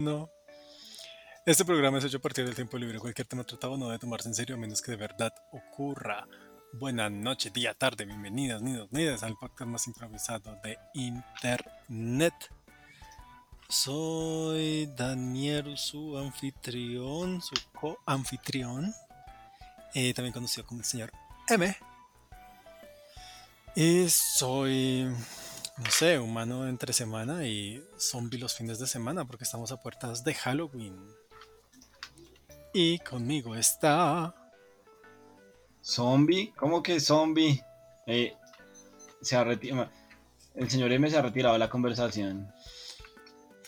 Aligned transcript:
No. 0.00 0.30
Este 1.44 1.62
programa 1.62 1.98
es 1.98 2.04
hecho 2.04 2.16
a 2.16 2.20
partir 2.22 2.46
del 2.46 2.54
tiempo 2.54 2.78
libre. 2.78 2.98
Cualquier 2.98 3.28
tema 3.28 3.44
tratado 3.44 3.76
no 3.76 3.84
debe 3.84 3.98
tomarse 3.98 4.28
en 4.28 4.34
serio 4.34 4.56
a 4.56 4.58
menos 4.58 4.80
que 4.80 4.92
de 4.92 4.96
verdad 4.96 5.34
ocurra. 5.52 6.26
Buenas 6.72 7.12
noches, 7.12 7.52
día, 7.52 7.74
tarde, 7.74 8.06
bienvenidas, 8.06 8.62
niños, 8.62 8.88
niñas 8.92 9.22
al 9.22 9.36
podcast 9.36 9.70
más 9.70 9.86
improvisado 9.86 10.58
de 10.64 10.78
Internet. 10.94 12.32
Soy 13.68 14.86
Daniel, 14.96 15.76
su 15.76 16.16
anfitrión, 16.16 17.42
su 17.42 17.54
co-anfitrión, 17.78 18.94
eh, 19.92 20.14
también 20.14 20.32
conocido 20.32 20.66
como 20.66 20.80
el 20.80 20.86
señor 20.86 21.12
M. 21.46 21.76
Y 23.76 24.08
soy, 24.08 25.14
no 25.82 25.90
sé, 25.90 26.18
humano 26.18 26.68
entre 26.68 26.92
semana 26.92 27.46
y 27.46 27.82
zombie 27.98 28.38
los 28.38 28.54
fines 28.54 28.78
de 28.78 28.86
semana 28.86 29.24
porque 29.24 29.44
estamos 29.44 29.72
a 29.72 29.80
puertas 29.80 30.24
de 30.24 30.34
Halloween. 30.34 30.96
Y 32.74 32.98
conmigo 32.98 33.54
está... 33.54 34.34
¿Zombie? 35.82 36.52
¿Cómo 36.56 36.82
que 36.82 37.00
zombie? 37.00 37.64
Eh, 38.06 38.34
se 39.22 39.36
ha 39.36 39.44
retirado. 39.44 39.90
El 40.54 40.70
señor 40.70 40.92
M 40.92 41.10
se 41.10 41.16
ha 41.16 41.22
retirado 41.22 41.54
de 41.54 41.58
la 41.58 41.70
conversación. 41.70 42.52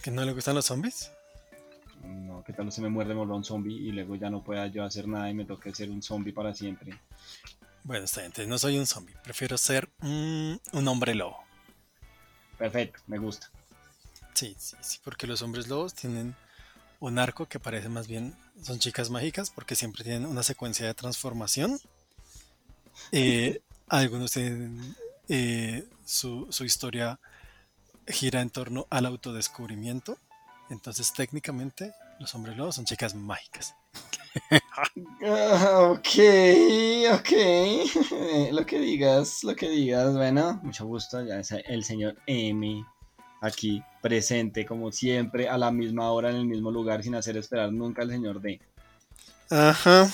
¿Que 0.02 0.10
no 0.10 0.24
le 0.24 0.32
gustan 0.32 0.54
los 0.54 0.66
zombies? 0.66 1.10
No, 2.02 2.44
¿qué 2.44 2.52
tal 2.52 2.70
se 2.70 2.82
me 2.82 2.90
muerde 2.90 3.14
un 3.14 3.44
zombie 3.44 3.74
y 3.74 3.92
luego 3.92 4.16
ya 4.16 4.28
no 4.28 4.44
pueda 4.44 4.66
yo 4.66 4.84
hacer 4.84 5.08
nada 5.08 5.30
y 5.30 5.34
me 5.34 5.46
toque 5.46 5.74
ser 5.74 5.88
un 5.90 6.02
zombie 6.02 6.32
para 6.32 6.52
siempre? 6.52 7.00
Bueno, 7.84 8.04
está 8.04 8.20
bien, 8.20 8.26
entonces 8.26 8.48
no 8.48 8.58
soy 8.58 8.78
un 8.78 8.86
zombie. 8.86 9.14
Prefiero 9.24 9.56
ser 9.56 9.88
un 10.02 10.60
hombre 10.86 11.14
lobo. 11.14 11.51
Perfecto, 12.62 13.00
me 13.08 13.18
gusta. 13.18 13.50
Sí, 14.34 14.54
sí, 14.56 14.76
sí, 14.82 15.00
porque 15.02 15.26
los 15.26 15.42
hombres 15.42 15.66
lobos 15.66 15.94
tienen 15.94 16.36
un 17.00 17.18
arco 17.18 17.48
que 17.48 17.58
parece 17.58 17.88
más 17.88 18.06
bien 18.06 18.36
son 18.62 18.78
chicas 18.78 19.10
mágicas 19.10 19.50
porque 19.50 19.74
siempre 19.74 20.04
tienen 20.04 20.26
una 20.26 20.44
secuencia 20.44 20.86
de 20.86 20.94
transformación. 20.94 21.80
Eh, 23.10 23.62
algunos 23.88 24.30
tienen 24.30 24.94
eh, 25.28 25.88
su, 26.04 26.46
su, 26.50 26.64
historia 26.64 27.18
gira 28.06 28.40
en 28.40 28.50
torno 28.50 28.86
al 28.90 29.06
autodescubrimiento. 29.06 30.16
Entonces 30.70 31.12
técnicamente 31.12 31.92
los 32.22 32.34
hombres 32.36 32.56
lobos 32.56 32.76
son 32.76 32.84
chicas 32.84 33.14
mágicas. 33.14 33.74
Ah, 35.24 35.90
ok, 35.90 36.08
ok. 37.12 37.32
lo 38.52 38.64
que 38.64 38.78
digas, 38.78 39.44
lo 39.44 39.54
que 39.54 39.68
digas. 39.68 40.14
Bueno, 40.14 40.58
mucho 40.62 40.86
gusto. 40.86 41.22
Ya 41.24 41.40
es 41.40 41.52
el 41.52 41.84
señor 41.84 42.16
M 42.26 42.84
aquí 43.40 43.82
presente 44.00 44.64
como 44.64 44.92
siempre 44.92 45.48
a 45.48 45.58
la 45.58 45.70
misma 45.72 46.10
hora 46.12 46.30
en 46.30 46.36
el 46.36 46.46
mismo 46.46 46.70
lugar 46.70 47.02
sin 47.02 47.14
hacer 47.16 47.36
esperar 47.36 47.72
nunca 47.72 48.02
al 48.02 48.10
señor 48.10 48.40
D. 48.40 48.60
Ajá. 49.50 50.10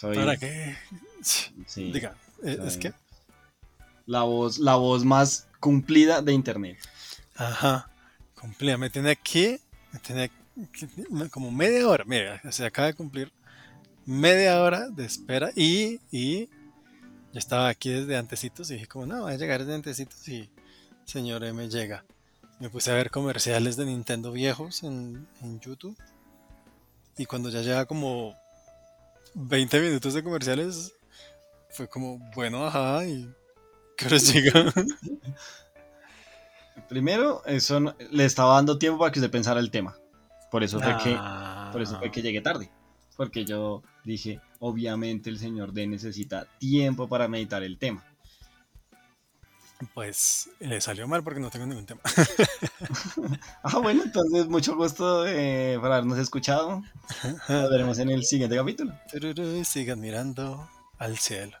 ¿Para 0.00 0.36
qué? 0.36 0.76
Sí. 1.20 1.92
Diga, 1.92 2.14
eh, 2.44 2.58
es 2.64 2.78
que 2.78 2.92
la 4.06 4.22
voz, 4.22 4.58
la 4.58 4.76
voz 4.76 5.04
más 5.04 5.48
cumplida 5.60 6.22
de 6.22 6.32
internet. 6.32 6.78
Ajá. 7.34 7.90
Cumplida. 8.40 8.78
Me 8.78 8.88
tiene 8.88 9.10
aquí, 9.10 9.58
me 9.92 9.98
tiene 9.98 10.30
como 11.30 11.50
media 11.50 11.88
hora. 11.88 12.04
Mira, 12.06 12.40
se 12.50 12.64
acaba 12.64 12.88
de 12.88 12.94
cumplir 12.94 13.32
media 14.06 14.60
hora 14.62 14.88
de 14.88 15.04
espera 15.04 15.50
y, 15.54 16.00
y 16.10 16.46
yo 16.46 17.38
estaba 17.38 17.68
aquí 17.68 17.90
desde 17.90 18.16
antecitos 18.16 18.70
y 18.70 18.74
dije 18.74 18.86
como 18.86 19.06
no, 19.06 19.24
va 19.24 19.30
a 19.30 19.36
llegar 19.36 19.60
desde 19.60 19.74
antecitos 19.74 20.26
y 20.28 20.50
señor 21.04 21.44
M 21.44 21.68
llega. 21.68 22.04
Me 22.58 22.70
puse 22.70 22.90
a 22.90 22.94
ver 22.94 23.10
comerciales 23.10 23.76
de 23.76 23.86
Nintendo 23.86 24.32
viejos 24.32 24.82
en, 24.82 25.28
YouTube. 25.60 25.96
Y 27.16 27.26
cuando 27.26 27.50
ya 27.50 27.62
llega 27.62 27.86
como 27.86 28.36
20 29.34 29.80
minutos 29.80 30.14
de 30.14 30.24
comerciales, 30.24 30.92
fue 31.70 31.88
como, 31.88 32.18
bueno, 32.34 32.66
ajá, 32.66 33.04
y 33.04 33.32
¿qué 33.96 34.06
hora 34.06 34.18
llega? 34.18 34.72
Primero, 36.88 37.44
eso 37.44 37.94
le 38.10 38.24
estaba 38.24 38.54
dando 38.54 38.78
tiempo 38.78 38.98
para 38.98 39.12
que 39.12 39.20
se 39.20 39.28
pensara 39.28 39.60
el 39.60 39.70
tema. 39.70 39.96
Por 40.50 40.64
eso 40.64 40.80
fue 40.80 40.96
que, 41.02 41.18
por 41.72 41.82
eso 41.82 41.98
fue 41.98 42.10
que 42.10 42.22
llegué 42.22 42.40
tarde. 42.40 42.70
Porque 43.16 43.44
yo 43.44 43.82
dije, 44.04 44.40
obviamente 44.60 45.28
el 45.28 45.38
señor 45.38 45.72
D 45.72 45.86
necesita 45.86 46.46
tiempo 46.58 47.08
para 47.08 47.28
meditar 47.28 47.62
el 47.62 47.78
tema. 47.78 48.04
Pues 49.94 50.50
le 50.58 50.80
salió 50.80 51.06
mal 51.06 51.22
porque 51.22 51.38
no 51.38 51.50
tengo 51.50 51.66
ningún 51.66 51.86
tema. 51.86 52.00
ah, 53.62 53.78
bueno, 53.78 54.02
entonces 54.04 54.48
mucho 54.48 54.74
gusto 54.76 55.24
eh, 55.26 55.78
por 55.80 55.92
habernos 55.92 56.18
escuchado. 56.18 56.82
Nos 57.48 57.70
veremos 57.70 57.98
en 58.00 58.10
el 58.10 58.24
siguiente 58.24 58.56
capítulo. 58.56 58.92
sigan 59.64 60.00
mirando 60.00 60.68
al 60.98 61.16
cielo. 61.16 61.56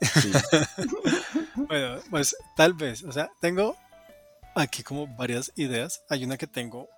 bueno, 1.56 2.00
pues 2.08 2.36
tal 2.56 2.72
vez, 2.72 3.04
o 3.04 3.12
sea, 3.12 3.30
tengo 3.40 3.76
aquí 4.54 4.82
como 4.82 5.06
varias 5.06 5.52
ideas. 5.56 6.02
Hay 6.08 6.24
una 6.24 6.38
que 6.38 6.46
tengo 6.46 6.88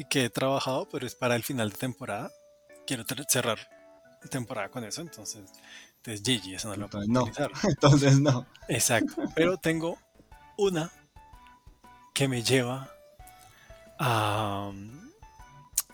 y 0.00 0.04
que 0.06 0.24
he 0.24 0.30
trabajado, 0.30 0.88
pero 0.88 1.06
es 1.06 1.14
para 1.14 1.36
el 1.36 1.42
final 1.42 1.68
de 1.68 1.76
temporada. 1.76 2.32
Quiero 2.86 3.04
cerrar 3.28 3.58
temporada 4.30 4.70
con 4.70 4.82
eso, 4.82 5.02
entonces, 5.02 5.52
entonces 5.96 6.22
GG, 6.22 6.54
eso 6.54 6.68
no 6.70 6.76
lo 6.76 6.88
puedo 6.88 7.04
no. 7.06 7.26
Entonces 7.68 8.18
no. 8.18 8.46
Exacto, 8.66 9.24
pero 9.34 9.58
tengo 9.58 9.98
una 10.56 10.90
que 12.14 12.28
me 12.28 12.42
lleva 12.42 12.90
a, 13.98 14.72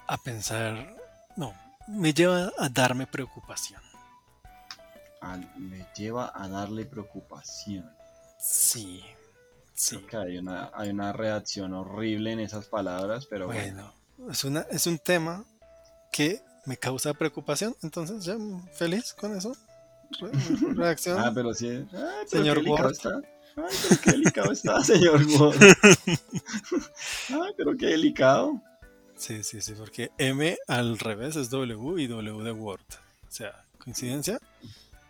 a 0.06 0.16
pensar, 0.18 0.96
no, 1.36 1.52
me 1.88 2.12
lleva 2.14 2.52
a 2.56 2.68
darme 2.68 3.08
preocupación. 3.08 3.82
me 5.56 5.84
lleva 5.96 6.30
a 6.32 6.46
darle 6.46 6.84
preocupación. 6.84 7.90
Sí, 8.38 9.02
sí. 9.74 10.06
hay 10.12 10.38
una, 10.38 10.70
hay 10.74 10.90
una 10.90 11.12
reacción 11.12 11.74
horrible 11.74 12.30
en 12.30 12.38
esas 12.38 12.66
palabras, 12.66 13.26
pero 13.26 13.46
bueno. 13.46 13.95
Es, 14.30 14.44
una, 14.44 14.60
es 14.70 14.86
un 14.86 14.98
tema 14.98 15.44
que 16.12 16.42
me 16.64 16.76
causa 16.76 17.14
preocupación, 17.14 17.74
entonces 17.82 18.24
ya 18.24 18.36
feliz 18.72 19.12
con 19.14 19.36
eso. 19.36 19.56
reacción. 20.74 21.18
Ah, 21.20 21.32
pero 21.34 21.54
sí. 21.54 21.86
Señor 22.26 22.62
Ay, 23.56 23.74
pero 23.88 24.00
qué 24.02 24.10
delicado 24.12 24.52
está, 24.52 24.80
señor 24.84 25.22
Ward. 25.26 25.56
Ay, 27.30 27.52
pero 27.56 27.76
qué 27.76 27.86
delicado. 27.86 28.60
Sí, 29.16 29.42
sí, 29.42 29.62
sí, 29.62 29.72
porque 29.72 30.10
M 30.18 30.58
al 30.68 30.98
revés 30.98 31.36
es 31.36 31.48
W 31.48 32.02
y 32.02 32.06
W 32.06 32.42
de 32.44 32.52
Word. 32.52 32.84
O 33.26 33.30
sea, 33.30 33.64
¿coincidencia? 33.78 34.38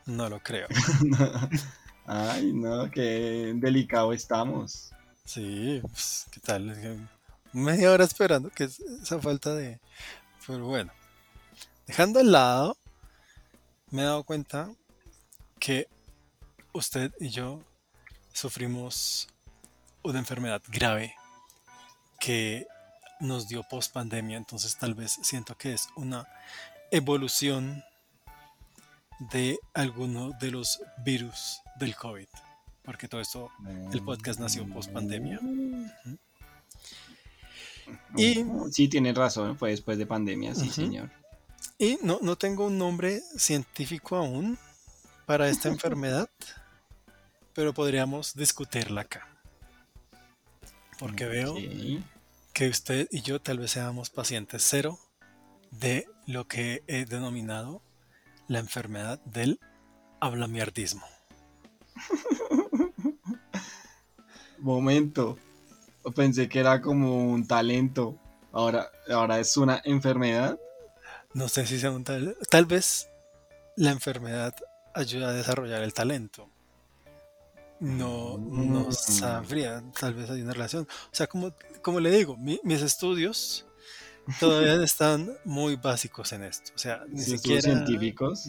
No 0.06 0.28
lo 0.28 0.38
creo. 0.40 0.68
Ay, 2.06 2.52
no, 2.52 2.88
qué 2.90 3.52
delicado 3.56 4.12
estamos. 4.12 4.92
Sí, 5.24 5.80
pues, 5.82 6.26
¿qué 6.30 6.38
tal? 6.38 7.08
Media 7.52 7.90
hora 7.90 8.04
esperando 8.04 8.50
que 8.50 8.64
esa 8.64 9.20
falta 9.20 9.54
de... 9.54 9.80
Pero 10.46 10.66
bueno, 10.66 10.92
dejando 11.86 12.20
al 12.20 12.30
lado, 12.30 12.76
me 13.90 14.02
he 14.02 14.04
dado 14.04 14.24
cuenta 14.24 14.70
que 15.58 15.88
usted 16.72 17.12
y 17.18 17.30
yo 17.30 17.62
sufrimos 18.32 19.28
una 20.02 20.18
enfermedad 20.18 20.62
grave 20.68 21.14
que 22.20 22.66
nos 23.20 23.48
dio 23.48 23.62
post 23.64 23.92
pandemia, 23.92 24.36
entonces 24.36 24.76
tal 24.76 24.94
vez 24.94 25.18
siento 25.22 25.56
que 25.56 25.72
es 25.72 25.88
una 25.96 26.26
evolución 26.90 27.82
de 29.18 29.58
alguno 29.74 30.32
de 30.40 30.50
los 30.50 30.80
virus 31.04 31.60
del 31.76 31.96
COVID, 31.96 32.28
porque 32.82 33.08
todo 33.08 33.20
esto, 33.20 33.50
el 33.92 34.02
podcast 34.02 34.38
nació 34.38 34.68
post 34.68 34.92
pandemia. 34.92 35.40
Y 38.16 38.44
sí, 38.70 38.88
tiene 38.88 39.12
razón, 39.12 39.56
fue 39.56 39.70
después 39.70 39.98
de 39.98 40.06
pandemia, 40.06 40.54
sí, 40.54 40.70
señor. 40.70 41.10
Y 41.78 41.98
no, 42.02 42.18
no 42.22 42.36
tengo 42.36 42.66
un 42.66 42.78
nombre 42.78 43.20
científico 43.36 44.16
aún 44.16 44.58
para 45.26 45.48
esta 45.48 45.68
enfermedad 45.68 46.28
pero 47.56 47.72
podríamos 47.72 48.34
discutirla 48.34 49.00
acá. 49.00 49.26
Porque 50.98 51.24
veo 51.24 51.56
que 52.52 52.68
usted 52.68 53.08
y 53.10 53.22
yo 53.22 53.40
tal 53.40 53.58
vez 53.58 53.72
seamos 53.72 54.10
pacientes 54.10 54.62
cero 54.64 54.98
de 55.70 56.06
lo 56.26 56.46
que 56.46 56.84
he 56.86 57.06
denominado 57.06 57.82
la 58.46 58.58
enfermedad 58.58 59.18
del 59.24 59.58
hablamiardismo. 60.20 61.06
Momento. 64.58 65.38
Pensé 66.14 66.48
que 66.48 66.60
era 66.60 66.80
como 66.80 67.30
un 67.30 67.46
talento. 67.46 68.18
Ahora, 68.52 68.90
ahora 69.08 69.38
es 69.38 69.56
una 69.56 69.80
enfermedad. 69.84 70.58
No 71.34 71.48
sé 71.48 71.66
si 71.66 71.78
sea 71.78 71.90
un 71.90 72.04
talento. 72.04 72.38
Tal 72.48 72.66
vez 72.66 73.08
la 73.76 73.90
enfermedad 73.90 74.54
ayuda 74.94 75.28
a 75.28 75.32
desarrollar 75.32 75.82
el 75.82 75.92
talento 75.92 76.48
no, 77.80 78.38
no 78.38 78.88
mm. 78.88 78.92
sabría, 78.92 79.82
tal 79.98 80.14
vez 80.14 80.30
hay 80.30 80.42
una 80.42 80.52
relación. 80.52 80.84
O 80.84 81.14
sea, 81.14 81.26
como, 81.26 81.52
como 81.82 82.00
le 82.00 82.10
digo, 82.10 82.36
mis 82.36 82.82
estudios 82.82 83.66
todavía 84.40 84.74
están 84.82 85.36
muy 85.44 85.76
básicos 85.76 86.32
en 86.32 86.44
esto. 86.44 86.72
O 86.74 86.78
sea, 86.78 87.04
ni 87.08 87.22
siquiera. 87.22 87.62
científicos. 87.62 88.48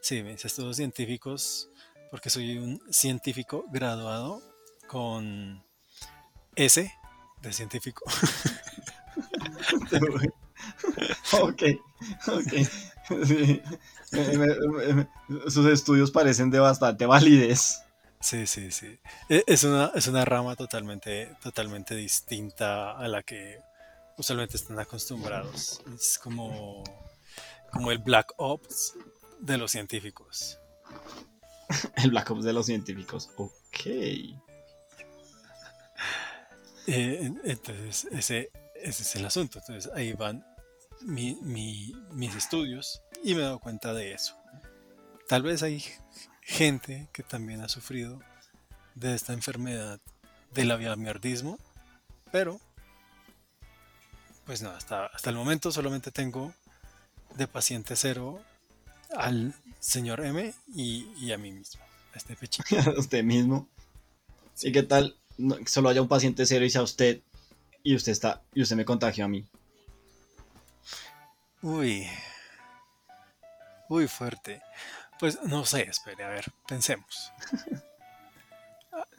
Sí, 0.00 0.22
mis 0.22 0.44
estudios 0.44 0.76
científicos, 0.76 1.68
porque 2.10 2.30
soy 2.30 2.58
un 2.58 2.80
científico 2.90 3.64
graduado 3.70 4.42
con 4.86 5.62
S 6.58 6.92
de 7.42 7.52
científico. 7.52 8.04
ok, 11.32 11.62
ok. 12.28 12.52
Sí. 13.24 13.62
Sus 15.48 15.66
estudios 15.66 16.10
parecen 16.10 16.50
de 16.50 16.58
bastante 16.58 17.06
validez. 17.06 17.82
Sí, 18.20 18.46
sí, 18.46 18.70
sí. 18.70 18.98
E- 19.28 19.44
Es 19.46 19.64
una, 19.64 19.92
es 19.94 20.06
una 20.08 20.24
rama 20.24 20.56
totalmente, 20.56 21.34
totalmente 21.42 21.94
distinta 21.94 22.92
a 22.92 23.08
la 23.08 23.22
que 23.22 23.60
usualmente 24.16 24.56
están 24.56 24.78
acostumbrados. 24.78 25.80
Es 25.94 26.18
como, 26.18 26.82
como 27.72 27.90
el 27.92 27.98
Black 27.98 28.32
Ops 28.36 28.94
de 29.40 29.56
los 29.56 29.70
científicos. 29.70 30.58
El 31.96 32.10
Black 32.10 32.30
Ops 32.30 32.44
de 32.44 32.52
los 32.52 32.66
científicos. 32.66 33.30
Ok. 33.36 33.86
Eh, 36.88 37.18
en- 37.22 37.40
entonces, 37.44 38.06
ese, 38.12 38.50
ese 38.74 39.02
es 39.02 39.16
el 39.16 39.24
asunto. 39.26 39.58
Entonces, 39.58 39.90
ahí 39.94 40.12
van 40.14 40.44
mi- 41.02 41.38
mi- 41.42 41.92
mis 42.12 42.34
estudios 42.34 43.02
y 43.22 43.34
me 43.34 43.40
he 43.40 43.44
dado 43.44 43.58
cuenta 43.58 43.92
de 43.92 44.12
eso. 44.12 44.34
Tal 45.28 45.42
vez 45.42 45.62
hay 45.62 45.84
gente 46.40 47.08
que 47.12 47.22
también 47.22 47.60
ha 47.60 47.68
sufrido 47.68 48.20
de 48.94 49.14
esta 49.14 49.32
enfermedad 49.34 50.00
del 50.54 50.70
aviamierdismo, 50.70 51.58
pero 52.32 52.58
pues 54.46 54.62
no, 54.62 54.70
hasta, 54.70 55.06
hasta 55.06 55.28
el 55.28 55.36
momento 55.36 55.70
solamente 55.70 56.10
tengo 56.10 56.54
de 57.36 57.46
paciente 57.46 57.96
cero 57.96 58.42
al 59.14 59.54
señor 59.78 60.24
M 60.24 60.54
y, 60.74 61.06
y 61.20 61.32
a 61.32 61.38
mí 61.38 61.52
mismo, 61.52 61.82
a 62.14 62.16
este 62.16 62.34
pechito. 62.34 62.64
usted 62.98 63.22
mismo. 63.22 63.68
¿Y 64.62 64.72
qué 64.72 64.82
tal? 64.82 65.16
No- 65.38 65.56
solo 65.66 65.88
haya 65.88 66.02
un 66.02 66.08
paciente 66.08 66.44
cero 66.46 66.64
y 66.64 66.70
sea 66.70 66.82
usted 66.82 67.20
y 67.82 67.94
usted 67.94 68.12
está 68.12 68.42
y 68.54 68.62
usted 68.62 68.76
me 68.76 68.84
contagió 68.84 69.24
a 69.24 69.28
mí. 69.28 69.46
Uy. 71.62 72.06
Uy, 73.88 74.06
fuerte. 74.06 74.60
Pues 75.18 75.42
no 75.44 75.64
sé, 75.64 75.82
espere, 75.82 76.22
a 76.24 76.28
ver, 76.28 76.44
pensemos. 76.68 77.32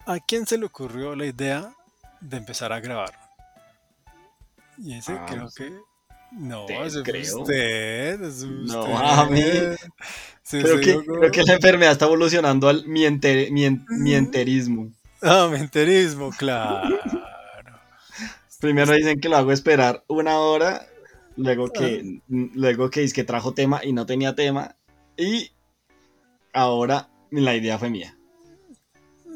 ¿A, 0.05 0.13
a 0.13 0.19
quién 0.19 0.45
se 0.47 0.57
le 0.57 0.65
ocurrió 0.65 1.15
la 1.15 1.25
idea 1.25 1.73
de 2.21 2.37
empezar 2.37 2.71
a 2.71 2.79
grabar? 2.79 3.13
Y 4.77 4.93
ese 4.97 5.13
Ah, 5.13 5.25
creo 5.27 5.43
no 5.43 5.49
que... 5.51 5.73
No, 6.31 6.65
Usted, 6.65 7.01
creo. 7.03 7.39
usted, 7.41 8.21
es 8.23 8.43
No, 8.43 8.81
usted. 8.83 8.93
a 8.95 9.25
mí. 9.25 9.41
Sí, 10.43 10.61
Creo 10.61 10.77
sí, 10.77 10.83
que, 10.83 10.93
yo 10.93 11.03
creo- 11.03 11.19
creo 11.19 11.31
que 11.31 11.43
la 11.43 11.53
enfermedad 11.55 11.91
está 11.91 12.05
evolucionando 12.05 12.69
al 12.69 12.85
mienter- 12.85 13.49
mien- 13.51 13.83
mienterismo. 13.89 14.91
Ah, 15.21 15.49
menterismo, 15.51 16.31
claro. 16.31 16.97
Primero 18.59 18.93
dicen 18.93 19.19
que 19.19 19.29
lo 19.29 19.37
hago 19.37 19.51
esperar 19.51 20.03
una 20.07 20.39
hora, 20.39 20.85
luego 21.37 21.69
que, 21.69 22.21
luego 22.27 22.89
que 22.89 23.01
dice 23.01 23.15
que 23.15 23.23
trajo 23.23 23.53
tema 23.53 23.81
y 23.83 23.93
no 23.93 24.05
tenía 24.05 24.35
tema, 24.35 24.75
y 25.17 25.51
ahora 26.53 27.09
la 27.31 27.55
idea 27.55 27.77
fue 27.77 27.89
mía. 27.89 28.17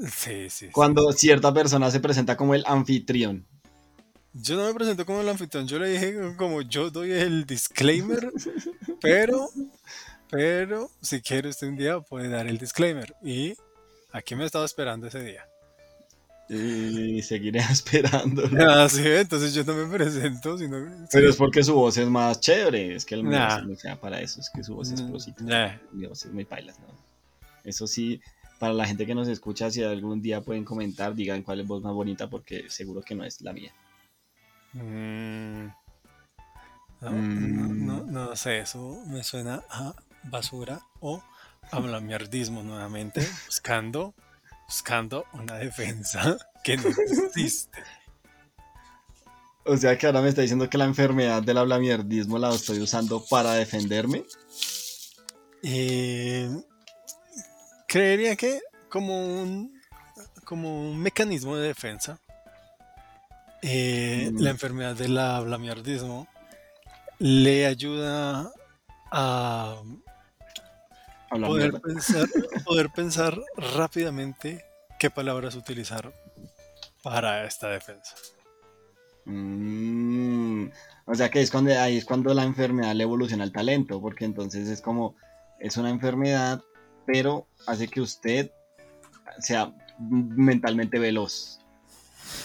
Sí, 0.09 0.49
sí, 0.49 0.49
sí. 0.49 0.69
Cuando 0.71 1.11
cierta 1.13 1.53
persona 1.53 1.89
se 1.91 1.99
presenta 1.99 2.35
como 2.35 2.55
el 2.55 2.63
anfitrión. 2.65 3.45
Yo 4.33 4.57
no 4.57 4.65
me 4.65 4.73
presento 4.73 5.05
como 5.05 5.21
el 5.21 5.29
anfitrión, 5.29 5.67
yo 5.67 5.79
le 5.79 5.89
dije 5.89 6.35
como 6.35 6.61
yo 6.61 6.89
doy 6.89 7.11
el 7.11 7.45
disclaimer, 7.45 8.31
pero, 8.99 9.47
pero 10.29 10.89
si 11.01 11.21
quiere 11.21 11.49
usted 11.49 11.67
un 11.67 11.77
día 11.77 11.99
puede 12.01 12.29
dar 12.29 12.47
el 12.47 12.57
disclaimer. 12.57 13.15
Y 13.23 13.53
aquí 14.11 14.35
me 14.35 14.45
estaba 14.45 14.65
esperando 14.65 15.07
ese 15.07 15.21
día. 15.21 15.47
Y 16.49 17.21
seguiré 17.21 17.59
esperando. 17.71 18.43
Ah, 18.59 18.87
sí, 18.89 19.01
entonces 19.05 19.53
yo 19.53 19.63
no 19.63 19.73
me 19.73 19.85
presento, 19.97 20.57
sino... 20.57 20.77
Pero 21.11 21.29
es 21.29 21.35
porque 21.37 21.63
su 21.63 21.73
voz 21.73 21.97
es 21.97 22.07
más 22.07 22.39
chévere, 22.41 22.95
es 22.95 23.05
que 23.05 23.15
el 23.15 23.23
mío 23.23 23.31
Nah. 23.39 23.61
no 23.61 23.75
sea 23.75 23.99
para 23.99 24.19
eso, 24.21 24.39
es 24.41 24.49
que 24.53 24.63
su 24.63 24.75
voz 24.75 24.91
es 24.91 25.01
Mm, 25.01 25.09
prosita. 25.09 25.43
nah. 25.43 25.77
Mi 25.93 26.05
voz 26.05 26.25
es 26.25 26.33
muy 26.33 26.45
pailas, 26.45 26.77
¿no? 26.79 26.87
Eso 27.63 27.87
sí, 27.87 28.19
para 28.59 28.73
la 28.73 28.85
gente 28.85 29.05
que 29.05 29.15
nos 29.15 29.27
escucha, 29.29 29.71
si 29.71 29.83
algún 29.83 30.21
día 30.21 30.41
pueden 30.41 30.65
comentar, 30.65 31.15
digan 31.15 31.43
cuál 31.43 31.61
es 31.61 31.67
voz 31.67 31.81
más 31.81 31.93
bonita, 31.93 32.29
porque 32.29 32.69
seguro 32.69 33.01
que 33.01 33.15
no 33.15 33.23
es 33.23 33.41
la 33.41 33.53
mía. 33.53 33.73
Mm. 34.73 35.67
No, 37.01 37.11
Mm. 37.11 37.85
no, 37.85 38.03
no, 38.03 38.03
no 38.27 38.35
sé, 38.35 38.59
eso 38.59 39.01
me 39.07 39.23
suena 39.23 39.63
a 39.69 39.93
basura 40.23 40.81
o 40.99 41.21
a 41.71 41.79
blamiardismo 41.79 42.63
nuevamente, 42.63 43.25
buscando, 43.45 44.13
buscando 44.73 45.25
una 45.33 45.53
defensa 45.59 46.35
que 46.63 46.77
no 46.77 46.89
existe. 47.27 47.83
O 49.65 49.77
sea 49.77 49.95
que 49.99 50.07
ahora 50.07 50.19
me 50.21 50.29
está 50.29 50.41
diciendo 50.41 50.67
que 50.67 50.79
la 50.79 50.85
enfermedad 50.85 51.43
del 51.43 51.59
hablamierdismo 51.59 52.39
la 52.39 52.49
estoy 52.49 52.79
usando 52.81 53.23
para 53.29 53.53
defenderme. 53.53 54.25
Eh, 55.61 56.49
creería 57.87 58.35
que 58.35 58.61
como 58.89 59.41
un, 59.43 59.79
como 60.43 60.89
un 60.89 60.97
mecanismo 60.99 61.55
de 61.55 61.67
defensa, 61.67 62.19
eh, 63.61 64.31
Mm. 64.33 64.39
la 64.41 64.49
enfermedad 64.49 64.95
del 64.95 65.17
hablamiardismo 65.19 66.27
le 67.19 67.67
ayuda 67.67 68.51
a 69.11 69.81
poder 71.39 71.81
pensar, 71.81 72.27
poder 72.65 72.89
pensar 72.89 73.39
rápidamente 73.75 74.65
qué 74.99 75.09
palabras 75.09 75.55
utilizar 75.55 76.13
para 77.01 77.45
esta 77.45 77.69
defensa. 77.69 78.15
Mm, 79.25 80.67
o 81.05 81.15
sea 81.15 81.29
que 81.29 81.41
es 81.41 81.51
cuando 81.51 81.71
ahí 81.79 81.97
es 81.97 82.05
cuando 82.05 82.33
la 82.33 82.43
enfermedad 82.43 82.93
le 82.93 83.03
evoluciona 83.03 83.43
el 83.43 83.51
talento, 83.51 84.01
porque 84.01 84.25
entonces 84.25 84.67
es 84.67 84.81
como 84.81 85.15
es 85.59 85.77
una 85.77 85.89
enfermedad, 85.89 86.61
pero 87.05 87.47
hace 87.67 87.87
que 87.87 88.01
usted 88.01 88.51
sea 89.39 89.73
mentalmente 89.99 90.99
veloz. 90.99 91.59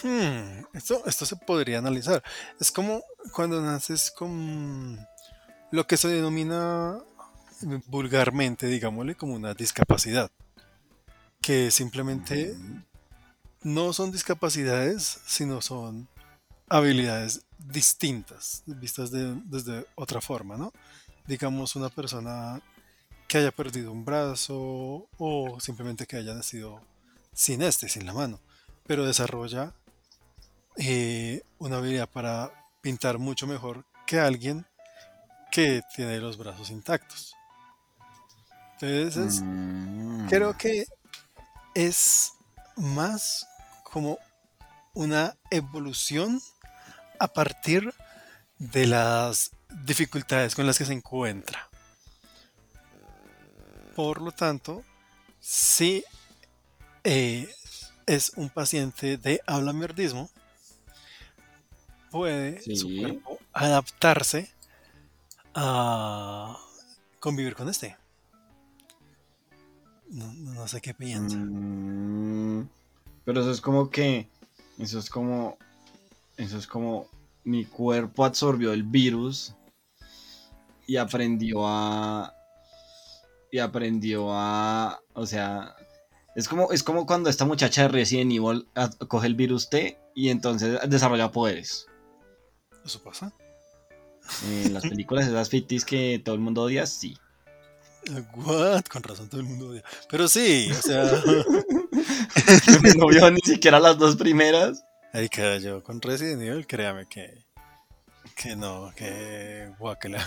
Hmm, 0.03 0.63
esto, 0.73 1.03
esto 1.05 1.25
se 1.25 1.35
podría 1.35 1.79
analizar. 1.79 2.23
Es 2.59 2.71
como 2.71 3.01
cuando 3.33 3.61
naces 3.61 4.11
con 4.11 4.99
lo 5.71 5.87
que 5.87 5.97
se 5.97 6.07
denomina 6.07 6.99
vulgarmente, 7.87 8.67
digámosle, 8.67 9.15
como 9.15 9.33
una 9.35 9.53
discapacidad. 9.53 10.31
Que 11.41 11.71
simplemente 11.71 12.55
no 13.63 13.93
son 13.93 14.11
discapacidades, 14.11 15.19
sino 15.25 15.61
son 15.61 16.07
habilidades 16.69 17.41
distintas, 17.57 18.63
vistas 18.65 19.11
de- 19.11 19.35
desde 19.45 19.85
otra 19.95 20.21
forma, 20.21 20.57
¿no? 20.57 20.71
Digamos 21.27 21.75
una 21.75 21.89
persona 21.89 22.61
que 23.27 23.37
haya 23.37 23.51
perdido 23.51 23.91
un 23.91 24.05
brazo 24.05 25.07
o 25.17 25.57
simplemente 25.59 26.05
que 26.07 26.17
haya 26.17 26.33
nacido 26.33 26.81
sin 27.33 27.61
este, 27.61 27.87
sin 27.89 28.05
la 28.05 28.13
mano, 28.13 28.39
pero 28.87 29.05
desarrolla 29.05 29.73
eh, 30.77 31.41
una 31.59 31.77
habilidad 31.77 32.09
para 32.09 32.51
pintar 32.81 33.17
mucho 33.19 33.45
mejor 33.45 33.85
que 34.07 34.19
alguien 34.19 34.65
que 35.51 35.81
tiene 35.95 36.19
los 36.19 36.37
brazos 36.37 36.69
intactos. 36.71 37.35
Entonces, 38.81 39.17
es- 39.17 39.41
Mm. 39.41 40.27
creo 40.27 40.57
que 40.57 40.85
es 41.75 42.33
más 42.75 43.47
como 43.83 44.17
una 44.93 45.35
evolución 45.51 46.41
a 47.19 47.27
partir 47.27 47.93
de 48.57 48.87
las 48.87 49.51
dificultades 49.85 50.55
con 50.55 50.65
las 50.65 50.77
que 50.77 50.85
se 50.85 50.93
encuentra. 50.93 51.69
Por 53.95 54.21
lo 54.21 54.31
tanto, 54.31 54.83
si 55.39 56.03
eh, 57.03 57.49
es 58.05 58.31
un 58.35 58.49
paciente 58.49 59.17
de 59.17 59.41
hablamierdismo, 59.47 60.29
puede 62.11 62.61
su 62.75 62.87
cuerpo 62.97 63.39
adaptarse 63.53 64.51
a 65.53 66.57
convivir 67.19 67.55
con 67.55 67.69
este. 67.69 67.95
No, 70.09 70.33
no- 70.33 70.67
sé 70.67 70.81
qué 70.81 70.93
piensa. 70.93 71.37
Mm, 71.37 72.67
pero 73.25 73.41
eso 73.41 73.51
es 73.51 73.61
como 73.61 73.89
que. 73.89 74.27
Eso 74.77 74.99
es 74.99 75.09
como. 75.09 75.57
Eso 76.37 76.57
es 76.57 76.67
como. 76.67 77.07
Mi 77.43 77.65
cuerpo 77.65 78.25
absorbió 78.25 78.73
el 78.73 78.83
virus. 78.83 79.53
Y 80.87 80.97
aprendió 80.97 81.59
a. 81.67 82.33
Y 83.51 83.59
aprendió 83.59 84.27
a. 84.31 84.99
O 85.13 85.25
sea. 85.25 85.75
Es 86.35 86.47
como, 86.47 86.71
es 86.71 86.83
como 86.83 87.05
cuando 87.05 87.29
esta 87.29 87.45
muchacha 87.45 87.83
de 87.83 87.87
Resident 87.89 88.31
Evil 88.31 88.67
a- 88.75 88.89
coge 89.07 89.27
el 89.27 89.35
virus 89.35 89.69
T 89.69 89.97
y 90.15 90.29
entonces 90.29 90.79
desarrolla 90.87 91.31
poderes. 91.31 91.87
¿Eso 92.85 93.01
pasa? 93.03 93.33
En 94.47 94.73
las 94.73 94.83
películas 94.83 95.27
esas 95.27 95.49
fictis 95.49 95.83
que 95.83 96.21
todo 96.23 96.35
el 96.35 96.41
mundo 96.41 96.61
odia, 96.63 96.85
sí. 96.85 97.17
What? 98.35 98.83
Con 98.85 99.03
razón 99.03 99.29
todo 99.29 99.41
el 99.41 99.47
mundo 99.47 99.69
odia. 99.69 99.83
Pero 100.09 100.27
sí, 100.27 100.69
o 100.71 100.81
sea. 100.81 101.03
no 102.97 103.07
vio 103.07 103.29
ni 103.31 103.41
siquiera 103.41 103.79
las 103.79 103.97
dos 103.97 104.15
primeras. 104.15 104.83
Ahí 105.13 105.29
queda 105.29 105.57
yo 105.57 105.83
con 105.83 106.01
Resident 106.01 106.41
Evil, 106.41 106.67
créame 106.67 107.07
que. 107.07 107.45
Que 108.35 108.55
no, 108.55 108.91
que. 108.95 109.71
Guácala. 109.79 110.25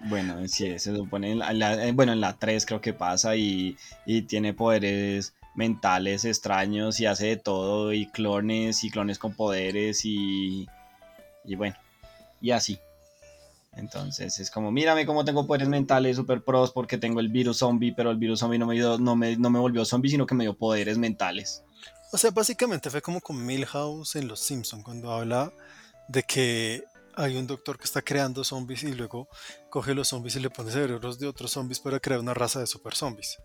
Bueno, 0.00 0.46
sí, 0.46 0.78
se 0.78 0.94
supone. 0.94 1.32
En 1.32 1.38
la, 1.38 1.86
eh, 1.86 1.92
bueno, 1.92 2.12
en 2.12 2.20
la 2.20 2.38
3 2.38 2.64
creo 2.66 2.80
que 2.80 2.92
pasa 2.92 3.36
y, 3.36 3.76
y 4.06 4.22
tiene 4.22 4.54
poderes 4.54 5.34
mentales 5.54 6.24
extraños 6.24 7.00
y 7.00 7.06
hace 7.06 7.26
de 7.26 7.36
todo 7.36 7.92
y 7.92 8.06
clones 8.06 8.84
y 8.84 8.90
clones 8.90 9.18
con 9.18 9.34
poderes 9.34 10.04
y, 10.04 10.68
y 11.44 11.54
bueno, 11.56 11.76
y 12.40 12.52
así. 12.52 12.78
Entonces 13.78 14.40
es 14.40 14.50
como, 14.50 14.72
mírame 14.72 15.06
cómo 15.06 15.24
tengo 15.24 15.46
poderes 15.46 15.68
mentales 15.68 16.16
super 16.16 16.42
pros 16.42 16.72
porque 16.72 16.98
tengo 16.98 17.20
el 17.20 17.28
virus 17.28 17.58
zombie, 17.58 17.92
pero 17.92 18.10
el 18.10 18.16
virus 18.16 18.40
zombie 18.40 18.58
no 18.58 18.66
me, 18.66 18.74
dio, 18.74 18.98
no 18.98 19.14
me, 19.14 19.36
no 19.36 19.50
me 19.50 19.60
volvió 19.60 19.84
zombie, 19.84 20.10
sino 20.10 20.26
que 20.26 20.34
me 20.34 20.44
dio 20.44 20.56
poderes 20.56 20.98
mentales. 20.98 21.62
O 22.10 22.18
sea, 22.18 22.30
básicamente 22.30 22.90
fue 22.90 23.00
como 23.00 23.20
con 23.20 23.44
Milhouse 23.44 24.16
en 24.16 24.26
Los 24.26 24.40
Simpsons, 24.40 24.82
cuando 24.82 25.12
habla 25.12 25.52
de 26.08 26.24
que 26.24 26.84
hay 27.14 27.36
un 27.36 27.46
doctor 27.46 27.78
que 27.78 27.84
está 27.84 28.02
creando 28.02 28.42
zombies 28.42 28.82
y 28.82 28.92
luego 28.92 29.28
coge 29.70 29.94
los 29.94 30.08
zombies 30.08 30.36
y 30.36 30.40
le 30.40 30.50
pone 30.50 30.72
cerebros 30.72 31.18
de 31.18 31.26
otros 31.26 31.52
zombies 31.52 31.80
para 31.80 32.00
crear 32.00 32.20
una 32.20 32.34
raza 32.34 32.60
de 32.60 32.66
super 32.66 32.94
zombies. 32.94 33.38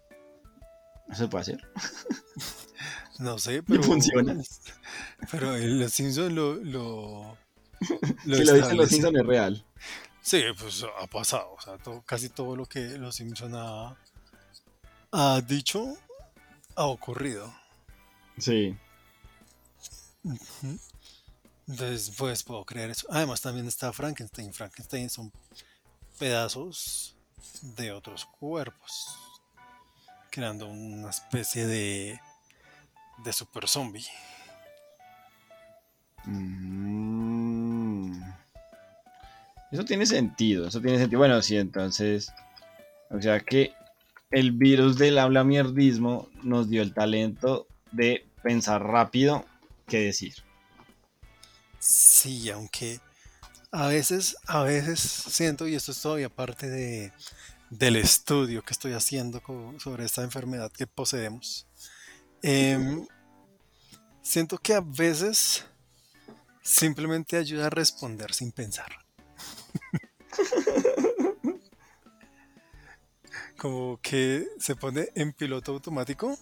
¿Eso 1.09 1.23
se 1.23 1.27
puede 1.27 1.41
hacer? 1.41 1.59
no 3.19 3.37
sé, 3.37 3.61
pero. 3.61 3.83
funciona. 3.83 4.35
Pero 5.31 5.55
en 5.55 5.79
Los 5.79 5.93
Simpsons 5.93 6.31
lo. 6.31 6.55
lo, 6.55 7.37
lo 8.25 8.37
si 8.37 8.43
lo 8.45 8.53
dicen 8.53 8.77
Los 8.77 8.89
Simpsons 8.89 9.17
es 9.17 9.25
real. 9.25 9.65
Sí, 10.23 10.41
pues 10.57 10.83
ha 10.83 11.05
pasado. 11.07 11.53
O 11.53 11.61
sea, 11.61 11.77
casi 12.05 12.29
todo 12.29 12.55
lo 12.55 12.65
que 12.65 12.79
Los 12.97 13.15
Simpson 13.15 13.53
ha, 13.55 13.95
ha 15.11 15.41
dicho 15.41 15.97
ha 16.75 16.85
ocurrido. 16.85 17.53
Sí. 18.37 18.75
Entonces, 21.67 22.15
pues 22.17 22.41
puedo 22.43 22.63
creer 22.65 22.91
eso. 22.91 23.05
Además, 23.11 23.41
también 23.41 23.67
está 23.67 23.91
Frankenstein. 23.91 24.53
Frankenstein 24.53 25.09
son 25.09 25.31
pedazos 26.17 27.17
de 27.61 27.91
otros 27.91 28.25
cuerpos, 28.25 29.17
creando 30.31 30.67
una 30.67 31.09
especie 31.09 31.67
de, 31.67 32.19
de 33.17 33.33
super 33.33 33.67
zombie. 33.67 34.07
Mm. 36.25 36.72
Eso 39.73 39.83
tiene 39.85 40.05
sentido, 40.05 40.67
eso 40.67 40.79
tiene 40.79 40.99
sentido. 40.99 41.17
Bueno, 41.17 41.41
sí, 41.41 41.57
entonces, 41.57 42.31
o 43.09 43.19
sea 43.19 43.39
que 43.39 43.73
el 44.29 44.51
virus 44.51 44.99
del 44.99 45.17
habla 45.17 45.43
mierdismo 45.43 46.29
nos 46.43 46.69
dio 46.69 46.83
el 46.83 46.93
talento 46.93 47.65
de 47.91 48.23
pensar 48.43 48.83
rápido 48.83 49.47
que 49.87 50.01
decir. 50.01 50.35
Sí, 51.79 52.51
aunque 52.51 52.99
a 53.71 53.87
veces, 53.87 54.37
a 54.45 54.61
veces 54.61 54.99
siento, 54.99 55.67
y 55.67 55.73
esto 55.73 55.91
es 55.91 55.99
todavía 55.99 56.29
parte 56.29 56.69
de, 56.69 57.11
del 57.71 57.95
estudio 57.95 58.61
que 58.61 58.73
estoy 58.73 58.93
haciendo 58.93 59.41
sobre 59.79 60.05
esta 60.05 60.21
enfermedad 60.21 60.71
que 60.71 60.85
poseemos, 60.85 61.65
em, 62.43 63.07
siento 64.21 64.59
que 64.59 64.75
a 64.75 64.81
veces 64.81 65.65
simplemente 66.61 67.37
ayuda 67.37 67.65
a 67.65 67.69
responder 67.71 68.35
sin 68.35 68.51
pensar. 68.51 69.02
Como 73.57 73.99
que 74.01 74.47
se 74.59 74.75
pone 74.75 75.09
en 75.15 75.33
piloto 75.33 75.71
automático 75.71 76.37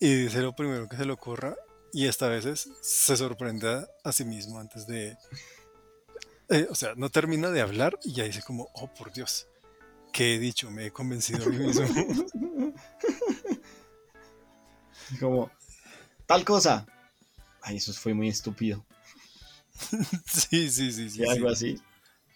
y 0.00 0.14
dice 0.24 0.40
lo 0.40 0.54
primero 0.54 0.88
que 0.88 0.96
se 0.96 1.04
le 1.04 1.12
ocurra 1.12 1.56
y 1.92 2.06
esta 2.06 2.28
vez 2.28 2.68
se 2.80 3.16
sorprende 3.16 3.86
a 4.02 4.12
sí 4.12 4.24
mismo 4.24 4.58
antes 4.58 4.86
de... 4.86 5.16
Eh, 6.48 6.66
o 6.70 6.74
sea, 6.74 6.94
no 6.96 7.10
termina 7.10 7.50
de 7.50 7.60
hablar 7.60 7.98
y 8.02 8.14
ya 8.14 8.24
dice 8.24 8.42
como, 8.42 8.68
oh 8.74 8.92
por 8.92 9.12
Dios, 9.12 9.46
¿qué 10.12 10.34
he 10.34 10.38
dicho? 10.38 10.70
Me 10.70 10.86
he 10.86 10.90
convencido 10.90 11.44
a 11.44 11.48
mí 11.48 11.58
mismo. 11.58 11.86
como, 15.20 15.50
tal 16.26 16.44
cosa. 16.44 16.86
Ay, 17.60 17.76
eso 17.76 17.92
fue 17.92 18.12
muy 18.12 18.28
estúpido. 18.28 18.84
sí, 20.26 20.70
sí, 20.70 20.92
sí, 20.92 21.10
sí. 21.10 21.24
algo 21.24 21.48
así. 21.48 21.80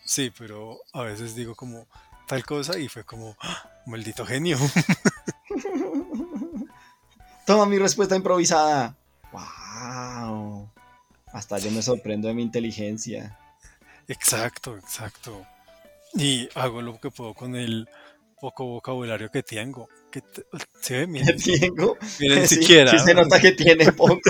Sí, 0.07 0.33
pero 0.39 0.79
a 0.93 1.03
veces 1.03 1.35
digo 1.35 1.55
como 1.55 1.87
tal 2.27 2.45
cosa 2.45 2.79
y 2.79 2.89
fue 2.89 3.05
como, 3.05 3.37
¡Ah! 3.41 3.71
maldito 3.87 4.25
genio. 4.25 4.59
Toma 7.47 7.67
mi 7.67 7.79
respuesta 7.79 8.17
improvisada. 8.17 8.97
¡Wow! 9.33 10.69
Hasta 11.33 11.59
yo 11.59 11.71
me 11.71 11.83
sorprendo 11.83 12.29
de 12.29 12.35
mi 12.35 12.43
inteligencia. 12.43 13.39
Exacto, 14.09 14.77
exacto. 14.77 15.47
Y 16.15 16.49
hago 16.55 16.83
lo 16.83 16.99
que 17.01 17.11
puedo 17.11 17.35
con 17.35 17.57
el 17.57 17.89
poco 18.41 18.65
vocabulario 18.67 19.31
que 19.31 19.43
tengo. 19.43 19.89
Que 20.11 20.23
¿Se 20.81 21.07
ve? 21.07 21.37
¿Qué 21.45 21.53
tengo? 21.61 21.97
ni 22.21 22.47
siquiera. 22.47 22.99
se 22.99 23.15
nota 23.15 23.41
que 23.41 23.53
tiene 23.53 23.93
poco. 23.93 24.21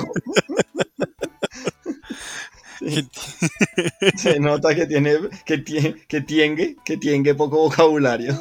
Se 4.16 4.40
nota 4.40 4.75
que 4.75 4.87
tiene, 4.87 5.18
que 5.45 5.59
tiene, 5.59 5.95
que 6.06 6.21
tiene, 6.21 6.76
que 6.85 6.97
tiene 6.97 7.35
poco 7.35 7.59
vocabulario. 7.59 8.35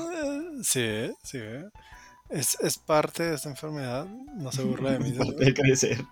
Sí, 0.63 1.11
sí. 1.23 1.39
Es, 2.29 2.57
es 2.61 2.77
parte 2.77 3.23
de 3.23 3.35
esta 3.35 3.49
enfermedad. 3.49 4.05
No 4.05 4.51
se 4.51 4.63
burla 4.63 4.93
de 4.93 4.99
mí. 4.99 5.09
Es 5.09 5.17
parte 5.17 5.45
de 5.45 5.53
crecer. 5.53 6.05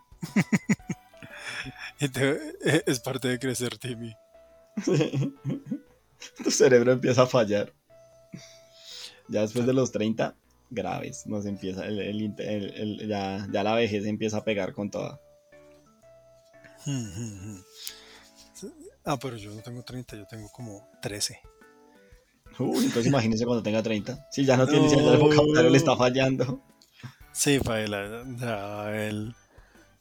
es 2.86 3.00
parte 3.00 3.28
de 3.28 3.40
crecer, 3.40 3.78
Timmy. 3.78 4.16
Tu 6.44 6.52
cerebro 6.52 6.92
empieza 6.92 7.24
a 7.24 7.28
fallar. 7.28 7.74
Ya 9.28 9.42
después 9.42 9.66
de 9.66 9.74
los 9.74 9.92
30, 9.92 10.36
graves. 10.70 11.26
Nos 11.28 11.46
empieza 11.46 11.86
el, 11.86 12.00
el, 12.00 13.08
ya, 13.08 13.48
ya 13.52 13.64
la 13.64 13.76
vejez 13.76 14.06
empieza 14.06 14.38
a 14.38 14.44
pegar 14.44 14.74
con 14.74 14.90
toda. 14.90 15.20
Ah, 19.06 19.18
pero 19.20 19.38
yo 19.38 19.52
no 19.52 19.62
tengo 19.62 19.84
30, 19.84 20.16
yo 20.16 20.26
tengo 20.28 20.50
como 20.50 20.90
13. 21.02 21.40
Uy, 22.60 22.86
entonces 22.86 23.08
imagínese 23.08 23.46
cuando 23.46 23.64
tenga 23.64 23.82
30. 23.82 24.28
Si 24.32 24.46
ya 24.46 24.56
no 24.56 24.68
tiene 24.68 24.88
no. 24.88 25.14
el 25.14 25.20
vocabulario, 25.20 25.70
le 25.70 25.78
está 25.78 25.96
fallando. 25.96 26.62
Sí, 27.32 27.60
Paela, 27.60 28.22
el, 28.94 29.36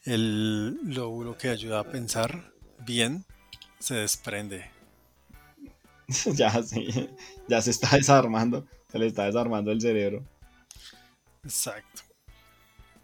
el 0.05 0.95
lóbulo 0.95 1.37
que 1.37 1.49
ayuda 1.49 1.81
a 1.81 1.85
pensar 1.85 2.53
bien 2.81 3.25
se 3.79 3.95
desprende. 3.95 4.71
ya, 6.35 6.63
sí, 6.63 7.09
ya 7.49 7.63
se 7.63 7.71
está 7.71 7.97
desarmando, 7.97 8.67
se 8.91 8.99
le 8.99 9.07
está 9.07 9.25
desarmando 9.25 9.73
el 9.73 9.81
cerebro. 9.81 10.23
Exacto. 11.43 12.03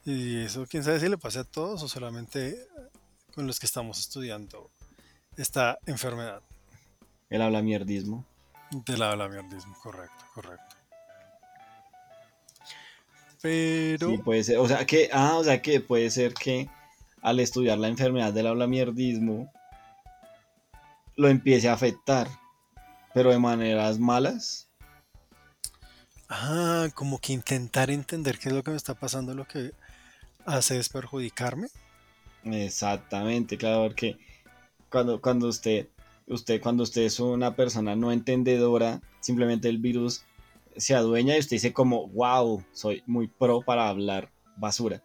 Y 0.04 0.36
eso, 0.42 0.66
quién 0.68 0.84
sabe 0.84 1.00
si 1.00 1.08
le 1.08 1.18
pasa 1.18 1.40
a 1.40 1.44
todos 1.44 1.82
o 1.82 1.88
solamente 1.88 2.66
con 3.34 3.46
los 3.46 3.58
que 3.58 3.66
estamos 3.66 3.98
estudiando 3.98 4.70
esta 5.38 5.78
enfermedad. 5.86 6.42
El 7.30 7.42
habla 7.42 7.62
mierdismo. 7.62 8.26
Del 8.70 9.02
habla 9.02 9.28
mierdismo, 9.28 9.74
correcto, 9.82 10.24
correcto. 10.34 10.76
Pero. 13.40 14.10
Sí, 14.10 14.18
puede 14.18 14.44
ser. 14.44 14.58
O 14.58 14.68
sea 14.68 14.84
que. 14.84 15.08
Ah, 15.12 15.36
o 15.36 15.44
sea 15.44 15.62
que 15.62 15.80
puede 15.80 16.10
ser 16.10 16.34
que 16.34 16.68
al 17.22 17.40
estudiar 17.40 17.78
la 17.78 17.88
enfermedad 17.88 18.32
del 18.32 18.48
habla 18.48 18.66
mierdismo 18.66 19.50
lo 21.16 21.28
empiece 21.28 21.68
a 21.68 21.74
afectar. 21.74 22.28
Pero 23.14 23.30
de 23.30 23.38
maneras 23.38 23.98
malas. 23.98 24.68
Ah, 26.28 26.88
como 26.94 27.18
que 27.18 27.32
intentar 27.32 27.90
entender 27.90 28.38
qué 28.38 28.50
es 28.50 28.54
lo 28.54 28.62
que 28.62 28.70
me 28.70 28.76
está 28.76 28.94
pasando, 28.94 29.34
lo 29.34 29.46
que 29.46 29.72
hace 30.44 30.78
es 30.78 30.88
perjudicarme. 30.88 31.68
Exactamente, 32.44 33.56
claro, 33.56 33.88
porque 33.88 34.18
cuando, 34.90 35.20
cuando 35.20 35.48
usted, 35.48 35.88
usted, 36.26 36.60
cuando 36.60 36.82
usted 36.82 37.02
es 37.02 37.20
una 37.20 37.54
persona 37.54 37.96
no 37.96 38.12
entendedora, 38.12 39.00
simplemente 39.20 39.68
el 39.68 39.78
virus 39.78 40.22
se 40.76 40.94
adueña 40.94 41.36
y 41.36 41.40
usted 41.40 41.56
dice 41.56 41.72
como, 41.72 42.08
wow, 42.08 42.62
soy 42.72 43.02
muy 43.06 43.28
pro 43.28 43.62
para 43.62 43.88
hablar 43.88 44.30
basura. 44.56 45.02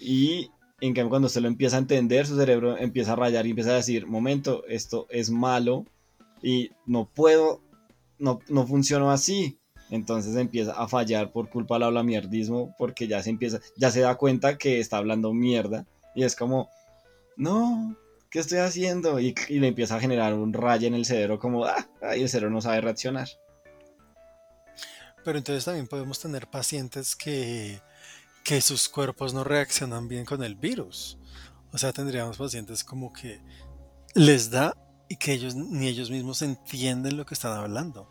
Y 0.00 0.50
en 0.80 0.94
cambio 0.94 1.10
cuando 1.10 1.26
usted 1.26 1.42
lo 1.42 1.48
empieza 1.48 1.76
a 1.76 1.80
entender, 1.80 2.26
su 2.26 2.36
cerebro 2.36 2.76
empieza 2.78 3.12
a 3.12 3.16
rayar 3.16 3.46
y 3.46 3.50
empieza 3.50 3.70
a 3.70 3.74
decir, 3.74 4.06
momento, 4.06 4.64
esto 4.66 5.06
es 5.10 5.30
malo 5.30 5.84
y 6.42 6.70
no 6.86 7.06
puedo, 7.06 7.60
no, 8.18 8.40
no 8.48 8.66
funciono 8.66 9.10
así. 9.10 9.58
Entonces 9.90 10.36
empieza 10.36 10.72
a 10.72 10.86
fallar 10.88 11.32
por 11.32 11.50
culpa 11.50 11.74
del 11.74 11.84
habla 11.84 12.02
mierdismo 12.02 12.74
porque 12.78 13.08
ya 13.08 13.22
se 13.22 13.30
empieza, 13.30 13.60
ya 13.76 13.90
se 13.90 14.00
da 14.00 14.14
cuenta 14.14 14.56
que 14.56 14.78
está 14.78 14.96
hablando 14.98 15.34
mierda 15.34 15.84
y 16.14 16.22
es 16.22 16.36
como, 16.36 16.68
no, 17.36 17.96
¿qué 18.30 18.38
estoy 18.38 18.58
haciendo? 18.58 19.20
Y, 19.20 19.34
y 19.48 19.58
le 19.58 19.68
empieza 19.68 19.96
a 19.96 20.00
generar 20.00 20.34
un 20.34 20.52
rayo 20.52 20.86
en 20.86 20.94
el 20.94 21.04
cerebro 21.04 21.38
como, 21.38 21.64
ah, 21.64 21.88
ah", 22.02 22.16
y 22.16 22.22
el 22.22 22.28
cerebro 22.28 22.54
no 22.54 22.60
sabe 22.60 22.80
reaccionar. 22.80 23.28
Pero 25.24 25.36
entonces 25.36 25.64
también 25.64 25.86
podemos 25.86 26.18
tener 26.18 26.46
pacientes 26.46 27.14
que, 27.14 27.80
que 28.44 28.60
sus 28.60 28.88
cuerpos 28.88 29.34
no 29.34 29.44
reaccionan 29.44 30.08
bien 30.08 30.24
con 30.24 30.42
el 30.42 30.54
virus. 30.54 31.18
O 31.72 31.78
sea, 31.78 31.92
tendríamos 31.92 32.38
pacientes 32.38 32.82
como 32.82 33.12
que 33.12 33.40
les 34.14 34.50
da 34.50 34.74
y 35.08 35.16
que 35.16 35.32
ellos 35.32 35.54
ni 35.54 35.88
ellos 35.88 36.10
mismos 36.10 36.40
entienden 36.42 37.16
lo 37.16 37.26
que 37.26 37.34
están 37.34 37.52
hablando. 37.52 38.10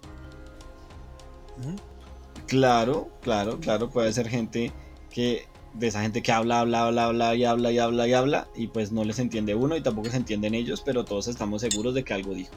¿Mm? 1.58 2.46
Claro, 2.46 3.12
claro, 3.22 3.60
claro, 3.60 3.90
puede 3.90 4.14
ser 4.14 4.28
gente 4.30 4.72
que 5.10 5.48
de 5.74 5.88
esa 5.88 6.02
gente 6.02 6.22
que 6.22 6.32
habla, 6.32 6.62
habla, 6.62 6.86
habla, 6.86 7.06
habla 7.06 7.36
y 7.36 7.46
habla 7.46 7.72
y 7.72 7.80
habla 7.80 8.08
y 8.08 8.14
habla 8.14 8.48
y 8.56 8.68
pues 8.68 8.92
no 8.92 9.04
les 9.04 9.20
entiende 9.20 9.56
uno 9.56 9.76
y 9.76 9.82
tampoco 9.82 10.10
se 10.10 10.18
entienden 10.18 10.56
ellos, 10.56 10.82
pero 10.82 11.06
todos 11.06 11.28
estamos 11.28 11.62
seguros 11.62 11.94
de 11.94 12.04
que 12.04 12.14
algo 12.14 12.34
dijo. 12.34 12.54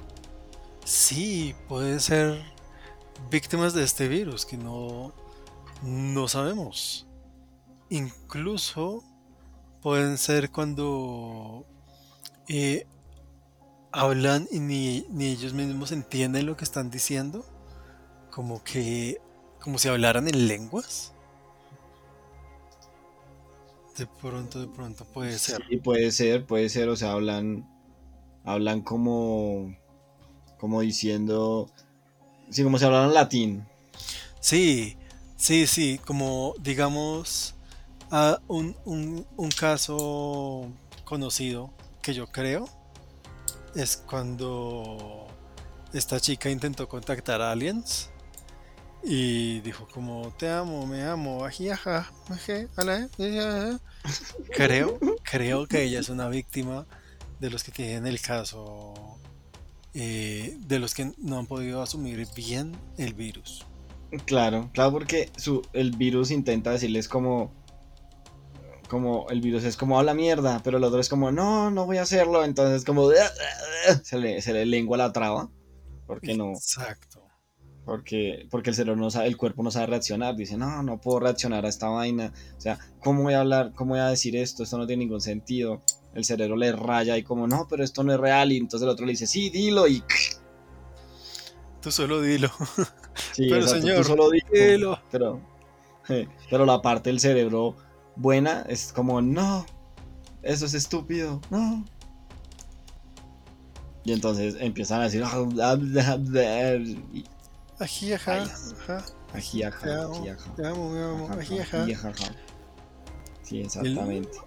Sí, 0.85 1.55
pueden 1.69 2.01
ser 2.01 2.43
víctimas 3.31 3.75
de 3.75 3.85
este 3.85 4.09
virus 4.09 4.45
que 4.47 4.57
no, 4.57 5.13
no 5.83 6.29
sabemos. 6.29 7.07
Incluso 7.91 9.05
pueden 9.81 10.19
ser 10.19 10.51
cuando 10.51 11.67
eh, 12.49 12.87
hablan 13.93 14.49
y 14.51 14.61
ni, 14.61 15.07
ni 15.11 15.27
ellos 15.27 15.53
mismos 15.53 15.93
entienden 15.93 16.47
lo 16.47 16.57
que 16.57 16.65
están 16.65 16.91
diciendo, 16.91 17.45
como 18.31 18.65
que 18.65 19.21
como 19.61 19.79
si 19.79 19.89
hablaran 19.89 20.27
en 20.29 20.49
lenguas. 20.49 21.12
De 23.97 24.07
pronto, 24.07 24.61
de 24.61 24.69
pronto 24.69 25.05
puede 25.05 25.39
ser. 25.39 25.63
Sí, 25.69 25.77
puede 25.79 26.11
ser, 26.13 26.47
puede 26.47 26.69
ser, 26.69 26.89
o 26.89 26.97
sea, 26.97 27.13
hablan 27.13 27.69
hablan 28.45 28.83
como 28.83 29.75
como 30.59 30.81
diciendo 30.83 31.71
sí, 32.51 32.65
como 32.65 32.79
si 32.79 32.85
hablaran 32.85 33.15
latín. 33.15 33.67
Sí, 34.41 34.97
sí, 35.37 35.67
sí, 35.67 36.01
como 36.05 36.55
digamos 36.61 37.55
a 38.11 38.41
un, 38.49 38.77
un, 38.85 39.27
un 39.37 39.51
caso 39.51 40.69
conocido 41.05 41.71
que 42.03 42.15
yo 42.15 42.27
creo 42.27 42.69
es 43.75 43.97
cuando 43.97 45.27
esta 45.93 46.21
chica 46.21 46.51
intentó 46.51 46.89
contactar 46.89 47.41
a 47.41 47.53
aliens 47.53 48.11
y 49.05 49.61
dijo 49.61 49.89
como 49.93 50.33
te 50.39 50.49
amo, 50.49 50.87
me 50.87 51.03
amo, 51.03 51.45
ajiaja, 51.45 52.11
creo, 54.51 54.99
creo 55.23 55.67
que 55.67 55.83
ella 55.83 56.01
es 56.01 56.09
una 56.09 56.29
víctima 56.29 56.87
de 57.41 57.51
los 57.51 57.65
que 57.65 57.73
tienen 57.73 58.07
el 58.07 58.21
caso 58.21 58.95
eh, 59.95 60.57
de 60.61 60.79
los 60.79 60.95
que 60.95 61.13
no 61.19 61.39
han 61.39 61.47
podido 61.47 61.83
asumir 61.83 62.27
bien 62.35 62.73
el 62.97 63.15
virus. 63.15 63.67
Claro, 64.27 64.71
claro, 64.73 64.93
porque 64.93 65.31
su, 65.37 65.63
el 65.73 65.93
virus 65.93 66.31
intenta 66.31 66.71
decirles 66.71 67.09
como 67.09 67.51
como 68.89 69.27
el 69.31 69.41
virus 69.41 69.65
es 69.65 69.79
como 69.79 69.99
a 69.99 70.03
la 70.03 70.13
mierda, 70.13 70.61
pero 70.63 70.77
el 70.77 70.85
otro 70.85 71.01
es 71.01 71.09
como 71.09 71.33
no, 71.33 71.71
no 71.71 71.87
voy 71.87 71.97
a 71.97 72.03
hacerlo, 72.03 72.45
entonces 72.45 72.85
como 72.85 73.11
se 74.03 74.19
le, 74.19 74.43
se 74.43 74.53
le 74.53 74.67
lengua 74.67 74.99
la 74.99 75.13
traba, 75.13 75.49
porque 76.07 76.35
no. 76.37 76.53
Exacto. 76.53 77.12
Porque, 77.85 78.47
porque 78.51 78.71
el 78.71 78.77
cerebro 78.77 79.01
no 79.01 79.11
sabe, 79.11 79.27
el 79.27 79.37
cuerpo 79.37 79.63
no 79.63 79.71
sabe 79.71 79.87
reaccionar, 79.87 80.37
dice, 80.37 80.57
no, 80.57 80.83
no 80.83 81.01
puedo 81.01 81.19
reaccionar 81.21 81.67
a 81.67 81.69
esta 81.69 81.89
vaina, 81.89 82.33
o 82.57 82.61
sea, 82.61 82.79
¿cómo 83.01 83.25
voy 83.25 83.35
a 83.35 83.41
hablar, 83.41 83.73
cómo 83.75 83.91
voy 83.91 84.01
a 84.01 84.09
decir 84.09 84.37
esto? 84.37 84.63
Esto 84.63 84.79
no 84.79 84.87
tiene 84.87 85.05
ningún 85.05 85.21
sentido. 85.21 85.83
El 86.15 86.25
cerebro 86.25 86.57
le 86.57 86.71
raya 86.71 87.19
y 87.19 87.25
como, 87.25 87.49
no, 87.49 87.67
pero 87.69 87.83
esto 87.83 88.05
no 88.05 88.13
es 88.13 88.21
real, 88.21 88.53
y 88.53 88.59
entonces 88.59 88.85
el 88.85 88.91
otro 88.91 89.05
le 89.05 89.13
dice, 89.13 89.27
sí, 89.27 89.51
dilo, 89.51 89.89
y... 89.89 90.03
Tú 91.81 91.91
solo 91.91 92.21
dilo. 92.21 92.51
Sí, 93.33 93.47
pero 93.51 93.69
señor, 93.69 93.99
tú 93.99 94.05
solo 94.05 94.31
dilo. 94.31 94.99
Pero, 95.11 95.39
pero 96.51 96.65
la 96.65 96.81
parte 96.81 97.11
del 97.11 97.21
cerebro 97.21 97.77
buena 98.17 98.65
es 98.69 98.91
como, 98.91 99.21
no, 99.21 99.67
eso 100.43 100.65
es 100.65 100.73
estúpido, 100.73 101.41
no. 101.51 101.85
Y 104.05 104.13
entonces 104.13 104.57
empiezan 104.59 105.01
a 105.01 105.05
decir, 105.05 105.23
ají, 107.83 108.13
ajá, 108.13 108.45
ají, 109.33 109.63
ajá, 109.63 110.09
te 110.57 110.67
amo, 110.67 110.91
me 110.91 111.03
amo, 111.03 111.29
ají, 111.39 111.61
ajá. 111.61 111.85
Sí, 113.43 113.61
exactamente. 113.61 114.39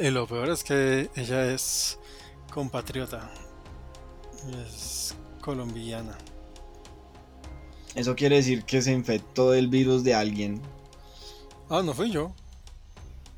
Y 0.00 0.10
lo 0.10 0.26
peor 0.26 0.48
es 0.50 0.64
que 0.64 1.10
ella 1.14 1.52
es 1.52 1.98
compatriota, 2.52 3.30
es 4.66 5.14
colombiana. 5.40 6.16
Eso 7.94 8.14
quiere 8.14 8.36
decir 8.36 8.64
que 8.64 8.80
se 8.80 8.92
infectó 8.92 9.50
del 9.50 9.68
virus 9.68 10.04
de 10.04 10.14
alguien. 10.14 10.60
Ah, 11.68 11.82
no 11.82 11.92
fui 11.94 12.10
yo. 12.10 12.32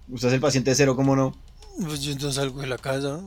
Usted 0.09 0.29
es 0.29 0.35
el 0.35 0.41
paciente 0.41 0.75
cero, 0.75 0.97
¿cómo 0.97 1.17
no? 1.17 1.35
Pues 1.83 2.03
yo 2.03 2.15
no 2.17 2.31
salgo 2.33 2.61
de 2.61 2.67
la 2.67 2.79
casa. 2.79 3.21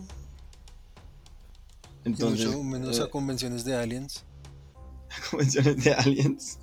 Entonces. 2.06 2.48
Mucho 2.48 2.64
menos 2.64 3.00
a 3.00 3.08
convenciones 3.08 3.66
de 3.66 3.76
aliens. 3.76 4.24
Convenciones 5.32 5.84
de 5.84 5.94
aliens. 5.94 6.60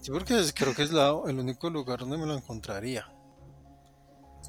Sí, 0.00 0.10
porque 0.10 0.42
creo 0.54 0.74
que 0.74 0.82
es 0.82 0.92
la, 0.92 1.14
el 1.26 1.38
único 1.38 1.70
lugar 1.70 2.00
donde 2.00 2.18
me 2.18 2.26
lo 2.26 2.34
encontraría. 2.34 3.06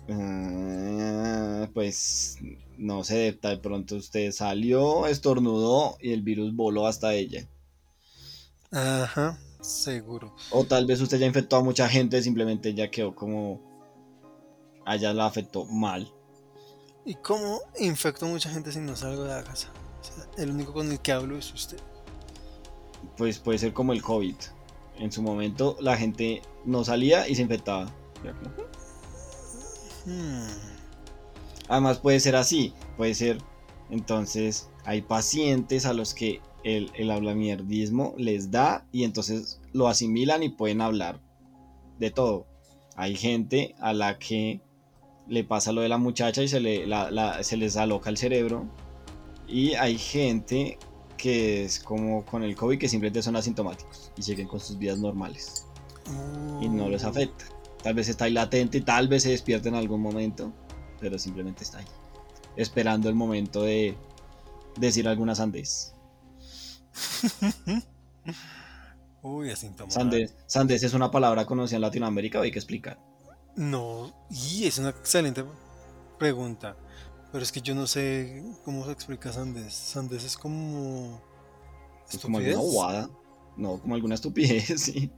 Uh, 0.07 1.67
pues 1.73 2.37
no 2.77 3.03
sé, 3.03 3.37
de 3.41 3.57
pronto 3.57 3.95
usted 3.95 4.31
salió, 4.31 5.05
estornudó 5.05 5.97
y 6.01 6.13
el 6.13 6.21
virus 6.21 6.55
voló 6.55 6.87
hasta 6.87 7.13
ella. 7.13 7.47
Ajá, 8.71 9.37
seguro. 9.61 10.35
O 10.49 10.63
tal 10.63 10.85
vez 10.85 11.01
usted 11.01 11.19
ya 11.19 11.27
infectó 11.27 11.57
a 11.57 11.63
mucha 11.63 11.87
gente, 11.87 12.21
simplemente 12.21 12.73
ya 12.73 12.89
quedó 12.89 13.13
como. 13.13 13.61
Allá 14.85 15.13
la 15.13 15.27
afectó 15.27 15.65
mal. 15.65 16.11
¿Y 17.05 17.15
cómo 17.15 17.61
infectó 17.79 18.25
a 18.25 18.29
mucha 18.29 18.49
gente 18.49 18.71
si 18.71 18.79
no 18.79 18.95
salgo 18.95 19.23
de 19.23 19.29
la 19.29 19.43
casa? 19.43 19.71
El 20.37 20.51
único 20.51 20.73
con 20.73 20.91
el 20.91 20.99
que 20.99 21.11
hablo 21.11 21.37
es 21.37 21.53
usted. 21.53 21.79
Pues 23.17 23.39
puede 23.39 23.57
ser 23.57 23.73
como 23.73 23.93
el 23.93 24.01
COVID. 24.01 24.35
En 24.97 25.11
su 25.11 25.21
momento 25.21 25.77
la 25.79 25.97
gente 25.97 26.41
no 26.65 26.83
salía 26.83 27.27
y 27.27 27.35
se 27.35 27.41
infectaba. 27.41 27.85
Hmm. 30.05 30.47
Además 31.67 31.99
puede 31.99 32.19
ser 32.19 32.35
así. 32.35 32.73
Puede 32.97 33.15
ser. 33.15 33.37
Entonces 33.89 34.69
hay 34.85 35.01
pacientes 35.01 35.85
a 35.85 35.93
los 35.93 36.13
que 36.13 36.41
el, 36.63 36.91
el 36.95 37.11
hablamierdismo 37.11 38.13
les 38.17 38.51
da 38.51 38.85
y 38.91 39.03
entonces 39.03 39.59
lo 39.73 39.87
asimilan 39.87 40.43
y 40.43 40.49
pueden 40.49 40.81
hablar 40.81 41.19
de 41.99 42.11
todo. 42.11 42.47
Hay 42.95 43.15
gente 43.15 43.75
a 43.79 43.93
la 43.93 44.19
que 44.19 44.61
le 45.27 45.43
pasa 45.43 45.71
lo 45.71 45.81
de 45.81 45.89
la 45.89 45.97
muchacha 45.97 46.43
y 46.43 46.47
se, 46.47 46.59
le, 46.59 46.85
se 47.41 47.57
les 47.57 47.77
aloca 47.77 48.09
el 48.09 48.17
cerebro. 48.17 48.65
Y 49.51 49.73
hay 49.73 49.97
gente 49.97 50.79
que 51.17 51.65
es 51.65 51.79
como 51.79 52.25
con 52.25 52.41
el 52.41 52.55
COVID 52.55 52.79
que 52.79 52.87
simplemente 52.87 53.21
son 53.21 53.35
asintomáticos 53.35 54.11
y 54.15 54.21
siguen 54.23 54.47
con 54.47 54.61
sus 54.61 54.77
vidas 54.77 54.97
normales. 54.97 55.67
Y 56.61 56.69
no 56.69 56.87
les 56.89 57.03
afecta. 57.03 57.45
Tal 57.83 57.93
vez 57.93 58.07
está 58.07 58.25
ahí 58.25 58.31
latente, 58.31 58.79
tal 58.81 59.09
vez 59.09 59.23
se 59.23 59.29
despierta 59.31 59.67
en 59.67 59.75
algún 59.75 60.01
momento, 60.01 60.53
pero 60.99 61.19
simplemente 61.19 61.63
está 61.63 61.79
ahí. 61.79 61.85
Esperando 62.55 63.09
el 63.09 63.15
momento 63.15 63.63
de 63.63 63.97
decir 64.77 65.07
alguna 65.07 65.35
sandez. 65.35 65.93
Uy, 69.21 69.51
asintomático. 69.51 69.99
Sandez, 69.99 70.35
sandez 70.47 70.83
es 70.83 70.93
una 70.93 71.11
palabra 71.11 71.45
conocida 71.45 71.75
en 71.75 71.81
Latinoamérica, 71.81 72.39
hay 72.39 72.51
que 72.51 72.59
explicar. 72.59 72.99
No, 73.55 74.13
y 74.29 74.65
es 74.65 74.79
una 74.79 74.89
excelente 74.89 75.43
pregunta. 76.17 76.77
Pero 77.31 77.43
es 77.43 77.51
que 77.51 77.61
yo 77.61 77.73
no 77.73 77.87
sé 77.87 78.43
cómo 78.65 78.85
se 78.85 78.91
explica 78.91 79.31
Sandés. 79.31 79.73
Sandés 79.73 80.23
es 80.23 80.37
como. 80.37 81.21
Es 82.09 82.19
como 82.19 82.39
alguna 82.39 82.57
guada. 82.57 83.09
No, 83.57 83.79
como 83.79 83.95
alguna 83.95 84.15
estupidez, 84.15 84.67
sí. 84.81 85.11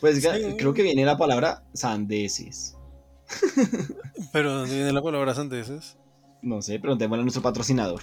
Pues 0.00 0.24
creo 0.58 0.74
que 0.74 0.82
viene 0.82 1.04
la 1.04 1.16
palabra 1.16 1.64
sandeces. 1.72 2.76
¿Pero 4.32 4.52
dónde 4.52 4.74
viene 4.74 4.92
la 4.92 5.02
palabra 5.02 5.34
sandeces? 5.34 5.96
No 6.42 6.60
sé, 6.60 6.78
preguntémosle 6.78 7.22
a 7.22 7.24
nuestro 7.24 7.42
patrocinador. 7.42 8.02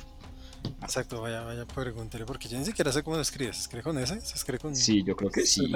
Exacto, 0.81 1.21
vaya, 1.21 1.41
vaya, 1.41 1.65
pregúntele, 1.65 2.25
porque 2.25 2.47
yo 2.47 2.57
ni 2.57 2.65
siquiera 2.65 2.91
sé 2.91 3.03
cómo 3.03 3.15
se 3.17 3.23
escribe. 3.23 3.53
¿Se 3.53 3.61
escribe 3.61 3.83
con 3.83 3.97
S? 3.97 4.19
¿Se 4.21 4.35
escribe 4.35 4.59
con 4.59 4.75
Sí, 4.75 5.03
yo 5.03 5.15
creo 5.15 5.29
que 5.29 5.45
sí. 5.45 5.71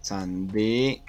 Sande. 0.00 1.02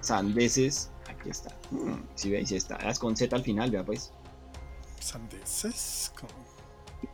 Sandeces. 0.00 0.90
Aquí 1.08 1.30
está. 1.30 1.50
Mm, 1.70 2.02
si 2.14 2.30
veis, 2.30 2.52
está. 2.52 2.76
Es 2.76 2.98
con 2.98 3.16
Z 3.16 3.34
al 3.34 3.42
final, 3.42 3.70
vea 3.70 3.84
pues. 3.84 4.12
Sandeces. 5.04 6.12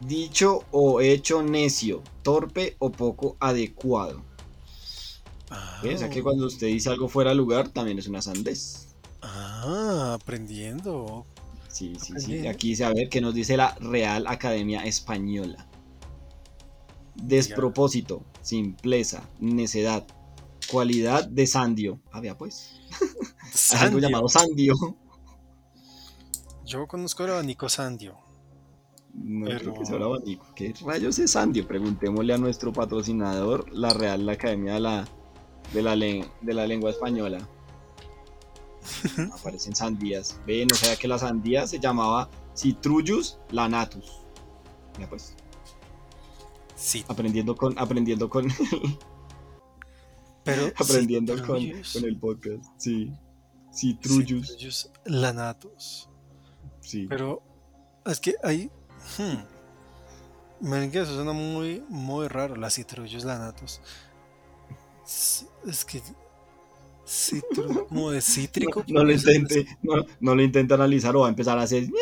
Dicho 0.01 0.65
o 0.71 1.01
hecho 1.01 1.43
necio, 1.43 2.03
torpe 2.23 2.77
o 2.79 2.91
poco 2.93 3.37
adecuado. 3.41 4.23
Ah, 5.51 5.83
O 5.85 5.99
sea 5.99 6.09
que 6.09 6.23
cuando 6.23 6.47
usted 6.47 6.69
dice 6.69 6.89
algo 6.91 7.09
fuera 7.09 7.31
de 7.31 7.37
lugar, 7.37 7.69
también 7.71 7.99
es 7.99 8.07
una 8.07 8.23
sandez. 8.23 8.95
Ah, 9.23 10.17
aprendiendo. 10.21 11.27
Sí, 11.69 11.95
sí, 12.01 12.15
sí. 12.19 12.47
Aquí 12.47 12.69
dice 12.69 12.85
a 12.85 12.93
ver 12.93 13.09
qué 13.09 13.21
nos 13.21 13.35
dice 13.35 13.57
la 13.57 13.75
Real 13.81 14.27
Academia 14.29 14.85
Española. 14.85 15.67
Despropósito, 17.17 18.25
simpleza, 18.41 19.29
necedad, 19.41 20.07
cualidad 20.71 21.29
de 21.29 21.47
sandio. 21.47 22.01
Ah, 22.13 22.21
vea 22.21 22.39
pues. 22.39 22.81
Hay 23.73 23.79
algo 23.81 23.99
Sandio. 23.99 23.99
llamado 24.01 24.29
sandio. 24.29 24.75
Yo 26.71 26.87
conozco 26.87 27.25
el 27.25 27.33
abanico 27.33 27.69
Sandio. 27.69 28.17
No 29.13 29.47
Pero- 29.47 29.59
creo 29.59 29.75
que 29.75 29.87
sea 29.87 29.97
un 29.97 30.03
abanico. 30.05 30.47
¿Qué 30.55 30.73
rayos 30.87 31.19
es 31.19 31.33
sandio? 31.33 31.67
Preguntémosle 31.67 32.33
a 32.33 32.39
nuestro 32.39 32.73
patrocinador, 32.73 33.69
la 33.73 33.93
Real 33.93 34.29
Academia 34.29 34.75
de 34.75 34.81
la, 34.81 35.09
de 35.75 35.83
la, 35.83 35.97
de 35.97 36.55
la 36.55 36.67
Lengua 36.69 36.91
Española. 36.91 37.39
Aparecen 39.37 39.75
sandías. 39.75 40.41
Ve, 40.47 40.65
no 40.65 40.77
sabía 40.77 40.95
que 40.95 41.09
la 41.09 41.19
sandía 41.19 41.67
se 41.67 41.81
llamaba 41.81 42.31
Citrullus 42.57 43.39
lanatus. 43.51 44.23
Ya 45.01 45.09
pues, 45.09 45.35
Sí, 46.77 47.05
aprendiendo 47.09 47.57
con, 47.57 47.77
aprendiendo 47.81 48.31
con, 48.31 48.47
pero. 50.45 50.71
aprendiendo 50.79 51.35
con, 51.45 51.59
con 51.93 52.05
el 52.05 52.17
podcast. 52.21 52.65
Sí. 52.79 53.13
Citrullus. 53.75 54.53
Citrus 54.57 54.91
lanatus. 55.05 56.10
Sí. 56.91 57.07
Pero 57.09 57.41
es 58.05 58.19
que 58.19 58.35
hay. 58.43 58.69
Hmm, 59.17 59.45
marica, 60.61 61.03
eso 61.03 61.15
suena 61.15 61.33
muy, 61.33 61.85
muy 61.89 62.27
raro, 62.27 62.57
las 62.57 62.75
citrullos 62.75 63.23
lanatus. 63.23 63.81
Es, 65.07 65.47
es 65.65 65.85
que. 65.85 66.03
Citru, 67.07 67.87
como 67.87 68.11
de 68.11 68.21
cítrico. 68.21 68.83
No, 68.89 69.01
no 69.01 69.05
lo 69.05 69.13
intente, 69.13 69.67
no, 69.83 70.05
no 70.19 70.35
lo 70.35 70.43
intente 70.43 70.75
analizar 70.75 71.15
o 71.15 71.21
va 71.21 71.27
a 71.27 71.31
empezar 71.31 71.59
a 71.59 71.63
hacer. 71.63 71.89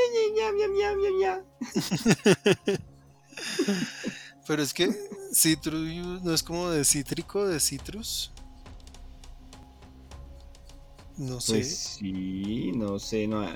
Pero 4.46 4.62
es 4.62 4.72
que 4.72 4.90
citrus 5.34 6.22
no 6.22 6.32
es 6.32 6.42
como 6.42 6.70
de 6.70 6.82
cítrico, 6.84 7.46
de 7.46 7.60
citrus. 7.60 8.32
No 11.18 11.42
sé. 11.42 11.54
Pues 11.54 11.76
sí, 11.98 12.72
no 12.74 12.98
sé, 12.98 13.26
no, 13.26 13.46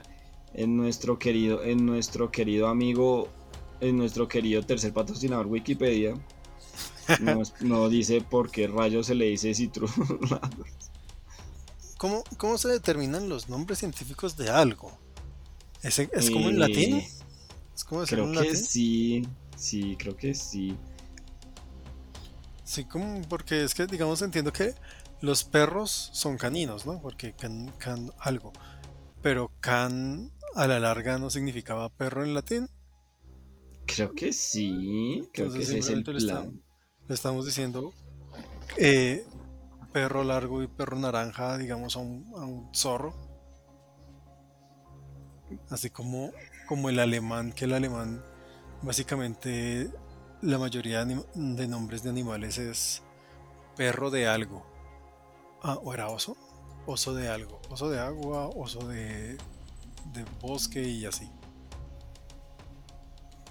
en 0.54 0.76
nuestro 0.76 1.18
querido, 1.18 1.62
en 1.64 1.84
nuestro 1.86 2.30
querido 2.30 2.68
amigo, 2.68 3.34
en 3.80 3.96
nuestro 3.98 4.28
querido 4.28 4.64
tercer 4.64 4.92
patrocinador 4.92 5.46
Wikipedia, 5.46 6.14
no, 7.16 7.42
no 7.60 7.88
dice 7.88 8.22
por 8.22 8.50
qué 8.50 8.66
rayos 8.68 9.06
se 9.08 9.14
le 9.14 9.26
dice 9.26 9.54
citrus. 9.54 9.92
¿Cómo, 11.96 12.24
¿Cómo 12.36 12.58
se 12.58 12.68
determinan 12.68 13.28
los 13.30 13.48
nombres 13.48 13.78
científicos 13.78 14.36
de 14.36 14.50
algo? 14.50 15.00
¿Es, 15.82 15.98
es 16.00 16.30
como 16.30 16.50
en 16.50 16.58
Eh, 16.58 16.58
latín? 16.58 17.08
¿Es 17.76 17.84
como 17.84 18.04
creo 18.04 18.28
en 18.28 18.32
que 18.32 18.54
latín? 18.54 18.56
sí, 18.56 19.22
sí, 19.56 19.96
creo 19.98 20.16
que 20.16 20.34
sí. 20.34 20.80
Sí, 22.64 22.84
como 22.86 23.22
porque 23.28 23.64
es 23.64 23.74
que, 23.74 23.86
digamos, 23.86 24.22
entiendo 24.22 24.52
que 24.52 24.74
los 25.20 25.44
perros 25.44 26.10
son 26.12 26.36
caninos, 26.38 26.86
¿no? 26.86 27.00
Porque 27.00 27.34
can, 27.34 27.72
can 27.78 28.12
algo. 28.18 28.52
Pero 29.22 29.52
can 29.60 30.32
a 30.54 30.66
la 30.66 30.80
larga 30.80 31.18
no 31.18 31.30
significaba 31.30 31.88
perro 31.88 32.24
en 32.24 32.34
latín. 32.34 32.68
Creo 33.86 34.12
que 34.12 34.32
sí, 34.32 35.28
creo 35.32 35.46
Entonces, 35.46 35.70
que 35.70 35.78
ese 35.78 35.92
es 35.92 35.98
el 35.98 36.62
le 37.08 37.14
estamos 37.14 37.44
diciendo 37.44 37.92
eh, 38.78 39.26
perro 39.92 40.24
largo 40.24 40.62
y 40.62 40.68
perro 40.68 40.98
naranja, 40.98 41.58
digamos, 41.58 41.96
a 41.96 42.00
un, 42.00 42.32
a 42.36 42.44
un 42.44 42.74
zorro. 42.74 43.14
Así 45.68 45.90
como, 45.90 46.32
como 46.66 46.88
el 46.88 46.98
alemán, 46.98 47.52
que 47.52 47.66
el 47.66 47.74
alemán, 47.74 48.22
básicamente, 48.82 49.90
la 50.40 50.58
mayoría 50.58 51.04
de, 51.04 51.22
de 51.34 51.68
nombres 51.68 52.02
de 52.02 52.10
animales 52.10 52.56
es 52.58 53.02
perro 53.76 54.10
de 54.10 54.26
algo. 54.26 54.64
Ah, 55.62 55.78
¿o 55.82 55.92
era 55.92 56.08
oso? 56.08 56.36
Oso 56.86 57.14
de 57.14 57.28
algo. 57.28 57.60
Oso 57.68 57.90
de 57.90 58.00
agua, 58.00 58.48
oso 58.48 58.88
de, 58.88 59.36
de 60.12 60.24
bosque 60.40 60.82
y 60.82 61.04
así. 61.04 61.30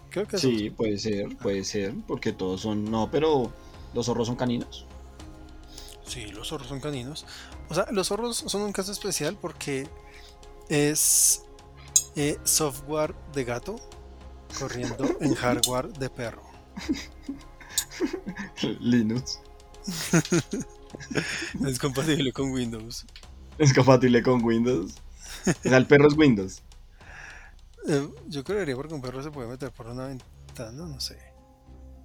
Creo 0.09 0.27
que 0.27 0.37
Sí, 0.37 0.69
puede 0.69 0.97
ser, 0.97 1.37
puede 1.37 1.63
ser, 1.63 1.95
porque 2.05 2.33
todos 2.33 2.61
son, 2.61 2.83
no, 2.85 3.09
pero 3.09 3.51
los 3.93 4.05
zorros 4.05 4.27
son 4.27 4.35
caninos. 4.35 4.85
Sí, 6.05 6.25
los 6.27 6.49
zorros 6.49 6.67
son 6.67 6.81
caninos. 6.81 7.25
O 7.69 7.75
sea, 7.75 7.87
los 7.91 8.07
zorros 8.07 8.43
son 8.45 8.63
un 8.63 8.73
caso 8.73 8.91
especial 8.91 9.37
porque 9.39 9.87
es 10.67 11.43
eh, 12.15 12.37
software 12.43 13.15
de 13.33 13.45
gato 13.45 13.77
corriendo 14.59 15.05
en 15.21 15.33
hardware 15.35 15.93
de 15.93 16.09
perro. 16.09 16.43
Linux. 18.79 19.39
Es 21.65 21.79
compatible 21.79 22.31
con 22.33 22.51
Windows. 22.51 23.05
Es 23.57 23.73
compatible 23.73 24.21
con 24.21 24.43
Windows. 24.43 24.95
El 25.63 25.85
perro 25.87 26.07
es 26.07 26.17
Windows. 26.17 26.61
Eh, 27.87 28.07
yo 28.27 28.43
creería 28.43 28.75
porque 28.75 28.93
un 28.93 29.01
perro 29.01 29.23
se 29.23 29.31
puede 29.31 29.47
meter 29.47 29.71
por 29.71 29.87
una 29.87 30.07
ventana, 30.07 30.87
no 30.87 30.99
sé. 30.99 31.17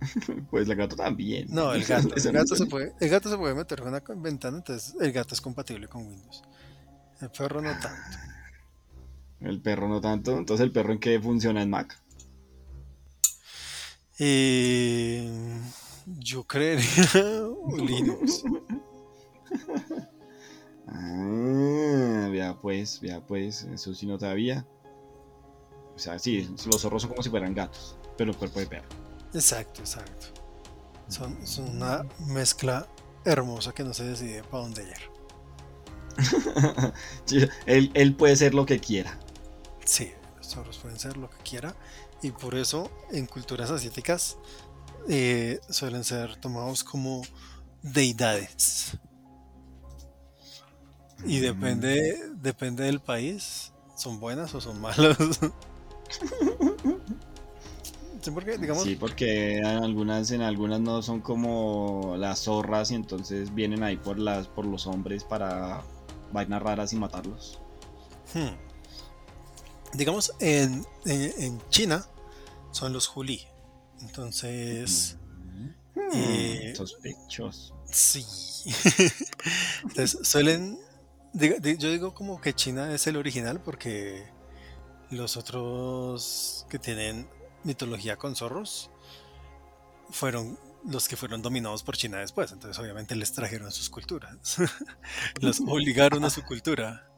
Pues 0.51 0.69
el 0.69 0.77
gato 0.77 0.97
también. 0.97 1.47
No, 1.51 1.73
el 1.73 1.85
gato, 1.87 2.15
el 2.15 2.33
gato, 2.33 2.57
se, 2.57 2.67
puede, 2.67 2.93
el 3.01 3.09
gato 3.09 3.31
se 3.31 3.37
puede 3.37 3.55
meter 3.55 3.79
por 3.79 3.89
una 3.89 4.03
ventana, 4.17 4.59
entonces 4.59 4.95
el 5.01 5.13
gato 5.13 5.35
es 5.35 5.41
compatible 5.41 5.89
con 5.89 6.07
Windows. 6.07 6.43
El 7.21 7.31
perro 7.31 7.63
no 7.63 7.71
tanto. 7.71 8.19
El 9.41 9.61
perro 9.61 9.89
no 9.89 10.01
tanto. 10.01 10.37
Entonces, 10.37 10.65
¿el 10.65 10.73
perro 10.73 10.93
en 10.93 10.99
qué 10.99 11.21
funciona 11.21 11.63
en 11.63 11.71
Mac? 11.71 11.99
Eh, 14.19 15.61
yo 16.07 16.45
creería 16.45 17.49
Linux. 17.77 18.45
Ah, 20.87 22.29
vea 22.31 22.57
pues, 22.61 23.01
vea 23.01 23.21
pues. 23.21 23.63
Eso 23.65 23.95
sí 23.95 24.07
no 24.07 24.19
sabía. 24.19 24.67
O 25.95 25.99
sea, 25.99 26.19
sí, 26.19 26.49
los 26.67 26.83
zorros 26.83 27.03
son 27.03 27.11
como 27.11 27.23
si 27.23 27.31
fueran 27.31 27.55
gatos, 27.55 27.97
pero 28.19 28.31
el 28.31 28.37
cuerpo 28.37 28.61
de 28.61 28.67
perro. 28.67 28.89
Exacto, 29.33 29.81
exacto. 29.81 30.27
Son, 31.09 31.47
son 31.47 31.77
una 31.77 32.05
mezcla 32.27 32.87
hermosa 33.25 33.73
que 33.73 33.85
no 33.85 33.95
se 33.95 34.05
decide 34.05 34.43
para 34.45 34.63
dónde 34.63 34.83
ir. 34.85 35.17
Sí, 37.25 37.47
él, 37.67 37.91
él 37.95 38.15
puede 38.15 38.37
ser 38.37 38.55
lo 38.55 38.67
que 38.67 38.79
quiera. 38.79 39.19
Sí, 39.85 40.13
los 40.37 40.47
zorros 40.49 40.79
pueden 40.79 40.99
ser 40.99 41.17
lo 41.17 41.29
que 41.29 41.39
quiera 41.39 41.75
y 42.23 42.31
por 42.31 42.55
eso 42.55 42.91
en 43.11 43.27
culturas 43.27 43.71
asiáticas 43.71 44.39
eh, 45.09 45.61
suelen 45.69 46.05
ser 46.05 46.37
tomados 46.37 46.83
como 46.83 47.23
deidades. 47.83 48.99
Y 51.25 51.39
depende, 51.41 52.31
depende 52.37 52.85
del 52.85 53.01
país, 53.01 53.73
son 53.97 54.21
buenas 54.21 54.55
o 54.55 54.61
son 54.61 54.81
malas. 54.81 55.17
Sí, 58.23 58.31
porque 58.33 58.59
digamos, 58.59 58.83
Sí, 58.83 58.97
porque 58.97 59.59
en 59.59 59.67
algunas, 59.67 60.31
en 60.33 60.43
algunas 60.43 60.81
no 60.81 61.01
son 61.01 61.21
como 61.21 62.17
las 62.19 62.41
zorras 62.41 62.91
y 62.91 62.97
entonces 62.97 63.55
vienen 63.55 63.85
ahí 63.85 63.97
por 63.97 64.19
las, 64.19 64.49
por 64.49 64.67
los 64.67 64.89
hombres 64.89 65.23
para 65.23 65.85
vainas 66.33 66.61
raras 66.61 66.93
y 66.93 66.97
matarlos. 66.97 67.61
Hmm. 68.35 69.97
Digamos, 69.97 70.33
en, 70.41 70.85
en- 71.05 71.33
en 71.39 71.63
China 71.71 72.05
son 72.73 72.93
los 72.93 73.07
Juli. 73.07 73.43
Entonces, 74.01 75.17
Eh, 76.13 76.73
Sospechoso. 76.77 77.77
sí. 77.91 78.25
Entonces, 79.85 80.19
suelen. 80.29 80.79
Diga- 81.39 81.77
Yo 81.79 81.91
digo 81.91 82.15
como 82.15 82.41
que 82.41 82.55
China 82.55 82.93
es 82.95 83.07
el 83.07 83.17
original 83.17 83.61
porque 83.61 84.27
los 85.11 85.37
otros 85.37 86.67
que 86.69 86.79
tienen 86.79 87.29
mitología 87.65 88.17
con 88.17 88.35
zorros 88.37 88.91
fueron 90.11 90.59
los 90.85 91.09
que 91.09 91.17
fueron 91.17 91.43
dominados 91.43 91.83
por 91.83 91.97
China 91.97 92.19
después. 92.19 92.53
Entonces, 92.53 92.79
obviamente, 92.79 93.17
les 93.17 93.33
trajeron 93.33 93.73
sus 93.73 93.91
culturas. 93.91 94.57
los 95.41 95.61
obligaron 95.61 96.25
a 96.25 96.31
su 96.31 96.43
cultura. 96.43 97.09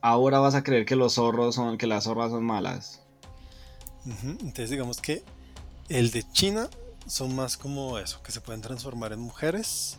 Ahora 0.00 0.38
vas 0.40 0.54
a 0.54 0.62
creer 0.62 0.84
que 0.86 0.96
los 0.96 1.14
zorros 1.14 1.54
son, 1.54 1.76
que 1.78 1.86
las 1.86 2.04
zorras 2.04 2.30
son 2.30 2.44
malas. 2.44 3.02
Entonces 4.04 4.70
digamos 4.70 5.00
que 5.00 5.22
el 5.88 6.10
de 6.10 6.24
China 6.32 6.68
son 7.06 7.36
más 7.36 7.56
como 7.56 7.98
eso, 7.98 8.20
que 8.22 8.32
se 8.32 8.40
pueden 8.40 8.60
transformar 8.60 9.12
en 9.12 9.20
mujeres, 9.20 9.98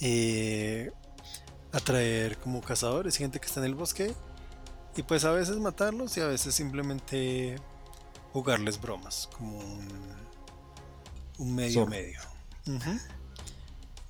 eh, 0.00 0.92
atraer 1.74 2.38
como 2.38 2.60
cazadores, 2.62 3.16
gente 3.16 3.40
que 3.40 3.46
está 3.46 3.60
en 3.60 3.66
el 3.66 3.74
bosque, 3.74 4.14
y 4.96 5.02
pues 5.02 5.24
a 5.24 5.32
veces 5.32 5.56
matarlos 5.56 6.16
y 6.16 6.20
a 6.20 6.26
veces 6.26 6.54
simplemente 6.54 7.56
jugarles 8.32 8.80
bromas, 8.80 9.28
como 9.36 9.58
un, 9.58 9.88
un 11.38 11.54
medio 11.54 11.86
medio. 11.86 12.20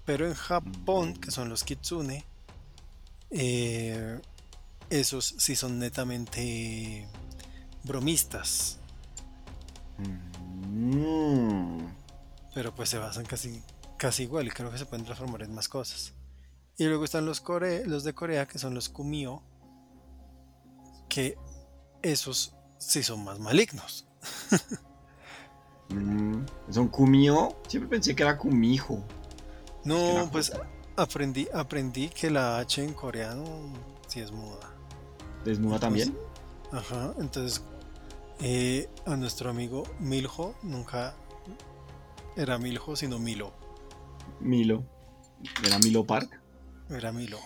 Pero 0.05 0.27
en 0.27 0.35
Japón, 0.35 1.15
que 1.15 1.31
son 1.31 1.49
los 1.49 1.65
kitsune, 1.65 2.25
eh, 3.31 4.21
esos 4.91 5.35
sí 5.39 5.57
son 5.57 5.79
netamente 5.79 7.09
bromistas, 7.83 8.79
Mm. 9.97 11.87
pero 12.53 12.75
pues 12.75 12.91
se 12.91 12.99
basan 12.99 13.25
casi, 13.25 13.63
casi 13.97 14.25
igual 14.25 14.47
y 14.47 14.51
creo 14.51 14.71
que 14.71 14.79
se 14.79 14.87
pueden 14.87 15.05
transformar 15.05 15.43
en 15.43 15.55
más 15.55 15.69
cosas. 15.69 16.13
Y 16.77 16.85
luego 16.85 17.05
están 17.05 17.25
los, 17.25 17.41
core, 17.41 17.87
los 17.87 18.05
de 18.05 18.15
Corea, 18.15 18.47
que 18.47 18.59
son 18.59 18.75
los 18.75 18.89
Kumio, 18.89 19.43
que 21.09 21.39
esos 22.03 22.55
sí 22.79 23.03
son 23.03 23.25
más 23.25 23.39
malignos. 23.39 24.07
Mm. 25.91 26.47
¿Son 26.71 26.89
kumio? 26.89 27.57
Siempre 27.69 27.91
pensé 27.91 28.17
que 28.17 28.23
era 28.23 28.39
kumijo. 28.39 29.05
No, 29.85 30.23
Es 30.23 30.31
pues 30.31 30.53
aprendí, 30.97 31.47
aprendí 31.53 32.09
que 32.09 32.31
la 32.31 32.59
H 32.59 32.83
en 32.83 32.95
coreano 32.95 33.45
sí 34.09 34.21
es 34.21 34.33
muda. 34.33 34.75
¿Desnuda 35.45 35.79
también? 35.79 36.17
Ajá, 36.73 37.15
entonces 37.19 37.63
eh, 38.41 38.89
a 39.05 39.17
nuestro 39.17 39.51
amigo 39.51 39.85
Miljo 40.01 40.55
nunca 40.63 41.15
era 42.35 42.59
Miljo, 42.59 42.97
sino 42.97 43.19
Milo. 43.19 43.53
Milo. 44.41 44.85
¿Era 45.65 45.79
Milo 45.79 46.05
Park? 46.05 46.41
Era 46.91 47.13
Milo. 47.13 47.39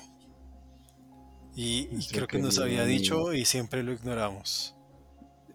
Y, 1.55 1.89
y 1.91 2.07
creo 2.13 2.27
que 2.29 2.39
nos 2.39 2.59
había 2.59 2.83
amigo. 2.83 2.99
dicho 2.99 3.33
y 3.35 3.45
siempre 3.45 3.83
lo 3.83 3.93
ignoramos. 3.93 4.75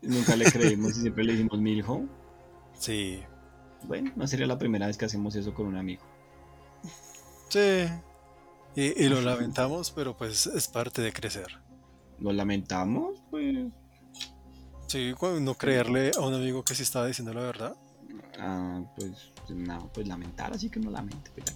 Nunca 0.02 0.36
le 0.36 0.46
creímos 0.52 0.98
y 0.98 1.02
siempre 1.02 1.24
le 1.24 1.34
dijimos 1.34 1.60
Miljo. 1.60 2.06
Sí, 2.78 3.24
Bueno, 3.84 4.12
no 4.15 4.28
sería 4.28 4.46
la 4.48 4.58
primera 4.58 4.88
vez 4.88 4.98
que 4.98 5.06
hacemos 5.06 5.36
eso 5.36 5.54
con 5.54 5.67
un 5.67 5.78
amigo. 5.78 6.04
sí. 7.50 7.86
Y, 8.76 9.04
y 9.04 9.08
lo 9.08 9.22
lamentamos, 9.22 9.91
pero 9.91 10.17
pues 10.17 10.48
es 10.48 10.67
parte 10.67 11.02
de 11.04 11.13
crecer. 11.13 11.62
¿Lo 12.19 12.34
lamentamos? 12.34 13.22
Pues. 13.30 13.67
Sí, 14.88 15.13
no 15.41 15.54
creerle 15.56 16.12
a 16.17 16.22
un 16.22 16.34
amigo 16.34 16.63
que 16.65 16.74
sí 16.76 16.82
estaba 16.84 17.06
diciendo 17.08 17.34
la 17.34 17.41
verdad. 17.41 17.76
ah, 18.39 18.82
pues. 18.96 19.32
No, 19.50 19.91
pues 19.93 20.08
lamentar, 20.08 20.54
así 20.54 20.69
que 20.69 20.80
no 20.80 20.89
lamente. 20.89 21.30
Pues 21.32 21.56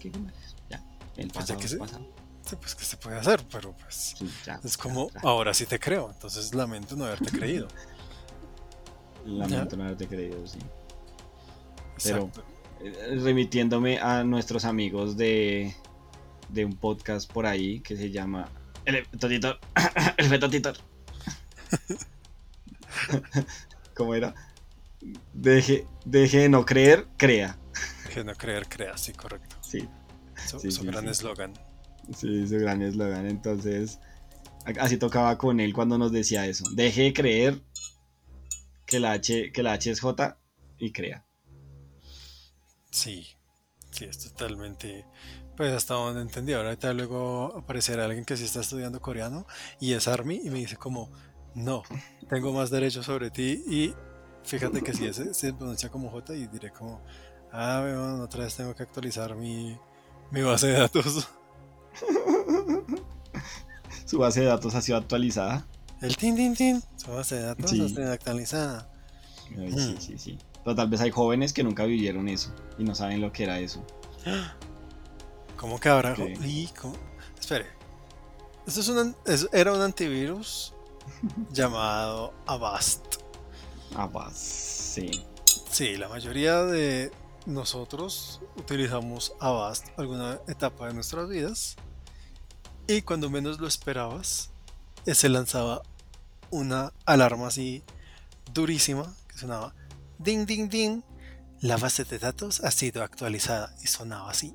Ya. 0.69 0.83
El 1.17 1.27
Pues 1.29 1.45
ya 1.47 1.55
pasado 1.55 1.59
que 1.59 1.77
pasado. 1.77 2.07
Sí, 2.47 2.55
pues 2.55 2.75
que 2.75 2.85
se 2.85 2.95
puede 2.97 3.17
hacer, 3.17 3.43
pero 3.51 3.73
pues 3.75 3.93
Sí, 4.17 4.29
ya, 4.45 4.59
es 4.63 4.77
como 4.77 5.09
ya. 5.11 5.19
ahora 5.23 5.53
sí 5.53 5.65
te 5.65 5.77
creo, 5.79 6.09
entonces 6.11 6.53
lamento 6.55 6.95
no 6.95 7.03
haberte 7.05 7.29
creído. 7.31 7.67
Lamento 9.25 9.75
no 9.75 9.83
haberte 9.83 10.07
creído, 10.07 10.47
sí. 10.47 10.59
Pero- 12.03 12.17
Exacto. 12.27 12.43
Eh, 12.79 13.19
remitiéndome 13.23 13.99
a 13.99 14.23
nuestros 14.23 14.63
amigos 14.63 15.17
de, 15.17 15.75
de 16.49 16.63
un 16.63 16.75
podcast 16.77 17.29
por 17.31 17.45
ahí 17.47 17.79
que 17.81 17.97
se 17.97 18.11
llama 18.11 18.47
El 18.85 19.03
Fetotito. 19.07 19.57
El 20.17 20.27
Fetotito. 20.29 20.73
¿Cómo 23.95 24.13
era? 24.15 24.33
Deje, 25.33 25.85
deje 26.05 26.39
de 26.39 26.49
no 26.49 26.65
creer, 26.65 27.07
crea. 27.17 27.57
Que 28.13 28.23
no 28.23 28.33
creer, 28.35 28.67
crea, 28.67 28.97
sí, 28.97 29.11
correcto. 29.13 29.55
Sí, 29.61 29.87
Su, 30.45 30.59
Sí, 30.59 30.71
su 30.71 30.81
sí, 30.81 30.87
gran 30.87 31.05
sí. 31.05 31.09
eslogan. 31.11 31.53
sí, 32.15 32.47
su 32.47 32.57
gran 32.59 32.81
eslogan. 32.81 33.25
Entonces, 33.27 33.99
así 34.79 34.97
tocaba 34.97 35.37
con 35.37 35.59
él 35.59 35.73
cuando 35.73 35.97
nos 35.97 36.11
decía 36.11 36.45
eso. 36.47 36.65
Deje 36.73 37.03
de 37.03 37.13
creer 37.13 37.61
que 38.85 38.99
la 38.99 39.11
H, 39.13 39.51
que 39.51 39.63
la 39.63 39.73
H 39.73 39.91
es 39.91 39.99
J 40.01 40.37
y 40.79 40.91
crea. 40.91 41.25
Sí, 42.91 43.27
sí, 43.91 44.05
es 44.05 44.17
totalmente. 44.19 45.05
Pues 45.55 45.73
hasta 45.73 45.95
donde 45.95 46.21
entendí. 46.21 46.53
Ahorita 46.53 46.93
luego 46.93 47.55
aparecerá 47.57 48.05
alguien 48.05 48.25
que 48.25 48.37
sí 48.37 48.45
está 48.45 48.61
estudiando 48.61 49.01
coreano 49.01 49.45
y 49.79 49.93
es 49.93 50.07
Army 50.07 50.39
y 50.43 50.49
me 50.49 50.59
dice 50.59 50.77
como, 50.77 51.11
no, 51.55 51.83
tengo 52.29 52.53
más 52.53 52.69
derechos 52.69 53.05
sobre 53.07 53.31
ti 53.31 53.63
y 53.67 53.93
fíjate 54.43 54.81
que 54.81 54.93
si 54.93 55.05
ese 55.07 55.33
se 55.33 55.53
pronuncia 55.53 55.89
como 55.89 56.09
J 56.11 56.35
y 56.35 56.47
diré 56.47 56.71
como, 56.71 57.01
ah, 57.51 57.81
weón, 57.83 58.21
otra 58.21 58.43
vez 58.43 58.55
tengo 58.55 58.75
que 58.75 58.83
actualizar 58.83 59.35
mi, 59.35 59.77
mi 60.31 60.41
base 60.41 60.67
de 60.67 60.73
datos. 60.79 61.27
Su 64.05 64.19
base 64.19 64.41
de 64.41 64.45
datos 64.47 64.73
ha 64.75 64.81
sido 64.81 64.97
actualizada. 64.97 65.65
El 66.01 66.15
tin, 66.15 66.35
tin, 66.35 66.55
tin, 66.55 66.81
su 66.95 67.11
base 67.11 67.35
de 67.35 67.41
datos 67.41 67.71
Sí. 67.71 67.83
está 67.85 68.11
actualizada. 68.13 68.89
Ay, 69.57 69.71
Mm. 69.71 69.77
sí, 69.77 69.95
sí, 69.99 70.17
sí. 70.17 70.37
Pero 70.63 70.75
tal 70.75 70.89
vez 70.89 71.01
hay 71.01 71.11
jóvenes 71.11 71.53
que 71.53 71.63
nunca 71.63 71.83
vivieron 71.85 72.27
eso 72.29 72.53
y 72.77 72.83
no 72.83 72.93
saben 72.95 73.19
lo 73.21 73.31
que 73.31 73.43
era 73.43 73.59
eso. 73.59 73.83
¿Cómo 75.57 75.79
que 75.79 75.89
habrá? 75.89 76.15
Sí. 76.15 76.33
y 76.43 76.67
cómo- 76.79 76.95
Espere. 77.39 77.65
Esto 78.65 78.81
es 78.81 78.87
un, 78.89 79.15
es- 79.25 79.49
era 79.51 79.73
un 79.73 79.81
antivirus 79.81 80.73
llamado 81.51 82.33
Avast. 82.45 83.03
Pues, 84.11 84.37
sí. 84.37 85.09
Sí, 85.71 85.95
la 85.97 86.07
mayoría 86.09 86.61
de 86.63 87.11
nosotros 87.47 88.41
utilizamos 88.57 89.33
Avast 89.39 89.87
alguna 89.97 90.39
etapa 90.47 90.87
de 90.87 90.93
nuestras 90.93 91.29
vidas. 91.29 91.77
Y 92.87 93.01
cuando 93.01 93.29
menos 93.29 93.59
lo 93.59 93.67
esperabas, 93.67 94.51
eh, 95.05 95.15
se 95.15 95.29
lanzaba 95.29 95.81
una 96.51 96.91
alarma 97.05 97.47
así 97.47 97.83
durísima 98.53 99.13
que 99.29 99.37
sonaba 99.37 99.73
ding 100.19 100.45
ding 100.45 100.69
ding. 100.69 101.01
La 101.61 101.77
base 101.77 102.03
de 102.03 102.19
datos 102.19 102.63
ha 102.63 102.69
sido 102.71 103.01
actualizada 103.01 103.73
y 103.81 103.87
sonaba 103.87 104.29
así 104.29 104.53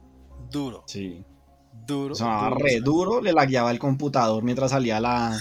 duro, 0.50 0.84
Sí. 0.86 1.24
duro. 1.86 2.14
Sonaba 2.14 2.50
duro, 2.50 2.58
re 2.58 2.80
duro, 2.80 3.20
le 3.22 3.32
lagueaba 3.32 3.70
el 3.70 3.78
computador 3.78 4.42
mientras 4.42 4.70
salía 4.70 5.00
la. 5.00 5.38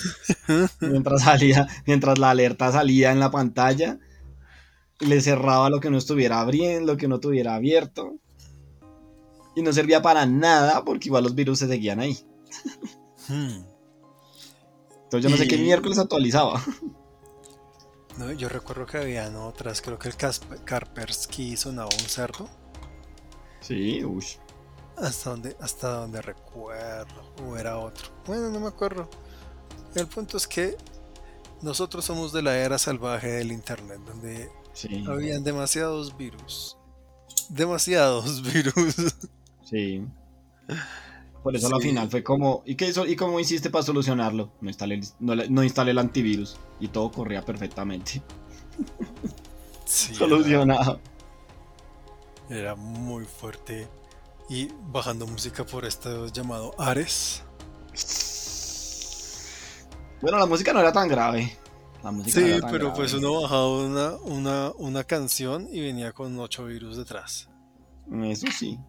mientras 0.80 1.24
salía, 1.24 1.68
mientras 1.86 2.18
la 2.18 2.32
alerta 2.32 2.72
salía 2.72 3.12
en 3.12 3.20
la 3.20 3.30
pantalla. 3.30 4.00
Le 5.02 5.20
cerraba 5.22 5.70
lo 5.70 5.80
que 5.80 5.90
no 5.90 5.98
estuviera 5.98 6.40
abriendo, 6.40 6.94
lo 6.94 6.98
que 6.98 7.08
no 7.08 7.20
tuviera 7.20 7.56
abierto. 7.56 8.16
Y 9.56 9.62
no 9.62 9.74
servía 9.74 10.02
para 10.02 10.26
nada 10.26 10.86
porque 10.86 11.10
igual 11.10 11.24
los 11.24 11.36
virus 11.36 11.60
se 11.60 11.68
seguían 11.68 12.00
ahí. 12.00 12.18
Hmm. 13.28 13.64
Entonces 15.04 15.24
yo 15.24 15.30
no 15.30 15.38
sé 15.38 15.48
qué 15.48 15.58
miércoles 15.58 15.98
actualizaba. 16.00 16.64
No, 18.18 18.32
yo 18.32 18.50
recuerdo 18.50 18.86
que 18.86 18.98
habían 18.98 19.36
otras, 19.36 19.82
creo 19.82 19.98
que 19.98 20.10
el 20.10 20.18
Kasp- 20.18 20.64
Kaspersky 20.64 21.58
sonaba 21.58 21.90
un 21.94 22.10
cerdo. 22.10 22.50
Sí, 23.62 24.04
uy. 24.04 24.26
Hasta 24.98 25.30
donde, 25.32 25.56
hasta 25.60 25.90
donde 25.96 26.22
recuerdo. 26.22 27.34
O 27.46 27.58
era 27.58 27.78
otro. 27.78 28.10
Bueno, 28.26 28.50
no 28.50 28.60
me 28.60 28.68
acuerdo. 28.68 29.10
El 29.96 30.08
punto 30.08 30.38
es 30.38 30.48
que 30.48 30.78
nosotros 31.62 32.06
somos 32.06 32.32
de 32.32 32.42
la 32.42 32.58
era 32.58 32.78
salvaje 32.78 33.28
del 33.28 33.52
internet, 33.52 34.00
donde 34.06 34.50
Sí, 34.74 35.04
habían 35.08 35.44
demasiados 35.44 36.16
virus. 36.18 36.78
Demasiados 37.50 38.42
virus. 38.54 38.96
sí. 39.64 40.06
Por 41.44 41.56
eso 41.56 41.68
a 41.68 41.70
la 41.72 41.78
Sí. 41.78 41.88
final 41.90 42.10
fue 42.10 42.24
como, 42.24 42.62
¿y 42.66 42.76
qué 42.76 42.88
hizo? 42.88 43.06
¿Y 43.06 43.16
cómo 43.16 43.40
hiciste 43.40 43.70
para 43.72 43.84
solucionarlo? 43.84 44.52
No 44.62 44.70
instalé, 44.70 44.96
el- 44.96 45.54
no, 45.54 45.64
instalé 45.64 45.92
el 45.92 45.98
antivirus 45.98 46.56
y 46.80 46.88
todo 46.90 47.12
corría 47.12 47.44
perfectamente. 47.44 48.22
Sí, 49.86 50.12
era, 50.16 50.20
Solucionado. 50.20 51.00
era 52.50 52.76
muy 52.76 53.26
fuerte. 53.26 53.88
Y 54.50 54.70
bajando 54.92 55.26
música 55.26 55.66
por 55.66 55.86
esto 55.86 56.28
llamado 56.28 56.76
Ares. 56.80 57.44
Bueno, 60.22 60.38
la 60.38 60.46
música 60.46 60.74
no 60.74 60.80
era 60.80 60.92
tan 60.94 61.08
grave. 61.08 61.58
La 62.04 62.12
música 62.12 62.40
no 62.40 62.48
Sí, 62.48 62.54
pero 62.72 62.86
grave. 62.86 62.94
pues 62.96 63.14
uno 63.14 63.42
bajaba 63.42 63.68
una, 63.80 64.12
una, 64.24 64.72
una 64.78 65.04
canción 65.04 65.68
y 65.72 65.82
venía 65.82 66.12
con 66.14 66.38
ocho 66.40 66.66
virus 66.66 66.98
detrás. 66.98 67.50
Eso 68.24 68.48
sí. 68.58 68.80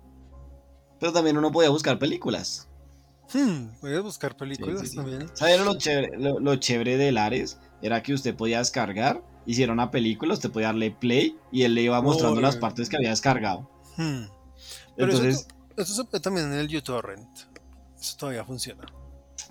Pero 0.99 1.13
también 1.13 1.37
uno 1.37 1.51
podía 1.53 1.69
buscar 1.71 1.99
películas. 1.99 2.69
Hmm, 3.35 3.69
voy 3.81 3.95
a 3.95 4.01
buscar 4.01 4.37
películas 4.37 4.81
Sí, 4.81 4.87
sí, 4.87 4.91
sí. 4.93 4.97
también. 4.97 5.29
¿Sabes 5.35 5.61
lo 5.61 5.77
chévere, 5.77 6.19
lo, 6.19 6.39
lo 6.41 6.57
chévere 6.57 6.97
del 6.97 7.19
Ares? 7.19 7.59
Era 7.83 8.03
que 8.03 8.15
usted 8.15 8.35
podía 8.35 8.59
descargar, 8.59 9.23
hiciera 9.47 9.73
una 9.73 9.91
película, 9.91 10.35
usted 10.35 10.51
podía 10.51 10.69
darle 10.69 10.91
play 10.91 11.37
y 11.51 11.63
él 11.63 11.75
le 11.75 11.83
iba 11.83 12.01
mostrando 12.03 12.41
las 12.41 12.57
partes 12.57 12.89
que 12.89 12.97
había 12.97 13.11
descargado. 13.11 13.69
Hmm. 13.97 14.25
Pero 14.97 15.13
eso 15.13 15.23
Entonces, 15.25 15.49
Esto 15.77 15.95
se 15.95 16.05
puede 16.05 16.21
también 16.23 16.53
en 16.53 16.59
el 16.59 16.75
uTorrent. 16.77 17.39
Eso 18.01 18.17
todavía 18.17 18.45
funciona. 18.45 18.85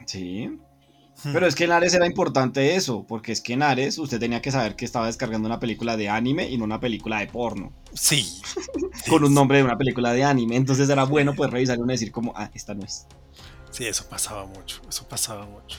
sí. 0.05 0.49
Pero 1.23 1.45
es 1.45 1.55
que 1.55 1.65
en 1.65 1.71
Ares 1.71 1.93
era 1.93 2.05
importante 2.07 2.75
eso, 2.75 3.05
porque 3.07 3.31
es 3.31 3.41
que 3.41 3.53
en 3.53 3.61
Ares 3.63 3.97
usted 3.97 4.19
tenía 4.19 4.41
que 4.41 4.51
saber 4.51 4.75
que 4.75 4.85
estaba 4.85 5.05
descargando 5.07 5.47
una 5.47 5.59
película 5.59 5.95
de 5.97 6.09
anime 6.09 6.49
y 6.49 6.57
no 6.57 6.63
una 6.65 6.79
película 6.79 7.19
de 7.19 7.27
porno, 7.27 7.71
Sí. 7.93 8.41
con 9.09 9.23
un 9.23 9.33
nombre 9.33 9.57
de 9.59 9.63
una 9.63 9.77
película 9.77 10.13
de 10.13 10.23
anime. 10.23 10.55
Entonces 10.55 10.89
era 10.89 11.03
bueno 11.03 11.33
pues 11.35 11.49
revisar 11.51 11.77
y 11.77 11.87
decir 11.87 12.11
como, 12.11 12.33
ah, 12.35 12.49
esta 12.53 12.73
no 12.73 12.83
es. 12.83 13.05
Sí, 13.71 13.85
eso 13.85 14.05
pasaba 14.09 14.45
mucho. 14.45 14.81
Eso 14.89 15.07
pasaba 15.07 15.45
mucho. 15.45 15.77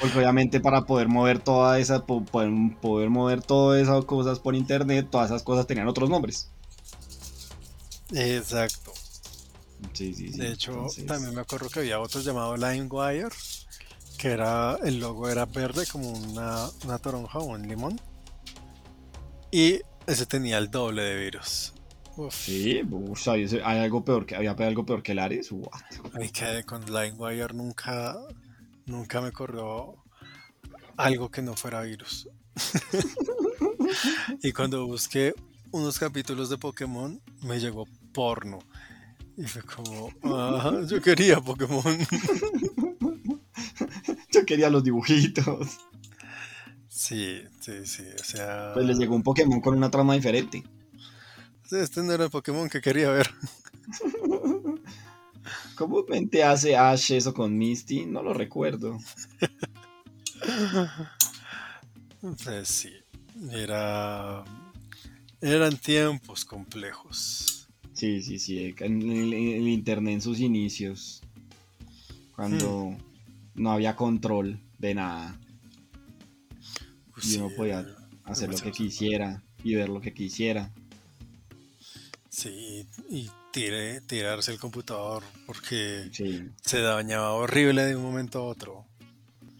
Porque 0.00 0.18
obviamente 0.18 0.60
para 0.60 0.82
poder 0.86 1.08
mover 1.08 1.38
toda 1.40 1.78
esa, 1.80 2.06
po- 2.06 2.24
poder, 2.24 2.50
poder 2.80 3.10
mover 3.10 3.42
todas 3.42 3.82
esas 3.82 4.04
cosas 4.04 4.38
por 4.38 4.54
internet, 4.54 5.08
todas 5.10 5.30
esas 5.30 5.42
cosas 5.42 5.66
tenían 5.66 5.88
otros 5.88 6.08
nombres. 6.10 6.50
Exacto. 8.12 8.89
Sí, 9.92 10.14
sí, 10.14 10.32
sí. 10.32 10.38
De 10.38 10.52
hecho, 10.52 10.72
entonces- 10.72 11.06
también 11.06 11.34
me 11.34 11.40
acuerdo 11.40 11.68
que 11.68 11.80
había 11.80 12.00
otro 12.00 12.20
llamado 12.20 12.56
LimeWire, 12.56 13.28
que 14.18 14.28
era 14.28 14.76
el 14.84 15.00
logo 15.00 15.28
era 15.28 15.46
verde 15.46 15.86
como 15.86 16.10
una, 16.10 16.68
una 16.84 16.98
toronja 16.98 17.38
o 17.38 17.44
un 17.44 17.66
limón. 17.66 18.00
Y 19.50 19.80
ese 20.06 20.26
tenía 20.26 20.58
el 20.58 20.70
doble 20.70 21.02
de 21.02 21.16
virus. 21.24 21.72
Uf. 22.16 22.34
Sí, 22.34 22.82
uf, 22.90 23.28
hay 23.28 23.46
algo 23.64 24.04
peor 24.04 24.26
que 24.26 24.36
había 24.36 24.52
algo 24.52 24.84
peor 24.84 25.02
que 25.02 25.12
el 25.12 25.18
Ares. 25.20 25.50
What? 25.52 25.70
Ahí 26.14 26.30
quedé 26.30 26.64
con 26.64 26.84
LineWire 26.84 27.54
nunca 27.54 28.16
nunca 28.86 29.20
me 29.20 29.32
corrió 29.32 29.94
algo 30.96 31.30
que 31.30 31.42
no 31.42 31.54
fuera 31.54 31.82
virus. 31.82 32.28
y 34.42 34.52
cuando 34.52 34.86
busqué 34.86 35.34
unos 35.70 35.98
capítulos 35.98 36.50
de 36.50 36.58
Pokémon 36.58 37.20
me 37.42 37.58
llegó 37.58 37.86
porno. 38.12 38.58
Y 39.40 39.44
fue 39.44 39.62
como, 39.62 40.12
ah, 40.24 40.82
yo 40.86 41.00
quería 41.00 41.40
Pokémon. 41.40 41.82
yo 44.30 44.44
quería 44.44 44.68
los 44.68 44.84
dibujitos. 44.84 45.78
Sí, 46.88 47.40
sí, 47.58 47.86
sí, 47.86 48.04
o 48.20 48.22
sea... 48.22 48.72
Pues 48.74 48.84
les 48.84 48.98
llegó 48.98 49.14
un 49.14 49.22
Pokémon 49.22 49.62
con 49.62 49.78
una 49.78 49.90
trama 49.90 50.12
diferente. 50.12 50.62
Este 51.70 52.02
no 52.02 52.12
era 52.12 52.24
el 52.24 52.30
Pokémon 52.30 52.68
que 52.68 52.82
quería 52.82 53.08
ver. 53.10 53.30
Comúnmente 55.74 56.44
hace 56.44 56.76
Ash 56.76 57.12
eso 57.12 57.32
con 57.32 57.56
Misty, 57.56 58.04
no 58.04 58.22
lo 58.22 58.34
recuerdo. 58.34 58.98
Pues 62.44 62.68
sí, 62.68 62.92
era... 63.50 64.44
eran 65.40 65.74
tiempos 65.78 66.44
complejos. 66.44 67.59
Sí, 68.00 68.22
sí, 68.22 68.38
sí, 68.38 68.74
en 68.78 69.02
el, 69.02 69.68
internet 69.68 70.14
en 70.14 70.20
sus 70.22 70.40
inicios, 70.40 71.20
cuando 72.34 72.92
hmm. 72.92 72.96
no 73.56 73.72
había 73.72 73.94
control 73.94 74.58
de 74.78 74.94
nada. 74.94 75.38
y 77.22 77.36
uno 77.36 77.50
podía 77.54 77.86
hacer 78.24 78.48
lo 78.48 78.56
que 78.56 78.72
quisiera 78.72 79.42
y 79.62 79.74
ver 79.74 79.90
lo 79.90 80.00
que 80.00 80.14
quisiera. 80.14 80.72
Sí, 82.30 82.86
y 83.10 83.30
tirarse 83.52 84.50
el 84.52 84.58
computador 84.58 85.22
porque 85.44 86.10
se 86.62 86.80
dañaba 86.80 87.32
horrible 87.32 87.84
de 87.84 87.96
un 87.96 88.02
momento 88.02 88.38
a 88.38 88.44
otro. 88.44 88.86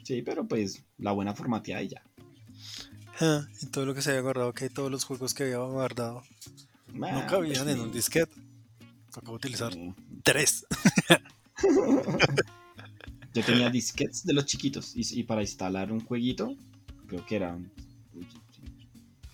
Sí, 0.02 0.22
pero 0.22 0.48
pues 0.48 0.82
la 0.96 1.12
buena 1.12 1.34
formateada 1.34 1.82
y 1.82 1.88
ya. 1.88 2.02
Ah, 3.20 3.46
y 3.60 3.66
todo 3.66 3.84
lo 3.84 3.94
que 3.94 4.00
se 4.00 4.12
había 4.12 4.22
guardado, 4.22 4.54
que 4.54 4.70
todos 4.70 4.90
los 4.90 5.04
juegos 5.04 5.34
que 5.34 5.42
había 5.42 5.58
guardado 5.58 6.22
no 6.94 7.26
cabían 7.26 7.64
pues 7.64 7.74
en 7.74 7.80
un 7.80 7.92
disquete. 7.92 8.32
Tocaba 9.12 9.36
utilizar 9.36 9.72
tres. 10.22 10.66
Yo 13.34 13.44
tenía 13.44 13.70
disquetes 13.70 14.24
de 14.24 14.32
los 14.32 14.44
chiquitos 14.46 14.92
y, 14.94 15.22
para 15.22 15.42
instalar 15.42 15.92
un 15.92 16.00
jueguito, 16.00 16.56
creo 17.06 17.24
que 17.26 17.36
era 17.36 17.56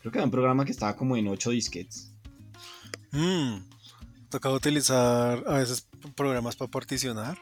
creo 0.01 0.13
que 0.13 0.19
era 0.19 0.25
un 0.25 0.31
programa 0.31 0.65
que 0.65 0.73
estaba 0.73 0.95
como 0.97 1.17
en 1.17 1.29
ocho 1.29 1.51
disquetes. 1.51 2.13
Mmm, 3.13 3.57
tocaba 4.29 4.55
utilizar 4.55 5.43
a 5.47 5.59
veces 5.59 5.89
programas 6.15 6.57
para 6.57 6.71
particionar 6.71 7.39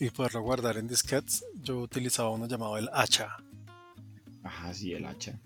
y 0.00 0.10
poderlo 0.10 0.40
guardar 0.42 0.76
en 0.76 0.88
disquetes. 0.88 1.44
Yo 1.54 1.80
utilizaba 1.80 2.30
uno 2.30 2.48
llamado 2.48 2.76
el 2.78 2.88
hacha. 2.92 3.36
Ajá, 4.42 4.74
sí, 4.74 4.92
el 4.92 5.04
hacha. 5.04 5.38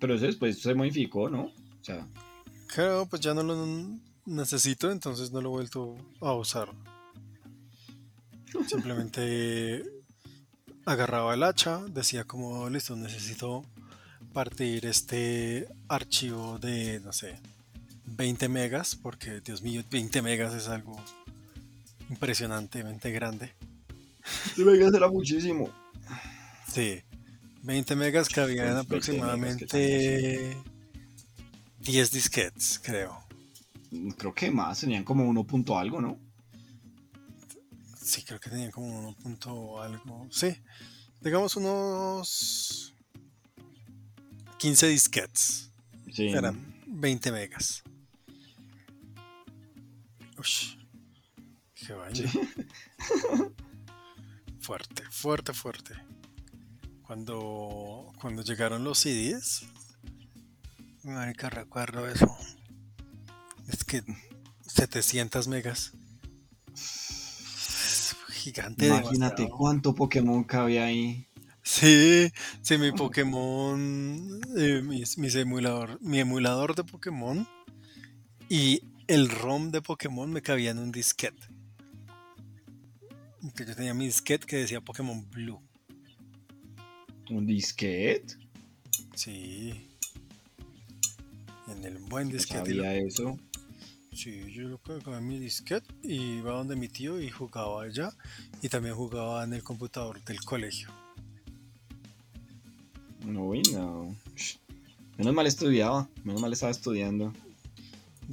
pero 0.00 0.14
eso 0.14 0.26
después 0.26 0.60
se 0.60 0.74
modificó, 0.74 1.30
¿no? 1.30 1.44
O 1.44 1.84
sea. 1.84 2.06
Claro, 2.68 3.06
pues 3.06 3.20
ya 3.22 3.34
no 3.34 3.42
lo 3.42 3.66
necesito, 4.26 4.90
entonces 4.92 5.32
no 5.32 5.40
lo 5.40 5.48
he 5.48 5.52
vuelto 5.52 5.96
a 6.20 6.32
usar. 6.34 6.68
Simplemente 8.68 9.84
agarraba 10.84 11.34
el 11.34 11.42
hacha, 11.42 11.80
decía 11.88 12.24
como, 12.24 12.68
listo, 12.70 12.96
necesito 12.96 13.64
partir 14.32 14.86
este 14.86 15.68
archivo 15.88 16.58
de, 16.58 17.00
no 17.00 17.12
sé, 17.12 17.38
20 18.04 18.48
megas, 18.48 18.96
porque 18.96 19.40
Dios 19.40 19.62
mío, 19.62 19.82
20 19.90 20.22
megas 20.22 20.54
es 20.54 20.68
algo 20.68 20.96
impresionantemente 22.10 23.10
grande. 23.10 23.52
20 24.56 24.70
megas 24.70 24.94
era 24.94 25.08
muchísimo. 25.08 25.70
Sí, 26.72 27.02
20 27.62 27.96
megas 27.96 28.28
cabían 28.28 28.76
aproximadamente 28.76 30.56
10 31.88 32.10
disquetes, 32.10 32.78
creo. 32.84 33.18
Creo 34.18 34.34
que 34.34 34.50
más, 34.50 34.80
tenían 34.80 35.04
como 35.04 35.24
1 35.24 35.44
punto 35.44 35.78
algo, 35.78 36.02
¿no? 36.02 36.20
Sí, 37.98 38.22
creo 38.24 38.38
que 38.38 38.50
tenían 38.50 38.70
como 38.70 38.86
1 38.86 39.14
punto 39.14 39.80
algo. 39.80 40.26
Sí, 40.30 40.54
digamos 41.22 41.56
unos 41.56 42.94
15 44.58 44.86
disquetes. 44.88 45.70
Sí. 46.12 46.28
Eran 46.28 46.78
20 46.86 47.32
megas. 47.32 47.82
Uy, 50.36 50.78
qué 51.74 51.94
vaina. 51.94 52.30
fuerte, 54.60 55.04
fuerte, 55.10 55.54
fuerte. 55.54 55.94
Cuando, 57.00 58.12
cuando 58.20 58.42
llegaron 58.42 58.84
los 58.84 58.98
CDs, 58.98 59.64
marica, 61.04 61.50
recuerdo 61.50 62.08
eso. 62.08 62.36
Es 63.68 63.84
que 63.84 64.02
700 64.66 65.48
megas. 65.48 65.92
Gigante. 68.30 68.86
Imagínate 68.86 69.48
cuánto 69.48 69.94
Pokémon 69.94 70.44
cabía 70.44 70.86
ahí. 70.86 71.26
Sí, 71.62 72.32
sí, 72.62 72.78
mi 72.78 72.92
Pokémon, 72.92 74.40
eh, 74.56 74.80
mi, 74.82 75.02
emulador, 75.34 75.98
mi 76.00 76.18
emulador 76.18 76.74
de 76.74 76.82
Pokémon 76.82 77.46
y 78.48 78.80
el 79.06 79.28
ROM 79.28 79.70
de 79.70 79.82
Pokémon 79.82 80.32
me 80.32 80.40
cabía 80.40 80.70
en 80.70 80.78
un 80.78 80.92
disquete. 80.92 81.46
yo 83.42 83.74
tenía 83.76 83.92
mi 83.92 84.06
disquete 84.06 84.46
que 84.46 84.56
decía 84.56 84.80
Pokémon 84.80 85.28
Blue. 85.28 85.60
¿Un 87.28 87.46
disquete? 87.46 88.36
Sí. 89.14 89.87
En 91.70 91.84
el 91.84 91.98
buen 91.98 92.30
disquete. 92.30 92.74
¿Sabía 92.74 92.94
eso? 92.94 93.38
Sí, 94.12 94.52
yo 94.52 94.68
lo 94.68 94.78
colocaba 94.78 95.18
en 95.18 95.28
mi 95.28 95.38
disquete 95.38 95.86
y 96.02 96.38
iba 96.38 96.52
donde 96.52 96.76
mi 96.76 96.88
tío 96.88 97.20
y 97.20 97.30
jugaba 97.30 97.82
allá. 97.82 98.10
Y 98.62 98.68
también 98.68 98.94
jugaba 98.94 99.44
en 99.44 99.52
el 99.54 99.62
computador 99.62 100.22
del 100.24 100.40
colegio. 100.40 100.88
No, 103.24 103.52
no. 103.72 104.16
Menos 105.18 105.34
mal 105.34 105.46
estudiaba, 105.46 106.08
menos 106.24 106.40
mal 106.40 106.52
estaba 106.52 106.72
estudiando. 106.72 107.32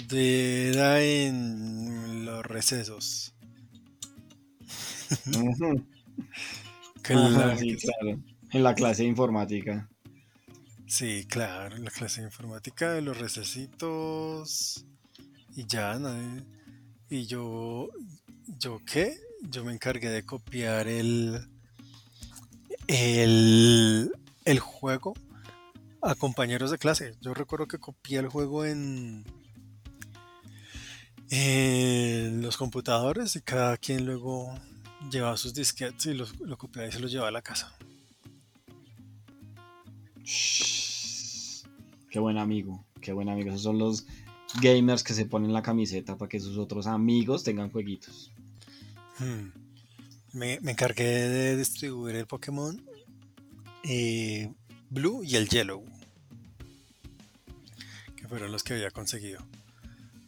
De 0.08 0.70
era 0.70 1.04
en 1.04 2.26
los 2.26 2.46
recesos. 2.46 3.34
En 8.52 8.64
la 8.64 8.74
clase 8.74 9.04
de 9.04 9.10
informática. 9.10 9.90
Sí, 10.88 11.26
claro, 11.28 11.78
la 11.78 11.92
clase 11.92 12.22
de 12.22 12.28
informática 12.28 12.92
de 12.94 13.02
los 13.02 13.18
recesitos. 13.18 14.86
Y 15.56 15.66
ya, 15.66 16.00
Y 17.10 17.26
yo. 17.26 17.90
¿Yo 18.60 18.80
qué? 18.86 19.18
Yo 19.42 19.64
me 19.64 19.74
encargué 19.74 20.10
de 20.10 20.26
copiar 20.26 20.88
el. 20.88 21.48
El. 22.88 24.12
El 24.46 24.60
juego 24.60 25.14
a 26.02 26.14
compañeros 26.14 26.70
de 26.70 26.78
clase. 26.78 27.16
Yo 27.22 27.34
recuerdo 27.34 27.68
que 27.68 27.80
copié 27.80 28.20
el 28.20 28.28
juego 28.28 28.64
en 28.64 29.26
en 31.30 32.42
los 32.42 32.58
computadores 32.58 33.36
y 33.36 33.42
cada 33.42 33.78
quien 33.78 34.06
luego 34.06 34.54
llevaba 35.10 35.38
sus 35.38 35.54
disquetes 35.54 36.06
y 36.06 36.14
los, 36.14 36.40
lo 36.40 36.58
copiaba 36.58 36.88
y 36.88 36.92
se 36.92 37.00
los 37.00 37.12
llevaba 37.12 37.30
a 37.30 37.32
la 37.32 37.42
casa. 37.42 37.76
Qué 42.10 42.20
buen 42.20 42.38
amigo, 42.38 42.86
qué 43.02 43.14
buen 43.14 43.30
amigo. 43.30 43.50
Esos 43.50 43.64
son 43.64 43.78
los 43.78 44.06
gamers 44.62 45.04
que 45.04 45.14
se 45.14 45.26
ponen 45.26 45.54
la 45.54 45.62
camiseta 45.62 46.18
para 46.18 46.30
que 46.30 46.40
sus 46.40 46.58
otros 46.58 46.88
amigos 46.88 47.44
tengan 47.44 47.72
jueguitos. 47.72 48.32
Hmm. 49.20 49.50
Me, 50.34 50.56
encargué 50.56 51.04
de 51.06 51.58
distribuir 51.58 52.16
el 52.16 52.28
Pokémon 52.28 52.84
eh, 53.84 54.52
Blue 54.90 55.24
y 55.24 55.36
el 55.36 55.48
Yellow, 55.48 55.84
que 58.16 58.28
fueron 58.28 58.52
los 58.52 58.64
que 58.64 58.74
había 58.74 58.92
conseguido 58.92 59.46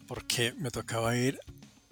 porque 0.08 0.54
me 0.54 0.70
tocaba 0.70 1.16
ir 1.16 1.38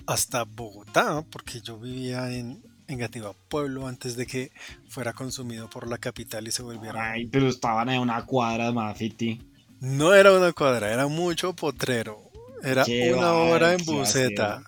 hasta 0.06 0.44
Bogotá, 0.44 1.22
porque 1.30 1.60
yo 1.60 1.78
vivía 1.78 2.32
en, 2.32 2.62
Gativa 2.88 3.32
Pueblo 3.48 3.86
antes 3.88 4.16
de 4.16 4.26
que 4.26 4.52
fuera 4.88 5.12
consumido 5.12 5.68
por 5.68 5.88
la 5.88 5.98
capital 5.98 6.46
y 6.46 6.52
se 6.52 6.62
volviera. 6.62 7.12
Ay, 7.12 7.26
pero 7.26 7.48
estaban 7.48 7.88
en 7.88 8.00
una 8.00 8.24
cuadra, 8.24 8.70
Mafiti. 8.72 9.40
No 9.80 10.14
era 10.14 10.32
una 10.32 10.52
cuadra, 10.52 10.92
era 10.92 11.06
mucho 11.08 11.54
potrero. 11.54 12.22
Era 12.62 12.84
una 13.14 13.32
hora 13.34 13.74
en 13.74 13.84
buseta. 13.84 14.62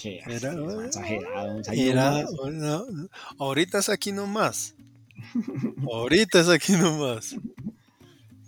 Qué 0.00 0.20
Era- 0.26 0.52
exagerado. 0.86 1.62
era, 2.48 2.84
ahorita 3.38 3.78
es 3.78 3.88
aquí 3.88 4.12
nomás. 4.12 4.74
ahorita 5.90 6.40
es 6.40 6.48
aquí 6.48 6.72
nomás. 6.72 7.36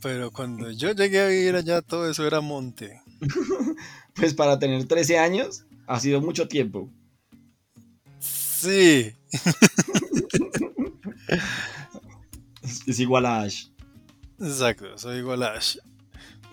Pero 0.03 0.31
cuando 0.31 0.71
yo 0.71 0.93
llegué 0.93 1.21
a 1.21 1.27
vivir 1.29 1.57
allá, 1.57 1.83
todo 1.83 2.11
eso 2.11 2.27
era 2.27 2.41
monte. 2.41 3.01
Pues 4.15 4.35
para 4.35 4.59
tener 4.59 4.85
13 4.85 5.17
años 5.19 5.65
ha 5.87 6.01
sido 6.01 6.21
mucho 6.21 6.49
tiempo. 6.49 6.89
Sí, 8.61 9.13
Es, 12.63 12.87
es 12.87 12.99
igual 13.01 13.27
a 13.27 13.43
Ash. 13.43 13.67
exacto, 14.41 14.97
soy 14.99 15.19
igual 15.19 15.43
a 15.43 15.55
Ash. 15.55 15.79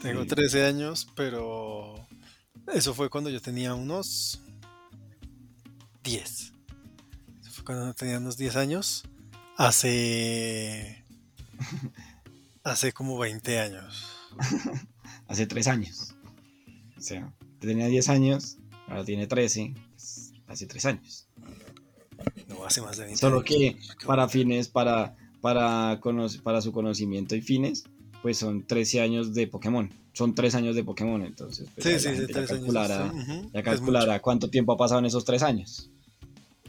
Tengo 0.02 0.22
Sí. 0.24 0.28
13 0.30 0.66
años, 0.66 1.08
pero 1.16 2.08
eso 2.74 2.94
fue 2.94 3.10
cuando 3.10 3.30
yo 3.30 3.42
tenía 3.42 3.74
unos 3.74 4.42
10. 6.04 6.54
Eso 7.42 7.52
fue 7.52 7.64
cuando 7.66 7.94
tenía 7.94 8.18
unos 8.20 8.38
10 8.38 8.56
años. 8.56 9.04
Hace. 9.58 11.04
Hace 12.64 12.94
como 12.94 13.18
20 13.18 13.60
años. 13.60 14.06
Hace 15.28 15.48
3 15.48 15.68
años. 15.68 16.16
O 16.98 17.02
sea, 17.02 17.34
tenía 17.60 17.88
10 17.88 18.10
años, 18.10 18.58
ahora 18.88 19.06
tiene 19.06 19.28
13. 19.28 19.74
pues, 19.92 20.34
hace 20.48 20.66
3 20.68 20.86
años. 20.86 21.25
No, 22.66 22.68
hace 22.68 22.82
más 22.82 22.98
de 22.98 23.06
20 23.06 23.20
Solo 23.20 23.44
que 23.44 23.78
para 24.06 24.28
fines, 24.28 24.68
para, 24.68 25.16
para, 25.42 26.00
para 26.44 26.62
su 26.62 26.72
conocimiento 26.72 27.36
y 27.36 27.42
fines, 27.42 27.84
pues 28.22 28.38
son 28.38 28.66
13 28.66 29.02
años 29.02 29.34
de 29.34 29.48
Pokémon. 29.48 29.90
Son 30.14 30.34
3 30.34 30.56
años 30.56 30.76
de 30.76 30.84
Pokémon, 30.84 31.22
entonces. 31.22 31.68
pues, 31.76 31.86
Sí, 31.86 32.00
sí, 32.10 32.16
sí, 32.16 32.22
ya 32.22 32.28
tres 32.28 32.38
años. 32.38 32.50
calculará, 32.62 33.12
sí, 33.12 33.18
ujú, 33.20 33.50
ya 33.54 33.60
es 33.60 33.66
calculará 33.66 34.22
cuánto 34.22 34.50
tiempo 34.50 34.74
ha 34.74 34.78
pasado 34.78 35.00
en 35.00 35.06
esos 35.06 35.26
3 35.26 35.44
años. 35.44 35.90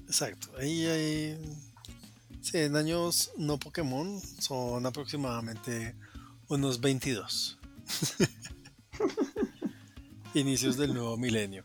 Exacto. 0.06 0.48
Ahí 0.58 0.84
hay. 0.86 1.38
Sí, 2.42 2.58
en 2.58 2.76
años 2.76 3.32
no 3.38 3.58
Pokémon 3.58 4.20
son 4.38 4.84
aproximadamente 4.86 5.94
unos 6.48 6.80
22. 6.80 7.58
Inicios 10.34 10.76
del 10.76 10.92
nuevo 10.92 11.16
milenio. 11.16 11.64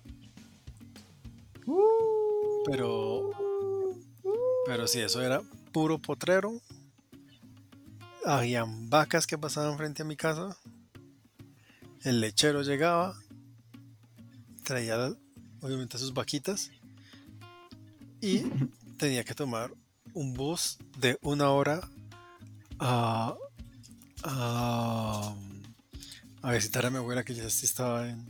Pero. 2.65 3.29
Pero 4.71 4.87
sí, 4.87 5.01
eso 5.01 5.21
era 5.21 5.41
puro 5.73 5.99
potrero. 5.99 6.61
Habían 8.25 8.89
vacas 8.89 9.27
que 9.27 9.37
pasaban 9.37 9.77
frente 9.77 10.01
a 10.01 10.05
mi 10.05 10.15
casa. 10.15 10.55
El 12.03 12.21
lechero 12.21 12.61
llegaba. 12.61 13.19
Traía 14.63 15.13
obviamente 15.59 15.97
sus 15.97 16.13
vaquitas. 16.13 16.71
Y 18.21 18.43
tenía 18.97 19.25
que 19.25 19.35
tomar 19.35 19.73
un 20.13 20.33
bus 20.35 20.77
de 20.97 21.19
una 21.21 21.49
hora 21.49 21.81
a, 22.79 23.35
a, 24.23 25.35
a 26.43 26.51
visitar 26.53 26.85
a 26.85 26.89
mi 26.89 26.95
abuela 26.95 27.25
que 27.25 27.35
ya 27.35 27.43
estaba 27.43 28.07
en 28.07 28.25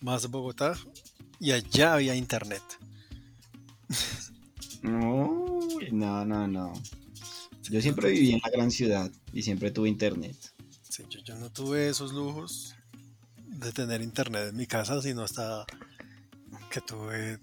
más 0.00 0.28
Bogotá. 0.28 0.76
Y 1.38 1.52
allá 1.52 1.94
había 1.94 2.16
internet. 2.16 2.62
No, 4.82 5.49
no, 5.92 6.24
no, 6.24 6.46
no. 6.46 6.72
Yo 7.70 7.80
siempre 7.80 8.10
viví 8.10 8.32
en 8.32 8.40
la 8.42 8.50
gran 8.50 8.70
ciudad 8.70 9.10
y 9.32 9.42
siempre 9.42 9.70
tuve 9.70 9.88
internet. 9.88 10.36
Sí, 10.88 11.04
yo, 11.08 11.20
yo 11.20 11.36
no 11.36 11.50
tuve 11.50 11.88
esos 11.88 12.12
lujos 12.12 12.74
de 13.46 13.72
tener 13.72 14.02
internet 14.02 14.48
en 14.50 14.56
mi 14.56 14.66
casa, 14.66 15.00
sino 15.02 15.22
hasta 15.22 15.64
que 16.70 16.80
tuve 16.80 17.38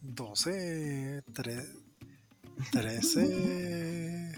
12, 0.00 1.22
3, 1.32 1.68
13. 2.70 4.32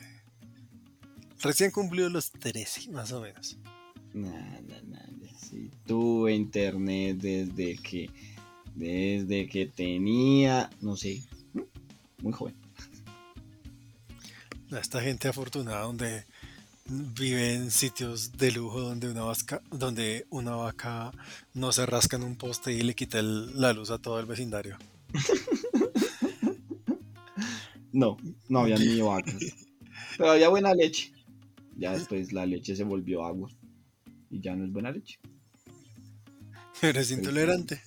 Recién 1.40 1.70
cumplido 1.70 2.08
los 2.10 2.30
13, 2.32 2.90
más 2.90 3.12
o 3.12 3.20
menos. 3.20 3.58
Nada, 4.12 4.60
nada. 4.86 5.08
Sí, 5.38 5.70
tuve 5.86 6.34
internet 6.34 7.18
desde 7.18 7.76
que, 7.76 8.10
desde 8.74 9.48
que 9.48 9.66
tenía, 9.66 10.70
no 10.80 10.96
sé, 10.96 11.22
muy 12.22 12.32
joven. 12.32 12.63
A 14.74 14.78
Esta 14.80 15.00
gente 15.00 15.28
afortunada 15.28 15.82
donde 15.82 16.24
vive 16.86 17.54
en 17.54 17.70
sitios 17.70 18.32
de 18.32 18.50
lujo 18.52 18.80
donde 18.80 19.08
una 19.08 19.22
vaca, 19.22 19.62
donde 19.70 20.26
una 20.30 20.56
vaca 20.56 21.12
no 21.54 21.72
se 21.72 21.86
rasca 21.86 22.16
en 22.16 22.24
un 22.24 22.36
poste 22.36 22.72
y 22.72 22.82
le 22.82 22.94
quita 22.94 23.18
el- 23.20 23.58
la 23.60 23.72
luz 23.72 23.90
a 23.90 23.98
todo 23.98 24.18
el 24.20 24.26
vecindario. 24.26 24.76
No, 27.92 28.16
no 28.48 28.58
había 28.58 28.76
ni 28.76 29.00
vacas. 29.00 29.36
Pero 30.18 30.32
había 30.32 30.48
buena 30.48 30.74
leche. 30.74 31.12
Ya 31.76 31.92
después 31.92 32.32
la 32.32 32.44
leche 32.44 32.74
se 32.74 32.82
volvió 32.82 33.24
agua. 33.24 33.48
Y 34.30 34.40
ya 34.40 34.56
no 34.56 34.64
es 34.64 34.72
buena 34.72 34.90
leche. 34.90 35.20
Eres 36.82 37.12
intolerante. 37.12 37.80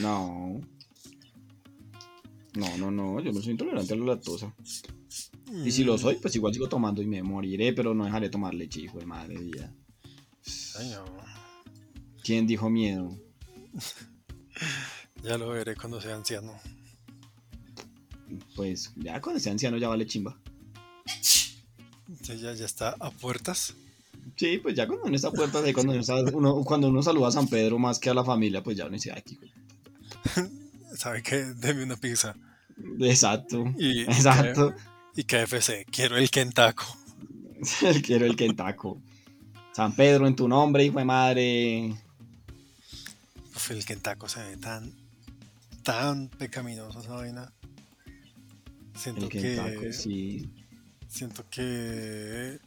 No. 0.00 0.60
No, 2.54 2.76
no, 2.78 2.90
no. 2.92 3.20
Yo 3.20 3.32
no 3.32 3.42
soy 3.42 3.50
intolerante 3.50 3.94
a 3.94 3.96
la 3.96 4.04
lactosa. 4.14 4.54
Y 5.64 5.70
si 5.70 5.84
lo 5.84 5.98
soy, 5.98 6.16
pues 6.16 6.34
igual 6.36 6.52
sigo 6.54 6.68
tomando 6.68 7.02
y 7.02 7.06
me 7.06 7.22
moriré, 7.22 7.72
pero 7.72 7.94
no 7.94 8.04
dejaré 8.04 8.30
tomar 8.30 8.54
leche, 8.54 8.80
hijo 8.80 8.98
de 8.98 9.06
madre 9.06 9.36
vida. 9.38 9.72
Ay, 10.78 10.90
no. 10.90 11.04
¿Quién 12.22 12.46
dijo 12.46 12.68
miedo? 12.70 13.18
Ya 15.24 15.38
lo 15.38 15.50
veré 15.50 15.76
cuando 15.76 16.00
sea 16.00 16.16
anciano. 16.16 16.52
Pues 18.56 18.92
ya 18.96 19.20
cuando 19.20 19.38
sea 19.40 19.52
anciano 19.52 19.76
ya 19.78 19.88
vale 19.88 20.06
chimba. 20.06 20.36
Ya, 22.22 22.34
ya, 22.34 22.52
ya 22.54 22.64
está 22.64 22.96
a 22.98 23.10
puertas. 23.10 23.74
Sí, 24.36 24.58
pues 24.58 24.74
ya 24.74 24.86
cuando 24.86 25.04
uno 25.06 25.14
está 25.16 25.28
a 25.28 25.32
puertas 25.32 25.62
cuando 25.72 25.92
uno, 25.92 26.00
está- 26.00 26.16
uno- 26.36 26.62
cuando 26.64 26.88
uno 26.88 27.02
saluda 27.02 27.28
a 27.28 27.32
San 27.32 27.48
Pedro 27.48 27.78
más 27.78 27.98
que 27.98 28.10
a 28.10 28.14
la 28.14 28.24
familia, 28.24 28.62
pues 28.62 28.76
ya 28.76 28.84
uno 28.86 28.94
dice, 28.94 29.12
aquí. 29.12 29.38
¿Sabe 30.96 31.22
qué? 31.22 31.36
Deme 31.54 31.84
una 31.84 31.96
pizza. 31.96 32.34
Exacto. 33.00 33.64
Y, 33.78 34.02
Exacto. 34.02 34.74
Y 35.16 35.24
KFC. 35.24 35.84
Quiero 35.90 36.16
el 36.16 36.30
Kentaco. 36.30 36.84
Quiero 38.04 38.26
el 38.26 38.36
Kentaco. 38.36 39.00
San 39.72 39.94
Pedro 39.94 40.26
en 40.26 40.36
tu 40.36 40.48
nombre, 40.48 40.84
hijo 40.84 40.98
de 40.98 41.04
madre. 41.04 41.94
Uf, 43.54 43.70
el 43.70 43.84
Kentaco 43.84 44.28
se 44.28 44.42
ve 44.42 44.56
tan, 44.56 44.92
tan 45.82 46.28
pecaminoso 46.28 47.00
esa 47.00 47.12
vaina. 47.14 47.52
Siento 48.96 49.22
El 49.22 49.28
que, 49.30 49.92
sí. 49.92 50.50
siento 51.08 51.44
que 51.48 51.62
eh, 51.62 52.58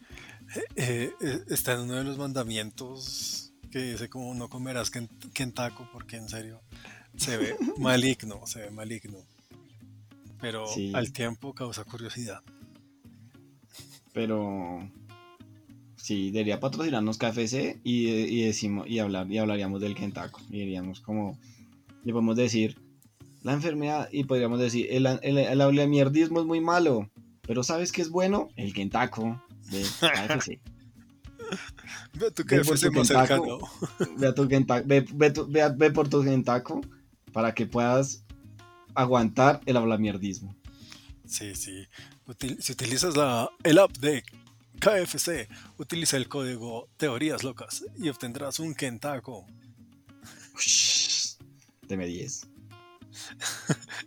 eh, 0.76 1.12
eh, 1.20 1.40
está 1.48 1.74
en 1.74 1.80
uno 1.80 1.94
de 1.94 2.04
los 2.04 2.18
mandamientos 2.18 3.52
que 3.70 3.78
dice 3.92 4.08
como 4.08 4.34
no 4.34 4.48
comerás 4.48 4.90
ken- 4.92 5.08
Kentaco 5.32 5.88
porque 5.92 6.16
en 6.16 6.28
serio 6.28 6.60
se 7.16 7.36
ve 7.36 7.56
maligno, 7.78 8.44
se 8.46 8.60
ve 8.60 8.70
maligno. 8.70 9.18
Pero 10.40 10.66
Sí. 10.66 10.92
al 10.94 11.12
tiempo 11.12 11.54
causa 11.54 11.84
curiosidad. 11.84 12.40
Pero 14.12 14.88
sí, 15.96 16.30
debería 16.30 16.60
patrocinarnos 16.60 17.18
KFC 17.18 17.80
y, 17.84 18.08
y 18.08 18.42
decimos, 18.44 18.86
y 18.88 18.98
hablar, 18.98 19.30
y 19.30 19.38
hablaríamos 19.38 19.80
del 19.80 19.94
Kentaco. 19.94 20.40
Y 20.50 20.60
diríamos 20.60 21.00
como, 21.00 21.38
le 22.04 22.12
podemos 22.12 22.36
decir 22.36 22.78
la 23.42 23.52
enfermedad, 23.52 24.08
y 24.10 24.24
podríamos 24.24 24.58
decir, 24.58 24.88
el, 24.90 25.06
el, 25.22 25.38
el 25.38 25.60
ablamierdismo 25.60 26.40
es 26.40 26.46
muy 26.46 26.60
malo. 26.60 27.10
Pero 27.42 27.62
¿sabes 27.62 27.92
qué 27.92 28.02
es 28.02 28.10
bueno? 28.10 28.48
El 28.56 28.72
Kentaco 28.72 29.40
de 29.70 29.82
KFC. 29.82 30.60
Ve 32.14 32.30
tu 32.32 32.42
Ve 32.44 32.58
por 32.64 32.74
KFC 32.74 32.86
tu 32.86 32.92
más 32.92 33.06
cercano. 33.08 33.58
ve, 34.16 34.26
a 34.26 34.34
tu 34.34 34.48
ve, 34.48 35.04
ve 35.14 35.32
ve 35.48 35.62
a- 35.62 35.68
ve 35.68 35.90
por 35.92 36.08
tu 36.08 36.24
Kentaco 36.24 36.80
para 37.32 37.54
que 37.54 37.66
puedas 37.66 38.24
aguantar 38.96 39.60
el 39.66 39.76
ablamierdismo. 39.76 40.56
Sí, 41.26 41.54
sí. 41.54 41.86
Util- 42.26 42.60
si 42.60 42.72
utilizas 42.72 43.16
la, 43.16 43.48
el 43.64 43.78
app 43.78 43.96
de 43.98 44.22
KFC, 44.80 45.48
utiliza 45.78 46.16
el 46.16 46.28
código 46.28 46.88
Teorías 46.96 47.42
Locas 47.44 47.84
y 47.98 48.08
obtendrás 48.08 48.58
un 48.60 48.74
Kentaco. 48.74 49.46
Deme 51.88 52.06
10. 52.06 52.46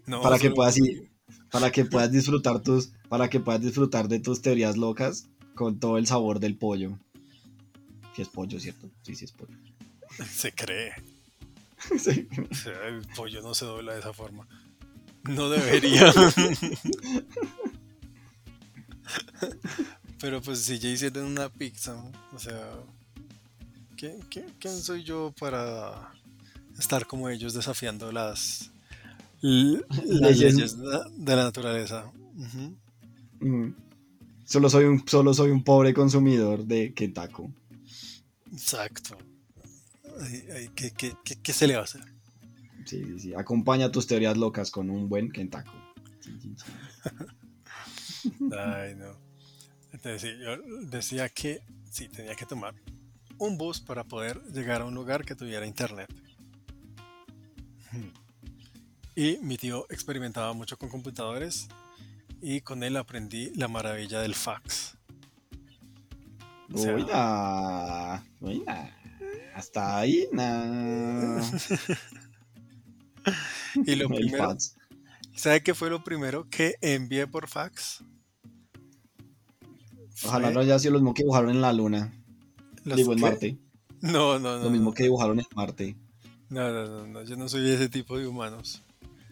No, 0.05 0.21
para 0.21 0.37
que 0.39 0.51
puedas 0.51 0.77
ir- 0.77 1.09
para 1.51 1.71
que 1.71 1.85
puedas 1.85 2.11
disfrutar 2.11 2.61
tus 2.61 2.91
para 3.09 3.29
que 3.29 3.39
puedas 3.39 3.61
disfrutar 3.61 4.07
de 4.07 4.19
tus 4.19 4.41
teorías 4.41 4.77
locas 4.77 5.27
con 5.55 5.79
todo 5.79 5.97
el 5.97 6.05
sabor 6.07 6.39
del 6.39 6.57
pollo 6.57 6.99
si 8.15 8.21
es 8.21 8.29
pollo 8.29 8.59
cierto 8.59 8.89
sí 9.03 9.15
sí 9.15 9.25
es 9.25 9.31
pollo 9.31 9.55
Se 10.29 10.51
cree. 10.53 10.93
Sí. 11.97 12.27
O 12.51 12.53
sea, 12.55 12.87
el 12.87 13.01
pollo 13.15 13.41
no 13.41 13.53
se 13.55 13.65
dobla 13.65 13.93
de 13.93 13.99
esa 13.99 14.11
forma. 14.13 14.47
No 15.23 15.49
debería. 15.49 16.13
Pero 20.19 20.41
pues 20.41 20.59
si 20.61 20.79
ya 20.79 20.89
hicieron 20.89 21.25
una 21.25 21.49
pizza, 21.49 21.95
o 22.33 22.39
sea, 22.39 22.59
¿quién, 23.95 24.19
quién, 24.29 24.45
quién 24.59 24.77
soy 24.81 25.03
yo 25.03 25.33
para 25.39 26.11
estar 26.77 27.05
como 27.07 27.29
ellos 27.29 27.53
desafiando 27.53 28.11
las, 28.11 28.71
Leyes. 29.41 30.77
de 30.77 31.35
la 31.35 31.43
naturaleza. 31.43 32.11
Mm. 33.39 33.69
Solo 34.45 34.69
soy 34.69 34.85
un, 34.85 35.07
solo 35.07 35.33
soy 35.33 35.51
un 35.51 35.63
pobre 35.63 35.93
consumidor 35.93 36.65
de 36.65 36.93
Kentaku. 36.93 37.51
Exacto. 38.51 39.17
Ay, 40.21 40.43
ay, 40.53 40.69
¿qué, 40.75 40.91
qué- 40.91 41.15
qué- 41.23 41.37
qué 41.41 41.53
se 41.53 41.67
le 41.67 41.75
va 41.75 41.81
a 41.81 41.83
hacer? 41.85 42.01
Sí, 42.89 43.03
sí, 43.05 43.19
sí. 43.19 43.33
Acompaña 43.35 43.91
tus 43.91 44.07
teorías 44.07 44.35
locas 44.35 44.71
con 44.71 44.89
un 44.89 45.07
buen 45.07 45.31
Kentaku. 45.31 45.69
Sí, 46.21 46.31
sí, 46.41 46.55
sí. 46.57 46.65
Ay, 48.57 48.95
no. 48.95 49.11
Entonces, 49.91 50.21
sí, 50.23 50.29
yo 50.43 50.57
decía 50.87 51.29
que 51.29 51.61
sí, 51.91 52.07
tenía 52.09 52.33
que 52.35 52.45
tomar 52.47 52.73
un 53.37 53.57
bus 53.59 53.79
para 53.79 54.03
poder 54.03 54.41
llegar 54.51 54.81
a 54.81 54.85
un 54.85 54.95
lugar 54.95 55.23
que 55.23 55.35
tuviera 55.35 55.67
internet. 55.67 56.09
Y 59.15 59.37
mi 59.43 59.57
tío 59.57 59.85
experimentaba 59.89 60.53
mucho 60.53 60.77
con 60.77 60.89
computadores 60.89 61.67
y 62.41 62.61
con 62.61 62.83
él 62.83 62.97
aprendí 62.97 63.51
la 63.55 63.67
maravilla 63.67 64.21
del 64.21 64.33
fax. 64.33 64.95
O 66.73 66.77
sea- 66.77 66.95
Oiga, 66.95 68.23
oiga. 68.41 68.95
Hasta 69.55 69.97
ahí, 69.99 70.27
nah. 70.31 71.41
Y 73.85 73.95
lo 73.95 74.09
primero. 74.09 74.57
¿sabe 75.35 75.61
qué 75.61 75.73
fue 75.73 75.89
lo 75.89 76.03
primero 76.03 76.49
que 76.49 76.75
envié 76.81 77.27
por 77.27 77.47
fax? 77.47 78.03
Ojalá 80.25 80.51
no 80.51 80.59
haya 80.59 80.77
sido 80.79 80.93
lo 80.93 80.99
mismo 80.99 81.13
que 81.13 81.23
dibujaron 81.23 81.49
en 81.49 81.61
la 81.61 81.71
luna. 81.71 82.13
los 82.83 82.97
Digo, 82.97 83.13
en 83.13 83.21
Marte. 83.21 83.57
No, 84.01 84.39
no, 84.39 84.57
no. 84.57 84.63
Lo 84.63 84.69
mismo 84.69 84.91
no. 84.91 84.93
que 84.93 85.03
dibujaron 85.03 85.39
en 85.39 85.45
Marte. 85.53 85.97
No, 86.47 86.71
no, 86.71 86.85
no, 86.87 87.05
no, 87.05 87.23
yo 87.23 87.35
no 87.35 87.49
soy 87.49 87.69
ese 87.69 87.89
tipo 87.89 88.17
de 88.17 88.27
humanos. 88.27 88.81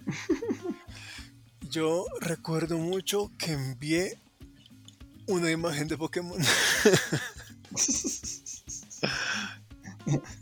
Yo 1.69 2.05
recuerdo 2.21 2.77
mucho 2.77 3.29
que 3.37 3.51
envié 3.51 4.19
una 5.27 5.51
imagen 5.51 5.87
de 5.87 5.97
Pokémon. 5.97 6.39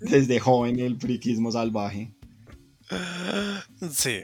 Desde 0.02 0.40
joven 0.40 0.80
el 0.80 1.00
friquismo 1.00 1.52
salvaje. 1.52 2.15
Sí. 3.92 4.22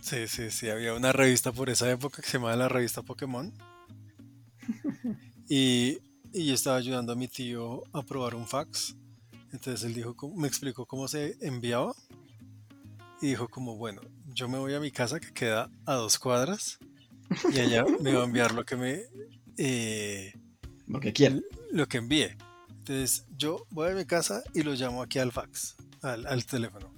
Sí, 0.00 0.28
sí, 0.28 0.50
sí. 0.50 0.68
Había 0.70 0.94
una 0.94 1.12
revista 1.12 1.52
por 1.52 1.68
esa 1.70 1.90
época 1.90 2.22
que 2.22 2.28
se 2.28 2.38
llamaba 2.38 2.56
la 2.56 2.68
revista 2.68 3.02
Pokémon. 3.02 3.52
Y, 5.48 5.98
y 6.32 6.46
yo 6.46 6.54
estaba 6.54 6.76
ayudando 6.76 7.12
a 7.12 7.14
mi 7.16 7.28
tío 7.28 7.84
a 7.92 8.02
probar 8.02 8.34
un 8.34 8.48
fax. 8.48 8.96
Entonces 9.52 9.84
él 9.84 9.94
dijo, 9.94 10.16
me 10.34 10.48
explicó 10.48 10.86
cómo 10.86 11.06
se 11.06 11.36
enviaba. 11.40 11.94
Y 13.22 13.28
dijo 13.28 13.48
como, 13.48 13.76
bueno, 13.76 14.00
yo 14.34 14.48
me 14.48 14.58
voy 14.58 14.74
a 14.74 14.80
mi 14.80 14.90
casa 14.90 15.20
que 15.20 15.32
queda 15.32 15.70
a 15.86 15.94
dos 15.94 16.18
cuadras. 16.18 16.78
Y 17.52 17.60
allá 17.60 17.84
me 18.00 18.12
va 18.12 18.22
a 18.22 18.26
enviar 18.26 18.52
lo 18.54 18.64
que 18.64 18.74
me... 18.76 19.02
eh, 19.56 20.32
Lo 20.88 20.98
que 20.98 21.12
quieran. 21.12 21.44
lo 21.70 21.86
que 21.86 21.98
envíe. 21.98 22.36
Entonces 22.70 23.24
yo 23.36 23.64
voy 23.70 23.92
a 23.92 23.94
mi 23.94 24.04
casa 24.04 24.42
y 24.52 24.62
lo 24.62 24.72
llamo 24.74 25.02
aquí 25.02 25.20
al 25.20 25.30
fax, 25.30 25.76
al, 26.02 26.26
al 26.26 26.44
teléfono. 26.44 26.92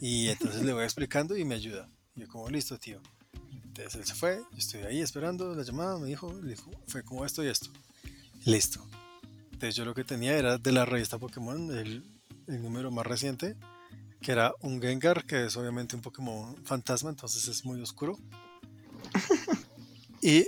Y 0.00 0.28
entonces 0.28 0.62
le 0.62 0.72
voy 0.72 0.84
explicando 0.84 1.36
y 1.36 1.44
me 1.44 1.54
ayuda. 1.54 1.88
Y 2.14 2.20
yo 2.20 2.28
como, 2.28 2.48
listo, 2.48 2.78
tío. 2.78 3.00
Entonces 3.52 3.94
él 3.94 4.04
se 4.06 4.14
fue, 4.14 4.42
yo 4.52 4.58
estoy 4.58 4.82
ahí 4.82 5.00
esperando 5.00 5.54
la 5.54 5.62
llamada, 5.62 5.98
me 5.98 6.08
dijo, 6.08 6.32
le 6.42 6.50
dijo, 6.50 6.70
fue 6.86 7.02
como 7.04 7.24
esto 7.24 7.44
y 7.44 7.48
esto. 7.48 7.70
Listo. 8.44 8.84
Entonces 9.52 9.76
yo 9.76 9.84
lo 9.84 9.94
que 9.94 10.04
tenía 10.04 10.36
era 10.36 10.58
de 10.58 10.72
la 10.72 10.84
revista 10.84 11.18
Pokémon, 11.18 11.76
el, 11.76 12.04
el 12.46 12.62
número 12.62 12.90
más 12.90 13.06
reciente, 13.06 13.56
que 14.20 14.32
era 14.32 14.52
un 14.60 14.80
Gengar, 14.80 15.24
que 15.24 15.46
es 15.46 15.56
obviamente 15.56 15.96
un 15.96 16.02
Pokémon 16.02 16.56
fantasma, 16.64 17.10
entonces 17.10 17.46
es 17.48 17.64
muy 17.64 17.80
oscuro. 17.80 18.18
y 20.22 20.46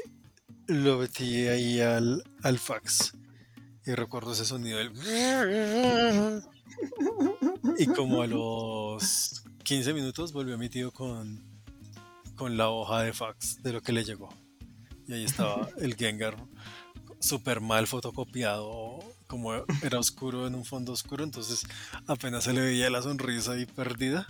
lo 0.67 0.99
metí 0.99 1.47
ahí 1.47 1.81
al, 1.81 2.25
al 2.43 2.59
fax. 2.59 3.13
Y 3.91 3.95
recuerdo 3.97 4.33
ese 4.33 4.45
sonido 4.45 4.79
del... 4.79 4.93
Y 7.77 7.87
como 7.87 8.23
a 8.23 8.27
los 8.29 9.43
15 9.65 9.93
minutos 9.95 10.33
volvió 10.33 10.57
mi 10.57 10.69
tío 10.69 10.93
con, 10.93 11.43
con 12.37 12.57
la 12.57 12.69
hoja 12.69 13.03
de 13.03 13.13
fax 13.13 13.61
de 13.65 13.73
lo 13.73 13.81
que 13.81 13.91
le 13.91 14.05
llegó. 14.05 14.29
Y 15.09 15.15
ahí 15.15 15.25
estaba 15.25 15.69
el 15.79 15.97
Gengar 15.97 16.37
súper 17.19 17.61
mal 17.61 17.89
fotocopiado, 17.89 19.01
como 19.27 19.55
era 19.83 19.99
oscuro 19.99 20.47
en 20.47 20.55
un 20.55 20.65
fondo 20.65 20.93
oscuro, 20.93 21.25
entonces 21.25 21.65
apenas 22.07 22.45
se 22.45 22.53
le 22.53 22.61
veía 22.61 22.91
la 22.91 23.03
sonrisa 23.03 23.53
ahí 23.53 23.67
perdida. 23.67 24.29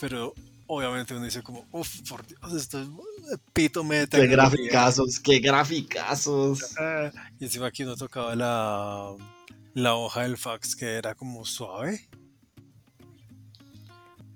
Pero 0.00 0.34
obviamente 0.74 1.14
uno 1.14 1.24
dice 1.24 1.42
como, 1.42 1.66
uff, 1.72 2.00
por 2.08 2.26
Dios, 2.26 2.52
esto 2.54 2.80
es 2.80 2.88
epítome 3.32 3.96
de 3.96 4.06
Qué 4.08 4.18
tecnología". 4.20 4.36
graficazos, 4.58 5.20
qué 5.20 5.38
graficazos. 5.40 6.74
Y 7.40 7.44
encima 7.44 7.66
aquí 7.68 7.82
uno 7.84 7.96
tocaba 7.96 8.34
la, 8.36 9.14
la 9.74 9.94
hoja 9.94 10.22
del 10.22 10.36
fax 10.36 10.76
que 10.76 10.86
era 10.94 11.14
como 11.14 11.44
suave. 11.44 12.08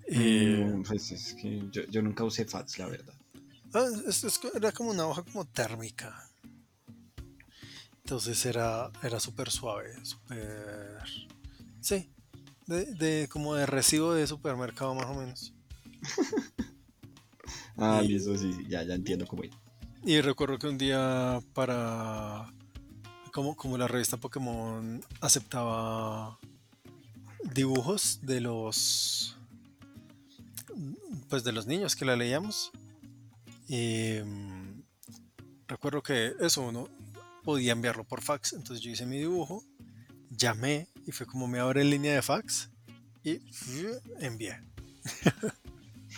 Y, 0.09 0.57
Mm, 0.57 0.83
pues 0.85 1.11
es 1.13 1.35
que 1.35 1.63
yo, 1.71 1.83
yo 1.91 2.01
nunca 2.03 2.25
usé 2.25 2.45
fax, 2.47 2.79
la 2.79 2.87
verdad. 2.87 3.15
ah, 3.75 3.85
es- 4.07 4.25
es 4.25 4.39
que 4.39 4.49
era 4.55 4.73
como 4.73 4.91
una 4.91 5.07
hoja 5.07 5.23
como 5.23 5.45
térmica. 5.45 6.25
Entonces 8.05 8.47
era, 8.47 8.91
era 9.03 9.21
súper 9.21 9.51
suave, 9.51 9.93
súper... 10.03 11.03
Sí, 11.83 12.11
de, 12.67 12.87
de- 12.95 13.29
como 13.29 13.55
de 13.55 13.67
recibo 13.67 14.15
de 14.15 14.27
supermercado 14.27 14.95
más 14.95 15.07
o 15.07 15.15
menos. 15.15 15.53
Ah, 17.81 18.01
Y- 18.03 18.09
listo, 18.09 18.37
sí, 18.37 18.51
ya 18.69 18.83
entiendo 18.83 19.25
cómo 19.27 19.45
es. 19.45 19.51
Y 20.05 20.21
recuerdo 20.21 20.59
que 20.59 20.67
un 20.67 20.79
día 20.79 21.41
para... 21.55 22.53
Como, 23.33 23.55
como 23.55 23.79
la 23.79 23.87
revista 23.87 24.17
Pokémon 24.17 25.01
aceptaba 25.21 26.39
dibujos 27.55 28.19
de 28.23 28.41
los... 28.41 29.37
Pues 31.29 31.45
de 31.45 31.53
los 31.53 31.67
niños 31.69 31.95
que 31.95 32.05
la 32.05 32.17
leíamos. 32.17 32.73
Y 33.69 34.15
mm, 34.25 34.83
recuerdo 35.69 36.03
que 36.03 36.33
eso 36.41 36.63
uno 36.63 36.89
podía 37.45 37.73
enviarlo 37.73 38.03
por 38.05 38.23
fax. 38.23 38.55
Entonces 38.55 38.81
yo 38.85 38.91
hice 38.91 39.07
mi 39.07 39.19
dibujo, 39.19 39.63
llamé 40.31 40.89
y 41.07 41.13
fue 41.13 41.27
como 41.27 41.47
me 41.47 41.61
abre 41.61 41.83
en 41.83 41.91
línea 41.91 42.15
de 42.15 42.23
fax 42.23 42.71
y 43.23 43.39
envié. 44.21 44.61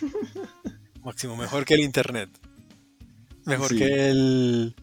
Máximo, 1.05 1.37
mejor 1.37 1.65
que 1.65 1.75
el 1.75 1.81
internet. 1.81 2.29
Mejor 3.47 3.69
Sí. 3.71 3.79
que 3.79 4.09
el 4.11 4.75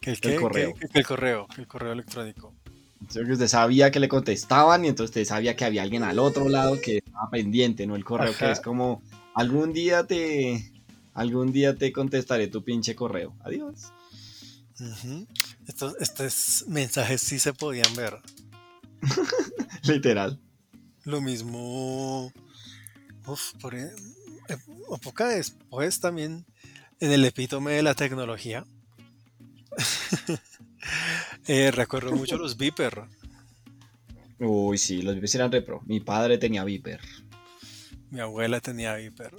que 0.00 0.12
el, 0.12 0.40
correo. 0.40 0.74
Que- 0.74 0.88
que 0.88 0.98
el 1.00 1.06
correo, 1.06 1.46
el 1.58 1.66
correo 1.66 1.92
electrónico. 1.92 2.54
Usted 3.02 3.48
sabía 3.48 3.90
que 3.90 3.98
le 4.00 4.08
contestaban 4.08 4.84
y 4.84 4.88
entonces 4.88 5.10
usted 5.10 5.24
sabía 5.24 5.56
que 5.56 5.64
había 5.64 5.82
alguien 5.82 6.02
al 6.04 6.18
otro 6.18 6.48
lado 6.48 6.80
que 6.80 6.98
estaba 6.98 7.28
pendiente, 7.30 7.86
no 7.86 7.96
el 7.96 8.04
correo 8.04 8.32
que 8.36 8.50
es 8.52 8.60
como 8.60 9.02
algún 9.34 9.72
día 9.72 10.06
te 10.06 10.72
algún 11.12 11.50
día 11.52 11.74
te 11.76 11.92
contestaré 11.92 12.46
tu 12.48 12.62
pinche 12.64 12.94
correo. 12.94 13.34
Adiós. 13.44 13.92
Estos, 15.66 15.94
estos 16.00 16.64
mensajes 16.68 17.20
sí 17.20 17.38
se 17.38 17.52
podían 17.52 17.92
ver. 17.96 18.18
Literal. 19.84 20.38
Lo 21.04 21.20
mismo. 21.20 22.32
Uf, 23.26 23.52
por 23.60 23.74
e- 23.74 23.90
eh, 24.90 24.94
época 24.94 25.28
después 25.28 26.00
también 26.00 26.46
en 27.00 27.12
el 27.12 27.24
epítome 27.24 27.72
de 27.72 27.82
la 27.82 27.94
tecnología. 27.94 28.64
Eh, 31.48 31.70
recuerdo 31.72 32.12
mucho 32.12 32.36
los 32.36 32.56
Viper. 32.56 33.04
Uy, 34.38 34.78
sí, 34.78 35.02
los 35.02 35.14
Vipers 35.14 35.34
eran 35.34 35.50
repro. 35.50 35.80
Mi 35.86 36.00
padre 36.00 36.38
tenía 36.38 36.64
Viper. 36.64 37.00
Mi 38.10 38.20
abuela 38.20 38.60
tenía 38.60 38.94
Viper. 38.94 39.34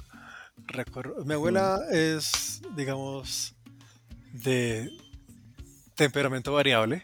Recuerdo, 0.65 1.23
mi 1.23 1.33
abuela 1.33 1.79
es, 1.91 2.61
digamos, 2.75 3.55
de 4.33 4.89
temperamento 5.95 6.53
variable. 6.53 7.01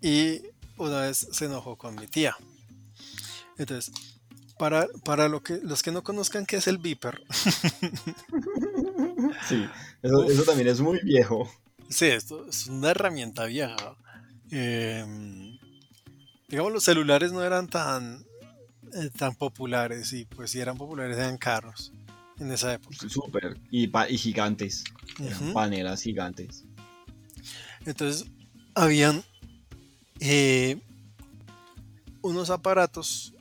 Y 0.00 0.42
una 0.76 1.02
vez 1.02 1.28
se 1.30 1.44
enojó 1.46 1.76
con 1.76 1.94
mi 1.94 2.06
tía. 2.06 2.36
Entonces, 3.58 3.92
para, 4.60 4.86
para 5.06 5.26
lo 5.30 5.42
que, 5.42 5.58
los 5.62 5.82
que 5.82 5.90
no 5.90 6.04
conozcan 6.04 6.44
qué 6.44 6.56
es 6.56 6.66
el 6.66 6.76
Viper, 6.76 7.22
Sí, 9.48 9.64
eso, 10.02 10.24
eso 10.24 10.42
también 10.42 10.68
es 10.68 10.82
muy 10.82 11.00
viejo. 11.02 11.50
sí, 11.88 12.04
esto 12.04 12.46
es 12.46 12.66
una 12.66 12.90
herramienta 12.90 13.46
vieja. 13.46 13.96
Em, 14.50 15.56
digamos, 16.46 16.72
los 16.74 16.84
celulares 16.84 17.32
no 17.32 17.42
eran 17.42 17.68
tan, 17.68 18.22
eh, 18.92 19.08
tan 19.16 19.34
populares 19.34 20.12
y 20.12 20.26
pues 20.26 20.50
si 20.50 20.60
eran 20.60 20.76
populares 20.76 21.16
eran 21.16 21.38
caros 21.38 21.90
en 22.38 22.52
esa 22.52 22.74
época. 22.74 22.96
Súper. 23.08 23.56
Y, 23.70 23.90
y 24.10 24.18
gigantes. 24.18 24.84
Panelas 25.54 26.02
gigantes. 26.02 26.64
Entonces, 27.86 28.26
habían 28.74 29.24
eh, 30.20 30.78
unos 32.20 32.50
aparatos 32.50 33.32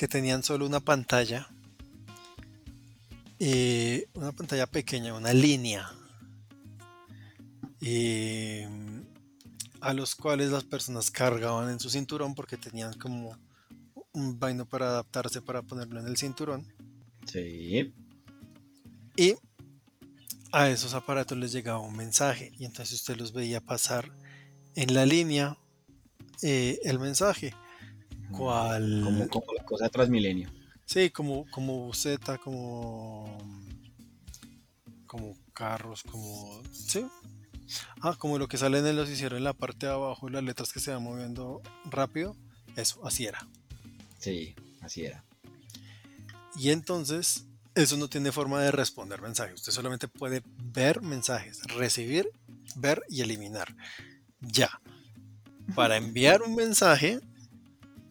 que 0.00 0.08
tenían 0.08 0.42
solo 0.42 0.64
una 0.64 0.80
pantalla 0.80 1.46
eh, 3.38 4.08
una 4.14 4.32
pantalla 4.32 4.66
pequeña, 4.66 5.12
una 5.12 5.34
línea, 5.34 5.90
eh, 7.82 8.66
a 9.82 9.92
los 9.92 10.14
cuales 10.14 10.52
las 10.52 10.64
personas 10.64 11.10
cargaban 11.10 11.68
en 11.68 11.78
su 11.78 11.90
cinturón 11.90 12.34
porque 12.34 12.56
tenían 12.56 12.94
como 12.98 13.36
un 14.12 14.38
vaino 14.38 14.66
para 14.66 14.86
adaptarse 14.86 15.42
para 15.42 15.60
ponerlo 15.60 16.00
en 16.00 16.06
el 16.06 16.16
cinturón. 16.16 16.66
Sí. 17.26 17.92
Y 19.16 19.34
a 20.50 20.70
esos 20.70 20.94
aparatos 20.94 21.36
les 21.36 21.52
llegaba 21.52 21.80
un 21.80 21.94
mensaje 21.94 22.52
y 22.58 22.64
entonces 22.64 23.00
usted 23.00 23.18
los 23.18 23.34
veía 23.34 23.60
pasar 23.60 24.10
en 24.76 24.94
la 24.94 25.04
línea 25.04 25.58
eh, 26.40 26.78
el 26.84 26.98
mensaje. 26.98 27.54
¿Cuál? 28.30 29.02
Como, 29.04 29.28
como 29.28 29.52
la 29.54 29.64
cosa 29.64 29.84
de 29.84 29.90
Transmilenio. 29.90 30.50
Sí, 30.86 31.10
como, 31.10 31.46
como 31.50 31.90
como. 32.42 33.38
como 35.06 35.36
carros, 35.52 36.02
como. 36.02 36.62
Sí. 36.72 37.06
Ah, 38.00 38.16
como 38.18 38.38
lo 38.38 38.48
que 38.48 38.56
sale 38.56 38.78
en 38.80 38.86
el 38.86 38.96
noticiero 38.96 39.36
en 39.36 39.44
la 39.44 39.52
parte 39.52 39.86
de 39.86 39.92
abajo, 39.92 40.28
las 40.28 40.42
letras 40.42 40.72
que 40.72 40.80
se 40.80 40.92
van 40.92 41.02
moviendo 41.02 41.62
rápido. 41.84 42.36
Eso, 42.76 43.06
así 43.06 43.26
era. 43.26 43.46
Sí, 44.18 44.54
así 44.80 45.04
era. 45.04 45.24
Y 46.56 46.70
entonces, 46.70 47.46
eso 47.74 47.96
no 47.96 48.08
tiene 48.08 48.32
forma 48.32 48.60
de 48.60 48.72
responder 48.72 49.22
mensajes. 49.22 49.54
Usted 49.54 49.72
solamente 49.72 50.08
puede 50.08 50.42
ver 50.72 51.02
mensajes, 51.02 51.62
recibir, 51.68 52.30
ver 52.74 53.02
y 53.08 53.20
eliminar. 53.20 53.74
Ya. 54.40 54.80
Para 55.74 55.96
enviar 55.96 56.42
un 56.42 56.56
mensaje, 56.56 57.20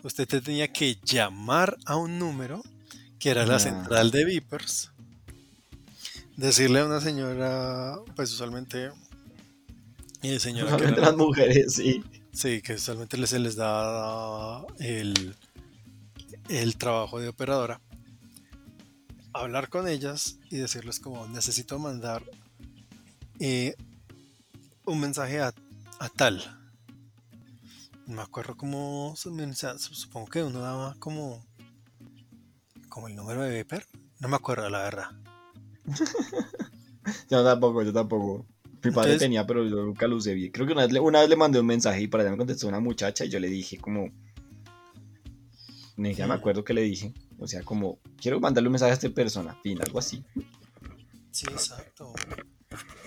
usted 0.03 0.27
tenía 0.27 0.67
que 0.71 0.97
llamar 1.03 1.77
a 1.85 1.95
un 1.95 2.19
número 2.19 2.61
que 3.19 3.29
era 3.31 3.45
la 3.45 3.59
central 3.59 4.11
de 4.11 4.25
Vipers. 4.25 4.91
Decirle 6.37 6.79
a 6.79 6.85
una 6.85 7.01
señora, 7.01 7.97
pues 8.15 8.31
usualmente, 8.31 8.91
eh, 10.21 10.39
señora 10.39 10.77
que 10.77 10.83
era- 10.85 11.01
las 11.01 11.17
mujeres, 11.17 11.73
sí. 11.73 12.01
Sí, 12.31 12.61
que 12.61 12.75
usualmente 12.75 13.17
les- 13.17 13.29
se 13.31 13.39
les 13.39 13.55
da 13.55 14.61
el, 14.79 15.35
el 16.47 16.77
trabajo 16.77 17.19
de 17.19 17.27
operadora. 17.27 17.81
Hablar 19.33 19.69
con 19.69 19.87
ellas 19.87 20.37
y 20.49 20.57
decirles 20.57 20.99
como 20.99 21.27
necesito 21.27 21.77
mandar 21.77 22.23
eh, 23.39 23.75
un 24.85 24.99
mensaje 24.99 25.39
a, 25.41 25.53
a 25.99 26.09
tal. 26.09 26.58
No 28.09 28.15
me 28.15 28.21
acuerdo 28.23 28.57
cómo 28.57 29.13
se 29.15 29.29
me- 29.29 29.45
o 29.45 29.53
sea, 29.53 29.77
supongo 29.77 30.27
que 30.27 30.41
uno 30.43 30.59
daba 30.61 30.95
como 30.99 31.45
como 32.89 33.07
el 33.07 33.15
número 33.15 33.43
de 33.43 33.55
Viper. 33.57 33.85
No 34.19 34.27
me 34.27 34.35
acuerdo 34.35 34.67
la 34.67 34.79
verdad. 34.79 35.09
Yo 37.29 37.43
tampoco, 37.43 37.83
yo 37.83 37.93
tampoco. 37.93 38.45
Mi 38.83 38.91
padre 38.91 39.11
Entonces- 39.13 39.19
tenía, 39.19 39.45
pero 39.45 39.63
yo 39.67 39.75
nunca 39.83 40.07
lo 40.07 40.15
usé 40.15 40.33
bien. 40.33 40.51
Creo 40.51 40.65
que 40.65 40.73
una 40.73 40.83
vez, 40.83 40.91
le, 40.91 40.99
una 40.99 41.19
vez 41.21 41.29
le 41.29 41.35
mandé 41.35 41.59
un 41.59 41.65
mensaje 41.65 42.01
y 42.01 42.07
para 42.07 42.23
allá 42.23 42.31
me 42.31 42.37
contestó 42.37 42.67
una 42.67 42.79
muchacha 42.79 43.25
y 43.25 43.29
yo 43.29 43.39
le 43.39 43.47
dije 43.47 43.77
como... 43.77 44.09
Ni 45.97 46.09
siquiera 46.09 46.27
me 46.29 46.35
Mm. 46.35 46.39
acuerdo 46.39 46.63
qué 46.63 46.73
le 46.73 46.81
dije. 46.81 47.13
O 47.37 47.47
sea, 47.47 47.61
como, 47.63 47.99
quiero 48.19 48.39
mandarle 48.39 48.69
un 48.69 48.73
mensaje 48.73 48.91
a 48.91 48.95
esta 48.95 49.09
persona. 49.09 49.55
Fin, 49.63 49.79
algo 49.81 49.99
así. 49.99 50.23
Sí, 51.31 51.45
exacto. 51.51 52.13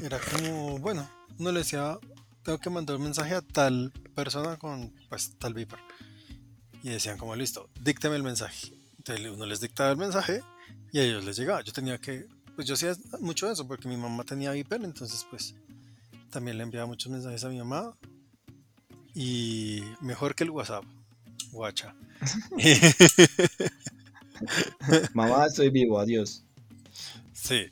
Era 0.00 0.18
como, 0.20 0.78
bueno, 0.78 1.08
uno 1.38 1.52
le 1.52 1.60
decía, 1.60 1.98
tengo 2.42 2.58
que 2.58 2.70
mandar 2.70 2.96
un 2.96 3.02
mensaje 3.02 3.34
a 3.34 3.42
tal 3.42 3.92
persona 4.14 4.56
con 4.56 4.92
pues 5.08 5.36
tal 5.38 5.54
Viper. 5.54 5.78
Y 6.82 6.90
decían 6.90 7.16
como, 7.16 7.36
listo, 7.36 7.68
dícteme 7.80 8.16
el 8.16 8.22
mensaje. 8.22 8.72
Entonces 8.98 9.30
uno 9.30 9.46
les 9.46 9.60
dictaba 9.60 9.90
el 9.90 9.96
mensaje 9.96 10.42
y 10.92 10.98
a 10.98 11.04
ellos 11.04 11.24
les 11.24 11.36
llegaba. 11.36 11.62
Yo 11.62 11.72
tenía 11.72 11.98
que, 11.98 12.26
pues 12.56 12.66
yo 12.66 12.74
hacía 12.74 12.94
mucho 13.20 13.50
eso 13.50 13.66
porque 13.66 13.88
mi 13.88 13.96
mamá 13.96 14.24
tenía 14.24 14.52
Viper, 14.52 14.82
entonces 14.82 15.24
pues 15.30 15.54
también 16.30 16.58
le 16.58 16.64
enviaba 16.64 16.86
muchos 16.86 17.12
mensajes 17.12 17.44
a 17.44 17.48
mi 17.48 17.58
mamá. 17.58 17.96
Y 19.14 19.82
mejor 20.00 20.34
que 20.34 20.44
el 20.44 20.50
WhatsApp. 20.50 20.84
Guacha. 21.52 21.94
Mamá, 25.12 25.46
estoy 25.46 25.70
vivo, 25.70 25.98
adiós. 25.98 26.44
Sí. 27.32 27.66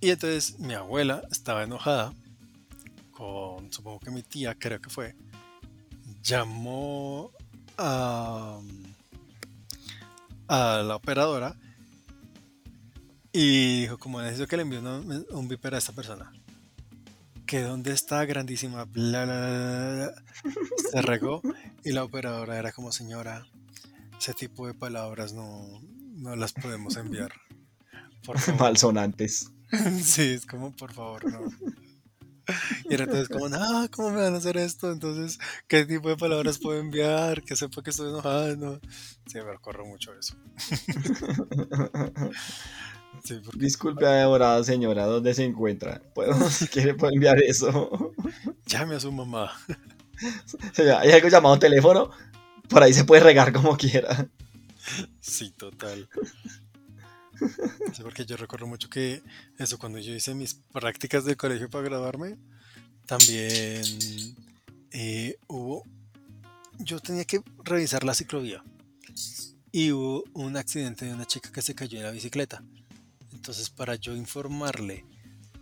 Y 0.00 0.10
entonces 0.10 0.58
mi 0.60 0.74
abuela 0.74 1.22
estaba 1.30 1.64
enojada 1.64 2.14
con, 3.24 3.72
supongo 3.72 4.00
que 4.00 4.10
mi 4.10 4.22
tía, 4.22 4.54
creo 4.54 4.80
que 4.80 4.90
fue, 4.90 5.16
llamó 6.22 7.30
a, 7.78 8.60
a 10.48 10.82
la 10.84 10.96
operadora 10.96 11.56
y 13.32 13.80
dijo, 13.82 13.98
como 13.98 14.20
necesito 14.20 14.46
que 14.46 14.56
le 14.56 14.62
envíe 14.62 14.78
un 15.30 15.48
viper 15.48 15.74
a 15.74 15.78
esta 15.78 15.92
persona. 15.92 16.32
Que 17.46 17.62
dónde 17.62 17.92
está 17.92 18.24
grandísima, 18.24 18.84
bla, 18.84 19.24
bla, 19.24 19.38
bla, 19.38 19.48
bla, 19.48 19.94
bla. 19.94 20.52
Se 20.90 21.02
regó 21.02 21.42
y 21.82 21.92
la 21.92 22.04
operadora 22.04 22.58
era 22.58 22.72
como, 22.72 22.92
señora, 22.92 23.46
ese 24.18 24.34
tipo 24.34 24.66
de 24.66 24.74
palabras 24.74 25.32
no, 25.32 25.80
no 26.16 26.36
las 26.36 26.52
podemos 26.52 26.96
enviar. 26.96 27.32
Por 28.24 28.38
favor. 28.40 28.60
Malsonantes. 28.60 29.50
Sí, 30.02 30.22
es 30.22 30.46
como, 30.46 30.70
por 30.70 30.92
favor, 30.92 31.24
no. 31.32 31.40
Y 32.88 32.94
era 32.94 33.04
entonces 33.04 33.28
como, 33.28 33.48
no, 33.48 33.88
¿cómo 33.90 34.10
me 34.10 34.22
van 34.22 34.34
a 34.34 34.38
hacer 34.38 34.56
esto? 34.56 34.92
Entonces, 34.92 35.38
¿qué 35.68 35.84
tipo 35.84 36.08
de 36.08 36.16
palabras 36.16 36.58
puedo 36.58 36.78
enviar? 36.78 37.42
Que 37.42 37.56
sepa 37.56 37.82
que 37.82 37.90
estoy 37.90 38.10
enojado. 38.10 38.56
No. 38.56 38.80
Sí, 39.26 39.38
me 39.38 39.52
acuerdo 39.52 39.84
mucho 39.84 40.12
eso. 40.14 40.36
Sí, 43.22 43.40
porque 43.42 43.60
Disculpe, 43.60 44.06
adorada 44.06 44.62
señora, 44.64 45.06
¿dónde 45.06 45.34
se 45.34 45.44
encuentra? 45.44 46.02
¿Puedo, 46.14 46.34
si 46.50 46.66
quiere, 46.68 46.94
puedo 46.94 47.12
enviar 47.12 47.40
eso? 47.42 48.12
llame 48.66 48.96
a 48.96 49.00
su 49.00 49.12
mamá. 49.12 49.52
Señora, 50.72 51.00
hay 51.00 51.12
algo 51.12 51.28
llamado 51.28 51.58
teléfono. 51.58 52.10
Por 52.68 52.82
ahí 52.82 52.92
se 52.92 53.04
puede 53.04 53.22
regar 53.22 53.52
como 53.52 53.76
quiera. 53.76 54.28
Sí, 55.20 55.50
total. 55.52 56.08
Sí, 57.92 58.02
porque 58.02 58.24
yo 58.24 58.36
recuerdo 58.36 58.66
mucho 58.66 58.88
que 58.88 59.22
eso, 59.58 59.78
cuando 59.78 59.98
yo 59.98 60.14
hice 60.14 60.34
mis 60.34 60.54
prácticas 60.54 61.24
de 61.24 61.36
colegio 61.36 61.70
para 61.70 61.84
graduarme, 61.84 62.38
también 63.06 63.84
eh, 64.90 65.36
hubo, 65.46 65.84
yo 66.78 67.00
tenía 67.00 67.24
que 67.24 67.42
revisar 67.64 68.04
la 68.04 68.14
ciclovía 68.14 68.62
y 69.72 69.92
hubo 69.92 70.24
un 70.32 70.56
accidente 70.56 71.04
de 71.04 71.14
una 71.14 71.26
chica 71.26 71.50
que 71.50 71.62
se 71.62 71.74
cayó 71.74 71.98
en 71.98 72.04
la 72.04 72.10
bicicleta. 72.10 72.62
Entonces, 73.32 73.70
para 73.70 73.96
yo 73.96 74.14
informarle 74.14 75.04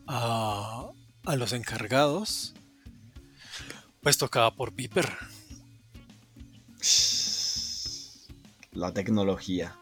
a, 0.06 0.90
a 1.24 1.36
los 1.36 1.52
encargados, 1.52 2.54
pues 4.02 4.18
tocaba 4.18 4.54
por 4.54 4.74
Viper. 4.74 5.08
La 8.72 8.92
tecnología. 8.92 9.78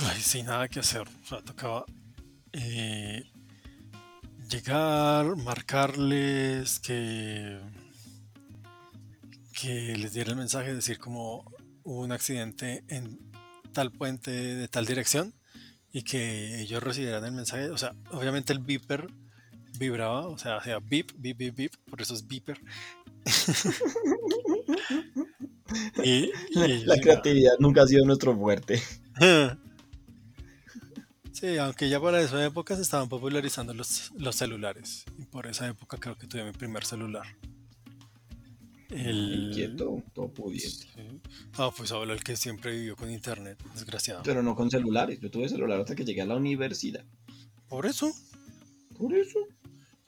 Ay, 0.00 0.20
sin 0.20 0.46
nada 0.46 0.68
que 0.68 0.80
hacer. 0.80 1.02
O 1.02 1.26
sea, 1.26 1.40
tocaba 1.42 1.84
eh, 2.52 3.24
llegar, 4.50 5.36
marcarles 5.36 6.80
que, 6.80 7.58
que 9.60 9.96
les 9.96 10.12
diera 10.12 10.30
el 10.30 10.36
mensaje, 10.36 10.74
decir 10.74 10.98
como 10.98 11.44
hubo 11.84 12.00
un 12.00 12.12
accidente 12.12 12.84
en 12.88 13.18
tal 13.72 13.90
puente 13.92 14.30
de 14.30 14.68
tal 14.68 14.86
dirección 14.86 15.34
y 15.92 16.02
que 16.02 16.60
ellos 16.60 16.82
recibieran 16.82 17.24
el 17.24 17.32
mensaje. 17.32 17.70
O 17.70 17.78
sea, 17.78 17.94
obviamente 18.10 18.52
el 18.52 18.58
beeper 18.60 19.06
vibraba, 19.78 20.28
o 20.28 20.38
sea, 20.38 20.56
hacía 20.58 20.78
beep, 20.80 21.12
beep, 21.16 21.36
beep, 21.36 21.54
beep, 21.56 21.72
por 21.88 22.00
eso 22.02 22.14
es 22.14 22.26
beeper. 22.26 22.60
y, 26.04 26.30
La 26.52 26.68
iban- 26.68 27.00
creatividad 27.00 27.52
nunca 27.58 27.82
ha 27.82 27.86
sido 27.86 28.04
nuestro 28.04 28.36
fuerte. 28.36 28.82
Sí, 31.44 31.58
aunque 31.58 31.90
ya 31.90 32.00
para 32.00 32.22
esa 32.22 32.42
época 32.42 32.74
se 32.74 32.80
estaban 32.80 33.06
popularizando 33.10 33.74
los, 33.74 34.12
los 34.16 34.34
celulares. 34.34 35.04
Y 35.18 35.24
por 35.26 35.46
esa 35.46 35.68
época 35.68 35.98
creo 35.98 36.16
que 36.16 36.26
tuve 36.26 36.42
mi 36.42 36.52
primer 36.52 36.86
celular. 36.86 37.26
El... 38.88 39.48
Inquieto, 39.48 40.02
todo 40.14 40.28
pudiente. 40.32 40.70
Sí. 40.94 41.20
Ah, 41.58 41.70
pues 41.76 41.92
habla 41.92 42.14
el 42.14 42.24
que 42.24 42.34
siempre 42.36 42.72
vivió 42.72 42.96
con 42.96 43.10
internet, 43.10 43.62
desgraciado. 43.74 44.22
Pero 44.22 44.42
no 44.42 44.54
con 44.56 44.70
celulares. 44.70 45.20
Yo 45.20 45.30
tuve 45.30 45.50
celular 45.50 45.80
hasta 45.80 45.94
que 45.94 46.06
llegué 46.06 46.22
a 46.22 46.26
la 46.26 46.36
universidad. 46.36 47.04
Por 47.68 47.84
eso, 47.84 48.10
Por 48.96 49.12
eso. 49.14 49.40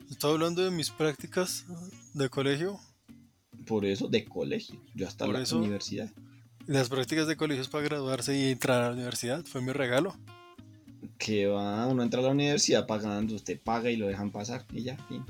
estaba 0.09 0.33
hablando 0.33 0.63
de 0.63 0.71
mis 0.71 0.89
prácticas 0.89 1.65
de 2.15 2.29
colegio. 2.29 2.79
Por 3.67 3.85
eso, 3.85 4.07
de 4.07 4.25
colegio. 4.25 4.81
Yo 4.95 5.07
hasta 5.07 5.25
Por 5.27 5.35
la 5.35 5.41
eso- 5.43 5.59
universidad. 5.59 6.11
Las 6.65 6.89
prácticas 6.89 7.27
de 7.27 7.37
colegios 7.37 7.69
para 7.69 7.83
graduarse 7.83 8.35
y 8.35 8.49
entrar 8.51 8.81
a 8.81 8.87
la 8.87 8.93
universidad 8.93 9.45
fue 9.45 9.61
mi 9.61 9.71
regalo. 9.71 10.15
Que 11.17 11.47
va, 11.47 11.87
uno 11.87 12.03
entra 12.03 12.19
a 12.19 12.23
la 12.23 12.29
universidad 12.29 12.85
pagando, 12.85 13.35
usted 13.35 13.59
paga 13.59 13.89
y 13.89 13.97
lo 13.97 14.07
dejan 14.07 14.31
pasar. 14.31 14.65
Y 14.71 14.83
ya, 14.83 14.97
fin. 15.07 15.23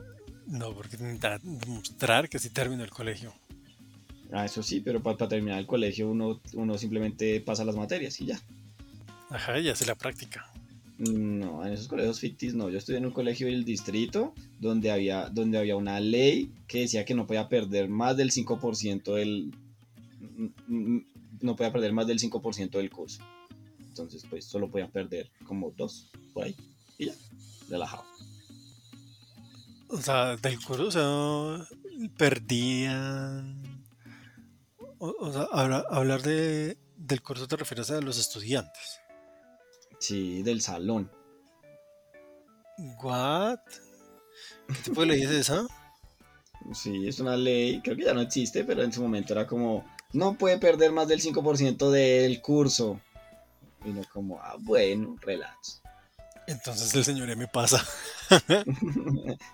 No, 0.48 0.74
porque 0.74 0.98
necesitaba 0.98 1.40
demostrar 1.44 2.30
que 2.30 2.40
sí 2.40 2.50
terminó 2.50 2.84
el 2.84 2.90
colegio. 2.90 3.34
Ah, 4.32 4.46
eso 4.46 4.64
sí, 4.64 4.82
pero 4.82 5.02
para, 5.02 5.28
terminar 5.28 5.60
el 5.60 5.68
colegio 5.68 6.10
uno, 6.10 6.42
uno 6.54 6.78
simplemente 6.78 7.40
pasa 7.42 7.66
las 7.66 7.76
materias 7.76 8.20
y 8.22 8.28
ya. 8.28 8.40
Ajá, 9.30 9.60
y 9.60 9.70
hace 9.70 9.86
la 9.86 9.96
práctica. 9.96 10.50
No, 10.98 11.66
en 11.66 11.74
esos 11.74 11.88
colegios 11.88 12.20
ficticios 12.20 12.56
no. 12.56 12.70
Yo 12.70 12.78
estudié 12.78 12.98
en 12.98 13.06
un 13.06 13.12
colegio 13.12 13.48
del 13.48 13.64
distrito 13.66 14.34
donde 14.60 14.90
había, 14.90 15.30
donde 15.30 15.58
había 15.58 15.76
una 15.76 16.00
ley 16.00 16.52
que 16.68 16.80
decía 16.82 17.06
que 17.06 17.14
no 17.14 17.28
podía 17.28 17.50
perder 17.50 17.88
más 17.88 18.18
del 18.18 18.32
5% 18.32 19.14
del. 19.14 19.54
No 21.40 21.56
podía 21.56 21.72
perder 21.72 21.94
más 21.94 22.08
del 22.08 22.20
5% 22.20 22.72
del 22.72 22.90
curso. 22.90 23.22
Entonces, 24.00 24.28
pues 24.30 24.46
solo 24.46 24.70
podía 24.70 24.90
perder 24.92 25.32
como 25.46 25.72
dos 25.72 26.10
por 26.34 26.46
ahí. 26.46 26.56
Y 26.98 27.08
ya, 27.08 27.14
relajado. 27.70 28.04
O 29.90 29.98
sea, 30.02 30.36
del 30.38 30.62
curso, 30.64 31.66
perdían. 32.18 33.86
O, 35.00 35.16
o 35.20 35.32
sea, 35.34 35.48
habla- 35.52 35.86
hablar 35.90 36.22
de, 36.22 36.78
del 36.98 37.22
curso 37.22 37.48
te 37.48 37.56
refieres 37.56 37.90
a 37.92 38.02
los 38.02 38.18
estudiantes. 38.18 39.00
Sí, 40.00 40.44
del 40.44 40.62
salón. 40.62 41.10
¿What? 43.02 43.60
¿Qué 44.68 44.74
tipo 44.84 45.02
de 45.02 45.08
ley 45.08 45.22
es 45.24 45.32
esa? 45.32 45.66
Sí, 46.74 47.08
es 47.08 47.22
una 47.22 47.38
ley, 47.38 47.80
creo 47.82 47.96
que 47.96 48.04
ya 48.04 48.14
no 48.14 48.20
existe, 48.20 48.66
pero 48.66 48.84
en 48.84 48.92
su 48.92 49.02
momento 49.02 49.32
era 49.32 49.48
como, 49.48 49.86
no 50.12 50.38
puede 50.38 50.58
perder 50.58 50.92
más 50.92 51.08
del 51.08 51.22
5% 51.22 51.90
del 51.92 52.42
curso. 52.42 53.00
Y 53.88 53.94
no 53.94 54.02
como, 54.12 54.38
ah, 54.42 54.58
bueno, 54.60 55.16
relax. 55.22 55.82
Entonces 56.46 56.94
el 56.94 57.06
señor 57.06 57.34
me 57.38 57.48
pasa. 57.48 57.84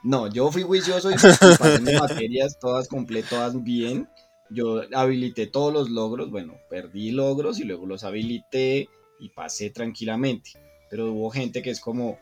No, 0.04 0.28
yo 0.28 0.52
fui 0.52 0.64
juicioso 0.64 1.12
y 1.12 1.14
pasé 1.14 1.80
mis 1.80 2.00
materias 2.00 2.58
todas 2.60 2.88
completas, 2.88 3.30
todas 3.30 3.64
bien. 3.64 4.10
Yo 4.50 4.82
habilité 4.96 5.46
todos 5.46 5.72
los 5.72 5.92
logros, 5.92 6.32
bueno, 6.32 6.56
perdí 6.70 7.12
logros 7.12 7.60
y 7.60 7.64
luego 7.64 7.86
los 7.86 8.04
habilité 8.04 8.90
y 9.20 9.30
pasé 9.30 9.70
tranquilamente. 9.70 10.52
Pero 10.90 11.12
hubo 11.12 11.30
gente 11.30 11.62
que 11.62 11.70
es 11.70 11.80
como, 11.80 12.18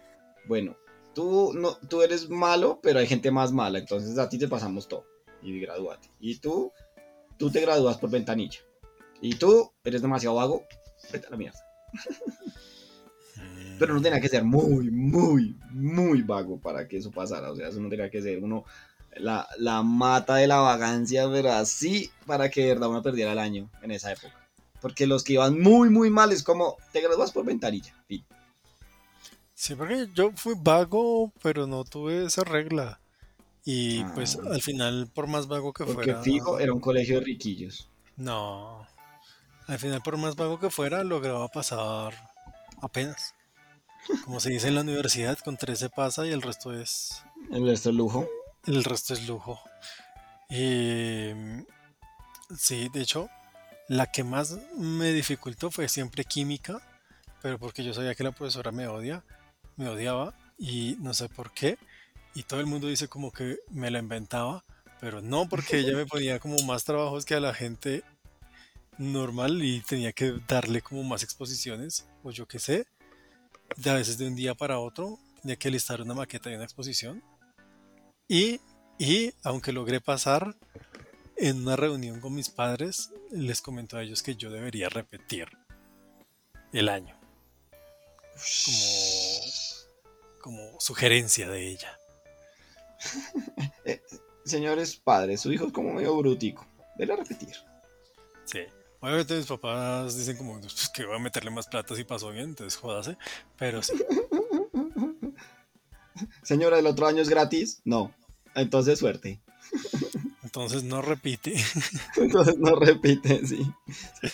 bueno, 0.48 0.76
tú, 1.16 1.54
no, 1.54 1.78
tú 1.78 2.02
eres 2.02 2.30
malo, 2.30 2.80
pero 2.84 3.00
hay 3.00 3.08
gente 3.08 3.32
más 3.32 3.54
mala, 3.54 3.80
entonces 3.80 4.18
a 4.18 4.28
ti 4.28 4.38
te 4.38 4.50
pasamos 4.50 4.90
todo 4.90 5.06
y 5.42 5.58
gradúate. 5.62 6.10
Y 6.20 6.40
tú, 6.40 6.74
tú 7.38 7.50
te 7.50 7.62
gradúas 7.62 7.98
por 7.98 8.10
ventanilla. 8.10 8.60
Y 9.22 9.36
tú 9.36 9.72
eres 9.86 10.02
demasiado 10.02 10.36
vago, 10.36 10.66
vete 11.12 11.28
a 11.28 11.30
la 11.30 11.38
mierda. 11.38 11.71
Pero 13.80 13.94
no 13.96 14.02
tenía 14.02 14.22
que 14.22 14.30
ser 14.30 14.44
muy, 14.44 14.92
muy, 14.92 15.58
muy 15.72 16.22
vago 16.22 16.60
para 16.60 16.88
que 16.88 16.98
eso 16.98 17.10
pasara. 17.12 17.52
O 17.52 17.56
sea, 17.56 17.68
eso 17.70 17.80
no 17.80 17.90
tenía 17.90 18.12
que 18.12 18.22
ser 18.22 18.44
uno 18.44 18.64
la, 19.18 19.48
la 19.58 19.82
mata 19.82 20.36
de 20.36 20.46
la 20.48 20.58
vagancia, 20.60 21.28
pero 21.32 21.52
así 21.52 22.12
para 22.28 22.50
que 22.50 22.62
de 22.62 22.68
verdad 22.74 22.90
uno 22.90 23.02
perdiera 23.02 23.32
el 23.34 23.40
año 23.40 23.70
en 23.82 23.92
esa 23.92 24.12
época. 24.12 24.36
Porque 24.82 25.08
los 25.08 25.24
que 25.24 25.34
iban 25.34 25.60
muy, 25.60 25.90
muy 25.90 26.10
mal 26.12 26.32
es 26.32 26.44
como, 26.44 26.78
te 26.92 27.02
gradúas 27.02 27.32
por 27.32 27.44
ventanilla. 27.46 27.94
fin. 28.08 28.24
Sí, 29.54 29.76
porque 29.76 30.08
yo 30.14 30.32
fui 30.36 30.54
vago, 30.58 31.32
pero 31.42 31.66
no 31.68 31.84
tuve 31.84 32.26
esa 32.26 32.44
regla. 32.44 33.00
Y 33.66 34.04
pues 34.16 34.38
Ah. 34.44 34.50
al 34.54 34.62
final, 34.62 35.10
por 35.14 35.28
más 35.28 35.48
vago 35.48 35.72
que 35.74 35.86
Porque 35.86 36.04
fuera. 36.14 36.22
fijo, 36.24 36.60
era 36.60 36.74
un 36.74 36.80
colegio 36.80 37.20
de 37.20 37.26
riquillos. 37.26 37.90
No. 38.18 38.88
Al 39.72 39.80
final, 39.80 40.02
por 40.02 40.18
más 40.18 40.36
vago 40.36 40.60
que 40.60 40.70
fuera, 40.70 41.02
lograba 41.02 41.48
pasar 41.48 42.14
apenas. 42.82 43.34
Como 44.26 44.42
se 44.42 44.50
dice 44.50 44.68
en 44.68 44.76
la 44.76 44.82
universidad, 44.82 45.40
con 45.40 45.56
13 45.56 45.90
pasa 45.90 46.28
y 46.28 46.32
el 46.32 46.42
resto 46.42 46.74
es. 46.74 47.24
El 47.54 47.66
resto 47.66 47.90
es 47.90 47.96
lujo. 47.96 48.28
El 48.66 48.84
resto 48.84 49.14
es 49.14 49.26
lujo. 49.30 49.62
Y, 50.50 51.30
sí, 52.58 52.90
de 52.90 53.02
hecho, 53.02 53.30
la 53.88 54.08
que 54.08 54.26
más 54.26 54.58
me 54.76 55.14
dificultó 55.14 55.72
fue 55.72 55.88
siempre 55.88 56.26
química, 56.26 56.82
pero 57.42 57.58
porque 57.58 57.86
yo 57.86 57.94
sabía 57.94 58.14
que 58.14 58.26
la 58.26 58.34
profesora 58.34 58.74
me 58.74 58.90
odia, 58.90 59.24
me 59.78 59.88
odiaba 59.88 60.34
y 60.60 60.98
no 61.00 61.14
sé 61.14 61.30
por 61.30 61.54
qué. 61.54 61.78
Y 62.36 62.44
todo 62.44 62.60
el 62.60 62.66
mundo 62.66 62.88
dice 62.88 63.08
como 63.08 63.32
que 63.32 63.60
me 63.70 63.90
la 63.90 64.00
inventaba, 64.00 64.66
pero 65.00 65.22
no 65.22 65.48
porque 65.48 65.78
ella 65.78 65.96
me 65.96 66.06
ponía 66.08 66.40
como 66.40 66.62
más 66.64 66.84
trabajos 66.84 67.24
que 67.24 67.36
a 67.36 67.40
la 67.40 67.54
gente 67.54 68.04
normal 69.02 69.64
y 69.64 69.82
tenía 69.82 70.14
que 70.14 70.34
darle 70.48 70.82
como 70.82 71.04
más 71.04 71.24
exposiciones, 71.24 72.08
o 72.24 72.32
yo 72.32 72.48
qué 72.48 72.60
sé. 72.60 72.86
De 73.78 73.90
a 73.90 73.96
veces 73.96 74.18
de 74.18 74.28
un 74.28 74.36
día 74.36 74.54
para 74.54 74.80
otro 74.80 75.18
tenía 75.42 75.56
que 75.56 75.72
listar 75.72 76.02
una 76.02 76.14
maqueta 76.14 76.52
y 76.52 76.56
una 76.56 76.64
exposición. 76.64 77.24
Y, 78.28 78.62
y 79.00 79.34
aunque 79.44 79.72
logré 79.72 80.02
pasar 80.02 80.56
en 81.38 81.62
una 81.62 81.76
reunión 81.76 82.20
con 82.20 82.36
mis 82.36 82.50
padres, 82.50 83.12
les 83.32 83.62
comentó 83.62 83.98
a 83.98 84.04
ellos 84.04 84.22
que 84.22 84.36
yo 84.36 84.52
debería 84.52 84.90
repetir 84.90 85.48
el 86.72 86.88
año 86.88 87.20
como, 90.40 90.62
como 90.62 90.80
sugerencia 90.80 91.50
de 91.50 91.68
ella. 91.70 92.00
Señores 94.46 94.96
padres, 94.96 95.42
su 95.42 95.52
hijo 95.52 95.68
es 95.68 95.74
como 95.74 95.94
medio 95.94 96.16
brutico. 96.18 96.66
Debe 96.98 97.16
repetir. 97.16 97.56
Sí. 98.46 98.62
Obviamente 99.02 99.36
mis 99.36 99.48
papás 99.48 100.16
dicen 100.16 100.38
como 100.38 100.60
"Pues, 100.60 100.90
que 100.90 101.06
voy 101.06 101.16
a 101.16 101.20
meterle 101.20 101.50
más 101.50 101.68
plata 101.68 101.96
si 101.96 102.04
pasó 102.04 102.30
bien, 102.30 102.50
entonces 102.50 102.80
jódase. 102.80 103.18
Pero 103.58 103.82
sí, 103.82 103.94
Señora, 106.44 106.80
¿el 106.80 106.88
otro 106.88 107.08
año 107.08 107.22
es 107.22 107.30
gratis? 107.30 107.82
No. 107.84 108.14
Entonces 108.56 109.00
suerte. 109.00 109.40
entonces 110.44 110.84
no 110.84 111.02
repite. 111.02 111.56
Entonces 112.18 112.58
no 112.58 112.76
repite, 112.76 113.46
sí. 113.48 113.66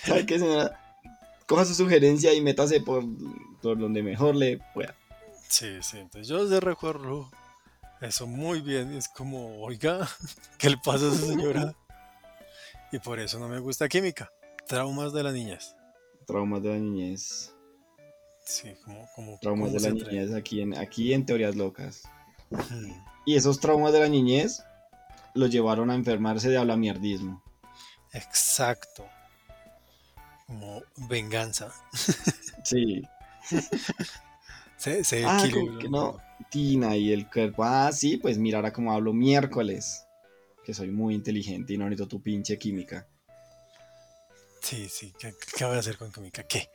¿Sabe 0.03 0.25
qué, 0.25 0.39
señora? 0.39 0.83
Coja 1.45 1.63
su 1.63 1.75
sugerencia 1.75 2.33
y 2.33 2.41
métase 2.41 2.81
por, 2.81 3.03
por 3.61 3.77
donde 3.77 4.01
mejor 4.01 4.35
le 4.35 4.57
pueda. 4.73 4.95
Sí, 5.47 5.77
sí, 5.81 5.99
entonces 5.99 6.27
yo 6.27 6.43
les 6.43 6.61
recuerdo 6.61 7.29
eso 8.01 8.27
muy 8.27 8.61
bien. 8.61 8.93
Es 8.93 9.07
como, 9.07 9.61
oiga, 9.61 10.09
¿qué 10.57 10.71
le 10.71 10.77
pasa 10.77 11.05
a 11.05 11.13
esa 11.13 11.27
señora? 11.27 11.75
Y 12.91 12.99
por 12.99 13.19
eso 13.19 13.39
no 13.39 13.47
me 13.47 13.59
gusta 13.59 13.87
química. 13.87 14.29
Traumas 14.67 15.13
de 15.13 15.23
la 15.23 15.31
niñez. 15.31 15.75
Traumas 16.25 16.61
de 16.61 16.69
la 16.69 16.77
niñez. 16.77 17.53
Sí, 18.45 18.69
como, 18.83 19.07
como 19.15 19.39
Traumas 19.39 19.73
de 19.73 19.79
la 19.79 19.89
niñez 19.91 20.33
aquí 20.33 20.61
en, 20.61 20.77
aquí 20.77 21.13
en 21.13 21.25
Teorías 21.25 21.55
Locas. 21.55 22.03
Y 23.25 23.35
esos 23.35 23.59
traumas 23.59 23.93
de 23.93 23.99
la 23.99 24.09
niñez 24.09 24.63
los 25.33 25.49
llevaron 25.49 25.89
a 25.89 25.95
enfermarse 25.95 26.49
de 26.49 26.57
hablamierdismo. 26.57 27.43
Exacto. 28.13 29.05
Como 30.45 30.81
venganza. 31.09 31.71
Sí. 32.63 33.01
Se, 34.75 35.05
se 35.05 35.23
Ah, 35.25 35.41
que 35.79 35.87
no. 35.87 36.17
Tina 36.49 36.97
y 36.97 37.13
el 37.13 37.29
cuerpo. 37.29 37.63
Ah, 37.63 37.93
sí, 37.93 38.17
pues 38.17 38.37
mira 38.37 38.57
ahora 38.57 38.73
como 38.73 38.91
hablo 38.91 39.13
miércoles. 39.13 40.03
Que 40.65 40.73
soy 40.73 40.91
muy 40.91 41.15
inteligente 41.15 41.73
y 41.73 41.77
no 41.77 41.85
necesito 41.85 42.09
tu 42.09 42.21
pinche 42.21 42.57
química. 42.57 43.07
Sí, 44.67 44.89
sí. 44.89 45.13
¿Qué, 45.17 45.63
voy 45.63 45.77
a 45.77 45.79
hacer 45.79 45.97
con 45.97 46.11
química? 46.11 46.43
¿Qué? 46.43 46.69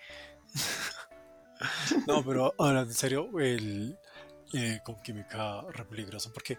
no, 2.06 2.24
pero 2.24 2.54
ahora, 2.56 2.80
en 2.80 2.94
serio, 2.94 3.28
el, 3.38 3.98
eh, 4.54 4.80
con 4.82 5.02
química 5.02 5.60
re. 5.68 5.84
Porque 6.32 6.58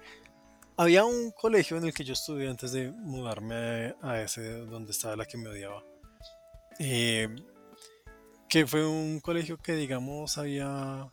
había 0.78 1.04
un 1.06 1.32
colegio 1.32 1.78
en 1.78 1.86
el 1.86 1.94
que 1.94 2.04
yo 2.04 2.14
estudié 2.14 2.48
antes 2.52 2.72
de 2.72 2.92
mudarme 2.92 3.96
a 4.04 4.22
ese 4.22 4.60
donde 4.60 4.92
estaba 4.92 5.16
la 5.16 5.26
que 5.26 5.40
me 5.40 5.50
odiaba. 5.50 5.84
eh, 6.78 7.28
que 8.48 8.68
fue 8.68 8.86
un 8.86 9.20
colegio 9.20 9.58
que, 9.58 9.74
digamos, 9.74 10.38
había 10.38 11.10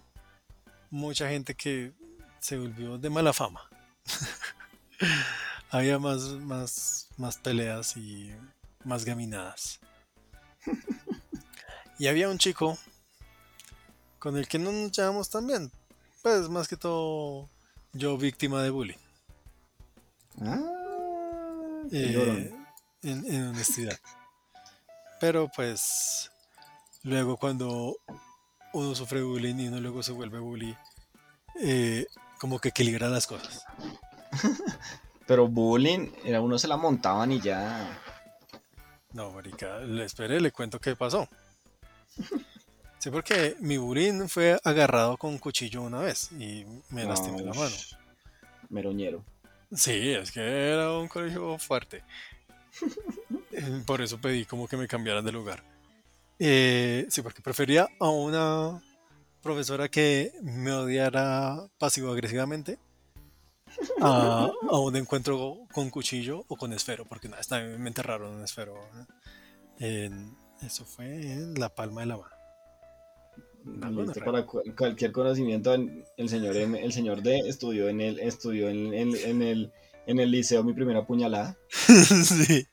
mucha 0.90 1.30
gente 1.30 1.54
que 1.54 1.94
se 2.40 2.58
volvió 2.58 2.98
de 2.98 3.08
mala 3.08 3.32
fama. 3.32 3.70
había 5.70 5.98
más, 5.98 6.24
más, 6.42 7.08
más 7.16 7.38
peleas 7.38 7.96
y 7.96 8.34
más 8.84 9.06
gaminadas. 9.06 9.80
Y 11.98 12.06
había 12.06 12.28
un 12.28 12.38
chico 12.38 12.78
con 14.18 14.36
el 14.36 14.48
que 14.48 14.58
no 14.58 14.72
nos 14.72 14.92
llevamos 14.92 15.30
tan 15.30 15.46
bien. 15.46 15.70
Pues 16.22 16.48
más 16.48 16.68
que 16.68 16.76
todo 16.76 17.48
yo 17.92 18.18
víctima 18.18 18.62
de 18.62 18.70
bullying. 18.70 18.98
Ah, 20.42 20.60
eh, 21.90 22.54
en 23.02 23.48
honestidad. 23.48 23.98
Pero 25.20 25.50
pues 25.54 26.30
luego 27.02 27.36
cuando 27.36 27.96
uno 28.72 28.94
sufre 28.94 29.22
bullying 29.22 29.56
y 29.56 29.68
uno 29.68 29.80
luego 29.80 30.02
se 30.02 30.12
vuelve 30.12 30.38
bully, 30.38 30.76
eh, 31.60 32.06
como 32.38 32.58
que 32.58 32.70
equilibra 32.70 33.08
las 33.08 33.26
cosas. 33.26 33.64
Pero 35.26 35.48
bullying, 35.48 36.10
era 36.24 36.40
uno 36.40 36.58
se 36.58 36.68
la 36.68 36.76
montaban 36.76 37.32
y 37.32 37.40
ya. 37.40 38.00
No, 39.12 39.30
marica, 39.30 39.80
le 39.80 40.04
esperé, 40.04 40.40
le 40.40 40.52
cuento 40.52 40.80
qué 40.80 40.94
pasó. 40.94 41.28
Sí, 42.98 43.10
porque 43.10 43.56
mi 43.60 43.78
bullying 43.78 44.28
fue 44.28 44.60
agarrado 44.62 45.16
con 45.16 45.30
un 45.30 45.38
cuchillo 45.38 45.82
una 45.82 46.00
vez 46.00 46.30
y 46.32 46.66
me 46.90 47.04
lastimé 47.04 47.42
la 47.42 47.54
mano. 47.54 47.74
Meroñero. 48.68 49.24
Sí, 49.72 50.12
es 50.12 50.30
que 50.30 50.40
era 50.40 50.92
un 50.92 51.08
colegio 51.08 51.58
fuerte. 51.58 52.02
Por 53.86 54.02
eso 54.02 54.20
pedí 54.20 54.44
como 54.44 54.68
que 54.68 54.76
me 54.76 54.86
cambiaran 54.86 55.24
de 55.24 55.32
lugar. 55.32 55.62
Eh, 56.38 57.06
sí, 57.08 57.22
porque 57.22 57.42
prefería 57.42 57.88
a 57.98 58.08
una 58.08 58.82
profesora 59.42 59.88
que 59.88 60.32
me 60.42 60.72
odiara 60.72 61.68
pasivo-agresivamente 61.78 62.78
a, 64.00 64.50
a 64.70 64.78
un 64.78 64.96
encuentro 64.96 65.58
con 65.72 65.90
cuchillo 65.90 66.44
o 66.48 66.56
con 66.56 66.72
esfero, 66.72 67.04
porque 67.04 67.28
vez 67.28 67.48
también 67.48 67.80
me 67.82 67.88
enterraron 67.88 68.34
un 68.36 68.42
esfero. 68.44 68.74
En- 69.78 70.36
eso 70.62 70.84
fue 70.84 71.06
en 71.32 71.54
la 71.54 71.68
palma 71.74 72.02
de 72.02 72.06
la 72.08 72.16
mano. 72.18 72.30
Para 74.24 74.46
cu- 74.46 74.62
cualquier 74.76 75.12
conocimiento, 75.12 75.74
el 75.74 76.28
señor 76.28 76.56
M- 76.56 76.82
el 76.82 76.92
señor 76.92 77.22
D 77.22 77.38
estudió 77.46 77.88
en 77.88 78.00
el, 78.00 78.18
estudió 78.20 78.68
en, 78.68 78.92
en- 78.94 79.16
en 79.16 79.42
el, 79.42 79.72
en 80.06 80.18
el 80.20 80.30
liceo 80.30 80.62
mi 80.64 80.72
primera 80.72 81.06
puñalada. 81.06 81.56
sí. 82.24 82.66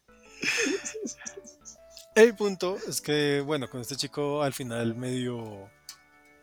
El 2.16 2.36
punto 2.36 2.78
es 2.88 3.00
que, 3.02 3.42
bueno, 3.46 3.70
con 3.70 3.82
este 3.82 3.96
chico 3.96 4.42
al 4.42 4.54
final 4.54 4.96
medio, 4.96 5.70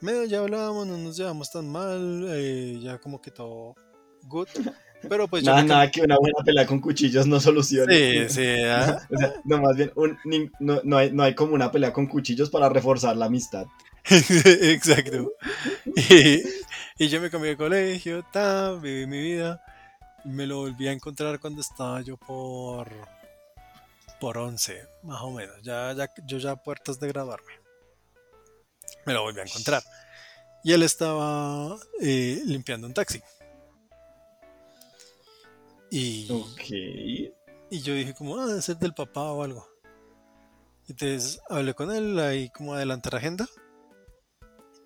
medio 0.00 0.24
ya 0.24 0.38
hablábamos, 0.40 0.86
no 0.86 0.96
nos 0.98 1.16
llevamos 1.16 1.50
tan 1.50 1.68
mal, 1.68 2.26
eh, 2.30 2.78
ya 2.80 2.98
como 2.98 3.20
que 3.20 3.30
todo 3.32 3.74
good, 4.27 4.49
pero 5.09 5.29
pues 5.29 5.45
nada, 5.45 5.91
que 5.91 6.01
una 6.03 6.16
buena 6.18 6.43
pelea 6.45 6.66
con 6.66 6.81
cuchillos 6.81 7.27
no 7.27 7.41
solucione. 7.41 8.29
Sí, 8.29 8.35
sí, 8.35 8.62
ah, 8.64 8.99
O 9.11 9.16
sea, 9.18 9.35
no, 9.45 9.61
más 9.61 9.77
bien, 9.77 9.93
un- 9.97 10.18
ni- 10.25 10.51
no, 10.61 10.81
no 10.85 10.97
hay, 10.97 11.12
no 11.12 11.22
hay 11.22 11.35
como 11.35 11.55
una 11.55 11.70
pelea 11.70 11.93
con 11.93 12.07
cuchillos 12.07 12.51
para 12.51 12.68
reforzar 12.68 13.16
la 13.16 13.27
amistad. 13.27 13.66
exacto. 14.05 15.33
Y, 16.11 16.43
y 16.99 17.09
yo 17.09 17.20
me 17.20 17.31
cambié 17.31 17.51
de 17.51 17.57
colegio, 17.57 18.25
viví 18.83 19.07
mi 19.07 19.20
vida, 19.20 19.62
me 20.25 20.47
lo 20.47 20.59
volví 20.59 20.89
a 20.89 20.93
encontrar 20.93 21.39
cuando 21.41 21.61
estaba 21.61 22.01
yo 22.03 22.16
por, 22.16 22.89
por 24.20 24.39
11, 24.39 24.83
más 25.03 25.20
o 25.22 25.31
menos, 25.31 25.57
ya, 25.62 25.93
ya, 25.95 26.09
yo 26.27 26.39
ya 26.39 26.53
a 26.53 26.57
puertas 26.62 27.01
de 27.01 27.09
graduarme. 27.09 27.53
Me 29.07 29.12
lo 29.12 29.22
volví 29.22 29.41
a 29.41 29.45
encontrar. 29.45 29.83
Y 30.62 30.72
él 30.72 30.83
estaba 30.83 31.77
eh, 32.01 32.41
limpiando 32.47 32.87
un 32.87 32.95
taxi. 32.95 33.20
Y, 35.97 36.26
y 37.70 37.80
yo 37.82 37.95
dije 37.95 38.14
como, 38.14 38.36
ah, 38.38 38.47
debe 38.47 38.62
ser 38.62 38.76
del 38.78 38.95
papá 38.95 39.22
o 39.32 39.42
algo. 39.45 39.66
Entonces 40.88 41.40
hablé 41.49 41.72
con 41.74 41.92
él 41.92 42.18
ahí 42.18 42.51
como 42.51 42.74
adelantar 42.74 43.14
agenda. 43.14 43.49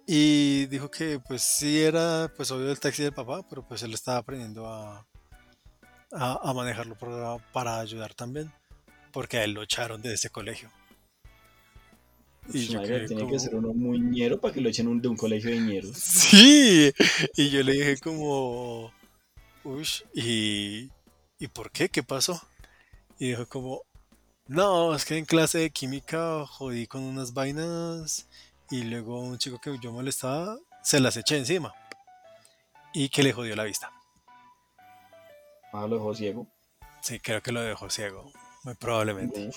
Y 0.07 0.67
dijo 0.67 0.91
que 0.91 1.19
pues 1.19 1.43
sí 1.43 1.81
era 1.83 2.33
pues 2.37 2.51
obvio 2.51 2.71
el 2.71 2.81
taxi 2.81 3.03
del 3.03 3.13
papá, 3.13 3.43
pero 3.49 3.67
pues 3.67 3.83
él 3.83 3.93
estaba 3.95 4.19
aprendiendo 4.19 4.67
a, 4.67 5.07
a, 6.13 6.51
a 6.51 6.53
manejarlo 6.55 6.97
para, 6.97 7.39
para 7.53 7.81
ayudar 7.81 8.15
también. 8.15 8.53
Porque 9.13 9.39
a 9.39 9.45
él 9.45 9.53
lo 9.53 9.63
echaron 9.63 10.01
de 10.03 10.15
ese 10.15 10.31
colegio. 10.31 10.71
Y 12.53 12.67
yo 12.67 12.81
madre, 12.81 13.07
que 13.07 13.39
ser 13.39 13.55
uno 13.55 13.75
muy 13.75 13.99
ñero 14.01 14.41
para 14.41 14.55
que 14.55 14.61
lo 14.61 14.69
echen 14.71 14.89
un- 14.89 15.03
de 15.03 15.09
un 15.09 15.17
colegio 15.17 15.51
de 15.51 15.61
ñeros. 15.61 15.97
Sí, 15.97 16.93
y 17.37 17.51
yo 17.51 17.63
le 17.63 17.73
dije 17.73 17.99
como, 17.99 18.91
ush, 19.65 20.03
¿y, 20.15 20.89
¿y 21.39 21.49
por 21.49 21.71
qué? 21.71 21.89
¿Qué 21.89 22.03
pasó? 22.03 22.41
Y 23.19 23.29
dijo 23.29 23.47
como, 23.47 23.83
no, 24.47 24.95
es 24.95 25.05
que 25.05 25.17
en 25.17 25.25
clase 25.25 25.59
de 25.59 25.71
química 25.71 26.47
jodí 26.47 26.87
con 26.87 27.03
unas 27.03 27.35
vainas 27.35 28.27
y 28.71 28.83
luego 28.83 29.21
un 29.21 29.39
chico 29.39 29.61
que 29.61 29.77
yo 29.81 29.93
molestaba 29.93 30.59
se 30.83 31.01
las 31.01 31.17
eché 31.17 31.37
encima 31.37 31.75
y 32.93 33.09
que 33.09 33.23
le 33.23 33.33
jodió 33.33 33.57
la 33.57 33.65
vista. 33.65 33.93
Ah, 35.73 35.87
lo 35.87 35.97
dejó 35.97 36.15
ciego. 36.15 36.47
Sí, 37.03 37.21
creo 37.21 37.43
que 37.43 37.53
lo 37.53 37.61
dejó 37.61 37.91
ciego, 37.91 38.31
muy 38.65 38.75
probablemente. 38.75 39.49
Uf. 39.49 39.57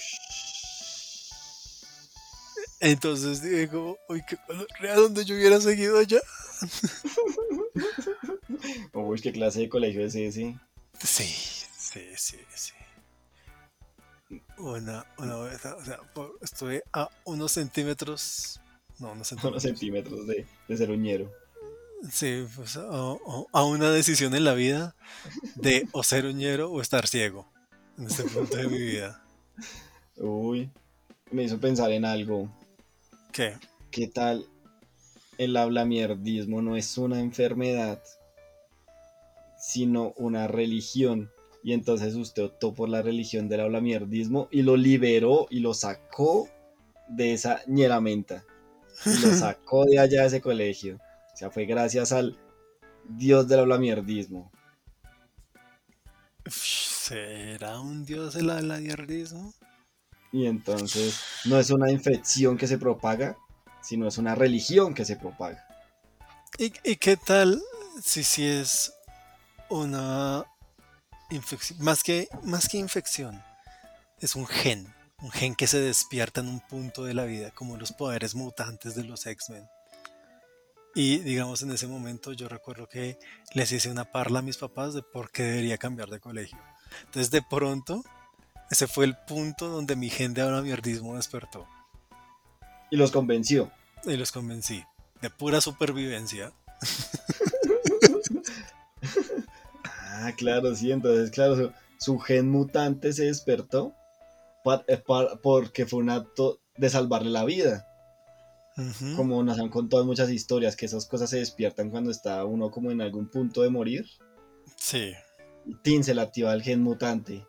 Entonces 2.79 3.69
como, 3.69 3.97
uy, 4.09 4.23
qué 4.27 4.37
¿a 4.89 4.95
dónde 4.95 5.23
yo 5.23 5.35
hubiera 5.35 5.61
seguido 5.61 5.99
allá? 5.99 6.19
Uy, 8.93 9.21
qué 9.21 9.31
clase 9.31 9.61
de 9.61 9.69
colegio 9.69 10.05
es 10.05 10.15
ese. 10.15 10.57
Sí, 10.99 11.33
sí, 11.91 12.05
sí, 12.17 12.37
sí. 12.55 12.73
Una, 14.57 15.05
una 15.17 15.35
vez, 15.37 15.65
o 15.65 15.83
sea, 15.83 15.97
por- 16.13 16.37
estuve 16.41 16.83
a 16.93 17.09
unos 17.25 17.51
centímetros, 17.51 18.61
no, 18.99 19.11
unos 19.11 19.31
Unos 19.43 19.61
centímetros. 19.61 19.63
centímetros 19.63 20.27
de, 20.27 20.47
de 20.67 20.77
ser 20.77 20.91
un 20.91 21.01
ñero. 21.01 21.31
Sí, 22.11 22.47
pues 22.55 22.77
a, 22.77 22.81
a- 23.53 23.63
una 23.65 23.91
decisión 23.91 24.33
en 24.35 24.43
la 24.45 24.53
vida 24.53 24.95
de 25.55 25.87
o 25.91 26.03
ser 26.03 26.25
uñero 26.25 26.71
o 26.71 26.81
estar 26.81 27.07
ciego 27.07 27.51
en 27.97 28.07
este 28.07 28.23
punto 28.23 28.57
de 28.57 28.67
mi 28.67 28.79
vida. 28.79 29.21
Uy, 30.17 30.69
me 31.31 31.43
hizo 31.43 31.59
pensar 31.59 31.91
en 31.91 32.05
algo. 32.05 32.49
¿Qué? 33.31 33.57
¿Qué 33.91 34.07
tal 34.07 34.47
el 35.37 35.55
hablamierdismo 35.57 36.61
no 36.61 36.75
es 36.75 36.97
una 36.97 37.19
enfermedad, 37.19 38.01
sino 39.59 40.13
una 40.17 40.47
religión? 40.47 41.29
Y 41.63 41.73
entonces 41.73 42.15
usted 42.15 42.43
optó 42.43 42.73
por 42.73 42.89
la 42.89 43.01
religión 43.01 43.47
del 43.47 43.61
hablamierdismo 43.61 44.47
y 44.51 44.63
lo 44.63 44.77
liberó 44.77 45.47
y 45.49 45.59
lo 45.59 45.73
sacó 45.73 46.49
de 47.07 47.33
esa 47.33 47.61
ñeramenta. 47.67 48.43
Y 49.05 49.19
lo 49.19 49.33
sacó 49.33 49.85
de 49.85 49.99
allá 49.99 50.21
de 50.21 50.27
ese 50.27 50.41
colegio. 50.41 50.99
O 51.33 51.37
sea, 51.37 51.51
fue 51.51 51.65
gracias 51.65 52.11
al 52.11 52.37
dios 53.07 53.47
del 53.47 53.59
hablamierdismo. 53.59 54.51
¿Será 56.47 57.79
un 57.79 58.05
dios 58.05 58.35
el 58.35 58.49
aladiardismo? 58.49 59.53
Y 60.31 60.45
entonces 60.45 61.19
no 61.45 61.59
es 61.59 61.69
una 61.69 61.91
infección 61.91 62.57
que 62.57 62.67
se 62.67 62.77
propaga, 62.77 63.37
sino 63.81 64.07
es 64.07 64.17
una 64.17 64.33
religión 64.33 64.93
que 64.93 65.05
se 65.05 65.17
propaga. 65.17 65.67
¿Y, 66.57 66.73
y 66.83 66.95
qué 66.95 67.17
tal 67.17 67.61
si 68.01 68.23
si 68.23 68.45
es 68.45 68.93
una 69.69 70.45
infección? 71.31 71.79
Más 71.81 72.03
que, 72.03 72.27
más 72.43 72.67
que 72.67 72.77
infección, 72.77 73.43
es 74.19 74.35
un 74.35 74.45
gen. 74.47 74.93
Un 75.21 75.31
gen 75.31 75.55
que 75.55 75.67
se 75.67 75.79
despierta 75.79 76.41
en 76.41 76.47
un 76.47 76.59
punto 76.61 77.03
de 77.03 77.13
la 77.13 77.25
vida, 77.25 77.51
como 77.51 77.77
los 77.77 77.91
poderes 77.91 78.33
mutantes 78.33 78.95
de 78.95 79.03
los 79.03 79.25
X-Men. 79.25 79.67
Y 80.95 81.19
digamos, 81.19 81.61
en 81.61 81.71
ese 81.71 81.87
momento 81.87 82.33
yo 82.33 82.49
recuerdo 82.49 82.87
que 82.87 83.17
les 83.53 83.71
hice 83.71 83.89
una 83.89 84.11
parla 84.11 84.39
a 84.39 84.41
mis 84.41 84.57
papás 84.57 84.93
de 84.93 85.03
por 85.03 85.31
qué 85.31 85.43
debería 85.43 85.77
cambiar 85.77 86.09
de 86.09 86.19
colegio. 86.19 86.57
Entonces, 87.05 87.31
de 87.31 87.41
pronto, 87.41 88.03
ese 88.69 88.87
fue 88.87 89.05
el 89.05 89.15
punto 89.15 89.67
donde 89.67 89.95
mi 89.95 90.09
gen 90.09 90.33
de 90.33 90.41
ahora 90.41 90.61
mierdismo 90.61 91.15
despertó. 91.15 91.67
Y 92.89 92.97
los 92.97 93.11
convenció. 93.11 93.71
Y 94.03 94.17
los 94.17 94.31
convencí. 94.31 94.83
De 95.21 95.29
pura 95.29 95.61
supervivencia. 95.61 96.51
Ah, 100.21 100.33
claro, 100.37 100.75
sí, 100.75 100.91
entonces, 100.91 101.31
claro, 101.31 101.55
su, 101.55 101.71
su 101.97 102.19
gen 102.19 102.49
mutante 102.49 103.11
se 103.11 103.25
despertó 103.25 103.93
pa- 104.63 104.83
eh, 104.87 104.97
pa- 104.97 105.39
porque 105.41 105.85
fue 105.85 105.99
un 105.99 106.09
acto 106.11 106.59
de 106.77 106.89
salvarle 106.89 107.29
la 107.31 107.43
vida. 107.45 107.87
Como 109.15 109.43
nos 109.43 109.59
han 109.59 109.69
contado 109.69 110.05
muchas 110.05 110.29
historias, 110.29 110.75
que 110.75 110.85
esas 110.85 111.05
cosas 111.05 111.29
se 111.29 111.37
despiertan 111.37 111.89
cuando 111.91 112.09
está 112.09 112.45
uno 112.45 112.71
como 112.71 112.89
en 112.89 113.01
algún 113.01 113.27
punto 113.27 113.61
de 113.63 113.69
morir. 113.69 114.05
Sí. 114.77 115.13
Tin, 115.83 116.03
se 116.03 116.15
le 116.15 116.21
activa 116.21 116.53
el 116.53 116.63
gen 116.63 116.81
mutante. 116.81 117.45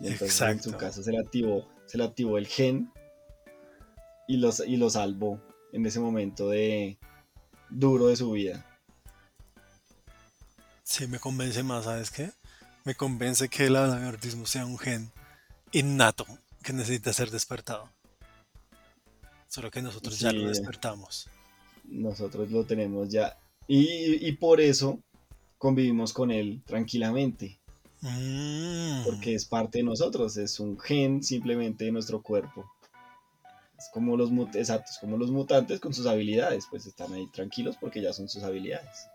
Y 0.00 0.08
entonces 0.08 0.40
en 0.42 0.62
su 0.62 0.70
Exacto. 0.70 0.76
caso 0.78 1.02
se 1.02 1.12
le 1.12 1.18
activó, 1.18 1.66
se 1.86 1.96
le 1.96 2.04
activó 2.04 2.36
el 2.38 2.46
gen 2.46 2.90
y, 4.28 4.36
los, 4.38 4.60
y 4.66 4.76
lo 4.76 4.90
salvó 4.90 5.40
en 5.72 5.86
ese 5.86 6.00
momento 6.00 6.50
de 6.50 6.98
duro 7.70 8.08
de 8.08 8.16
su 8.16 8.32
vida. 8.32 8.66
Sí, 10.88 11.08
me 11.08 11.18
convence 11.18 11.64
más, 11.64 11.84
¿sabes 11.84 12.12
qué? 12.12 12.30
Me 12.84 12.94
convence 12.94 13.48
que 13.48 13.66
el 13.66 13.74
alabardismo 13.74 14.46
sea 14.46 14.64
un 14.64 14.78
gen 14.78 15.10
innato 15.72 16.24
que 16.62 16.72
necesita 16.72 17.12
ser 17.12 17.30
despertado. 17.32 17.90
Solo 19.48 19.68
que 19.70 19.82
nosotros 19.82 20.20
ya 20.20 20.30
lo 20.32 20.48
despertamos. 20.48 21.28
nosotros 21.84 22.50
lo 22.52 22.64
tenemos 22.64 23.08
ya. 23.10 23.36
Y, 23.66 24.24
y 24.28 24.32
por 24.32 24.60
eso 24.60 25.00
convivimos 25.58 26.12
con 26.12 26.30
él 26.30 26.62
tranquilamente, 26.66 27.58
Mm. 28.02 29.02
porque 29.04 29.34
es 29.34 29.46
parte 29.46 29.78
de 29.78 29.84
nosotros, 29.84 30.36
es 30.36 30.60
un 30.60 30.78
gen 30.78 31.22
simplemente 31.24 31.86
de 31.86 31.90
nuestro 31.92 32.22
cuerpo. 32.22 32.70
Es 33.76 33.88
como 33.92 34.16
los, 34.16 34.30
exacto, 34.54 34.90
es 34.92 34.98
como 34.98 35.16
los 35.16 35.30
mutantes 35.32 35.80
con 35.80 35.92
sus 35.94 36.06
habilidades, 36.06 36.66
pues 36.70 36.86
están 36.86 37.12
ahí 37.14 37.26
tranquilos 37.32 37.76
porque 37.80 38.00
ya 38.02 38.12
son 38.12 38.28
sus 38.28 38.42
habilidades. 38.44 39.08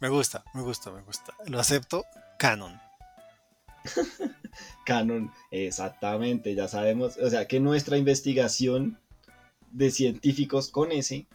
Me 0.00 0.08
gusta, 0.08 0.44
me 0.54 0.62
gusta, 0.62 0.90
me 0.90 1.02
gusta. 1.02 1.34
Lo 1.46 1.60
acepto, 1.60 2.04
canon. 2.38 2.80
Canon, 4.84 5.32
exactamente, 5.50 6.54
ya 6.54 6.68
sabemos, 6.68 7.16
o 7.16 7.30
sea 7.30 7.46
que 7.46 7.60
nuestra 7.60 7.96
investigación 7.96 8.98
de 9.70 9.90
científicos 9.90 10.70
con 10.70 10.92
ese 10.92 11.26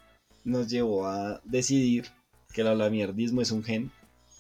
nos 0.44 0.70
llevó 0.70 1.08
a 1.08 1.42
decidir 1.44 2.10
que 2.54 2.62
el 2.62 2.68
alamierdismo 2.68 3.42
es 3.42 3.52
un 3.52 3.64
gen 3.64 3.92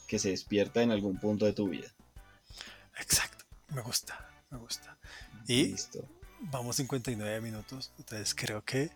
que 0.07 0.19
se 0.19 0.29
despierta 0.29 0.81
en 0.81 0.91
algún 0.91 1.19
punto 1.19 1.45
de 1.45 1.53
tu 1.53 1.69
vida. 1.69 1.87
Exacto, 2.97 3.45
me 3.69 3.81
gusta, 3.81 4.29
me 4.49 4.57
gusta. 4.57 4.97
Y 5.47 5.67
Listo. 5.67 6.05
vamos 6.39 6.77
59 6.77 7.41
minutos, 7.41 7.91
entonces 7.97 8.33
creo 8.33 8.63
que 8.63 8.91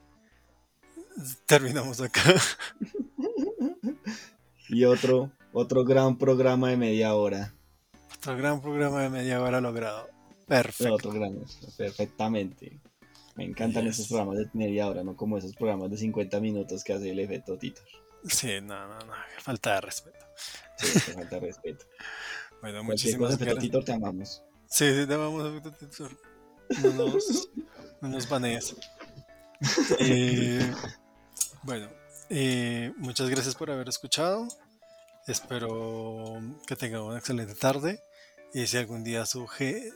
terminamos 1.46 2.02
acá. 2.02 2.24
Y 4.70 4.86
otro, 4.86 5.32
otro 5.52 5.84
gran 5.84 6.18
programa 6.18 6.70
de 6.70 6.78
media 6.78 7.16
hora. 7.16 7.54
Otro 8.18 8.38
gran 8.38 8.62
programa 8.62 9.02
de 9.02 9.10
media 9.10 9.42
hora 9.42 9.60
logrado. 9.62 10.08
Perfecto. 10.48 10.94
Otro 10.94 11.12
gran, 11.12 11.40
perfectamente. 11.78 12.80
Me 13.36 13.46
encantan 13.46 13.86
Yes. 13.86 13.96
esos 13.96 14.08
programas 14.10 14.38
de 14.38 14.50
media 14.54 14.88
hora, 14.88 15.04
no 15.04 15.16
como 15.16 15.38
esos 15.38 15.56
programas 15.56 15.90
de 15.90 15.98
50 15.98 16.40
minutos 16.40 16.84
que 16.84 16.94
hace 16.94 17.10
el 17.12 17.20
efecto 17.20 17.58
Titor. 17.58 17.86
Sí, 18.28 18.62
no, 18.62 18.88
no, 18.88 19.00
no. 19.00 19.14
Falta 19.40 19.76
de 19.76 19.82
respeto. 19.82 20.26
Sí, 20.78 21.00
falta 21.12 21.40
respeto. 21.40 21.86
Bueno, 22.62 22.82
muchísimas 22.82 23.32
efecto 23.34 23.46
gracias. 23.56 23.62
Titor, 23.62 23.84
te 23.84 23.92
amamos. 23.92 24.42
Sí, 24.68 24.86
sí, 24.96 25.06
te 25.06 25.18
vamos 25.18 25.44
a 25.44 26.82
No 26.82 26.94
nos, 26.94 27.50
no 28.00 28.08
nos 28.08 28.30
banees. 28.30 28.74
Eh, 30.00 30.74
bueno, 31.64 31.90
eh, 32.30 32.92
muchas 32.98 33.30
gracias 33.30 33.56
por 33.56 33.72
haber 33.72 33.90
escuchado. 33.90 34.48
Espero 35.28 36.42
que 36.68 36.76
tengan 36.76 37.02
una 37.02 37.18
excelente 37.18 37.56
tarde. 37.56 38.02
Y 38.54 38.68
si 38.68 38.78
algún 38.78 39.04
día 39.04 39.26
su 39.26 39.48
ge- 39.48 39.92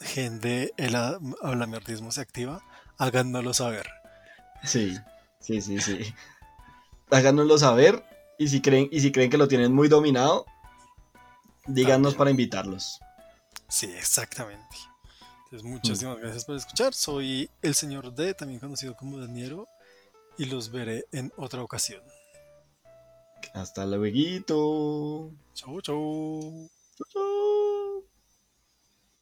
gen 0.00 0.40
de 0.40 0.72
el 0.76 0.94
se 2.12 2.20
activa, 2.20 2.62
háganoslo 2.98 3.54
saber. 3.54 3.88
Sí, 4.64 4.96
sí, 5.40 5.60
sí, 5.60 5.80
sí. 5.80 6.14
Háganoslo 7.10 7.58
saber. 7.58 8.04
Y 8.38 8.48
si 8.48 8.62
creen, 8.62 8.88
y 8.90 9.00
si 9.00 9.12
creen 9.12 9.30
que 9.30 9.36
lo 9.36 9.48
tienen 9.48 9.72
muy 9.74 9.88
dominado, 9.88 10.46
díganos 11.66 12.12
También. 12.12 12.18
para 12.18 12.30
invitarlos. 12.30 12.98
Sí, 13.68 13.86
exactamente. 13.92 14.76
Entonces, 15.44 15.68
muchísimas 15.68 16.18
gracias 16.18 16.44
por 16.44 16.56
escuchar. 16.56 16.94
Soy 16.94 17.50
el 17.60 17.74
señor 17.74 18.14
D, 18.14 18.34
también 18.34 18.60
conocido 18.60 18.96
como 18.96 19.18
Daniero, 19.18 19.68
y 20.38 20.46
los 20.46 20.70
veré 20.70 21.04
en 21.12 21.32
otra 21.36 21.62
ocasión. 21.62 22.02
Hasta 23.54 23.86
luego. 23.86 25.32
Chau, 25.54 25.80
chau. 25.80 26.70
Chau, 26.96 27.06
chau. 27.12 27.29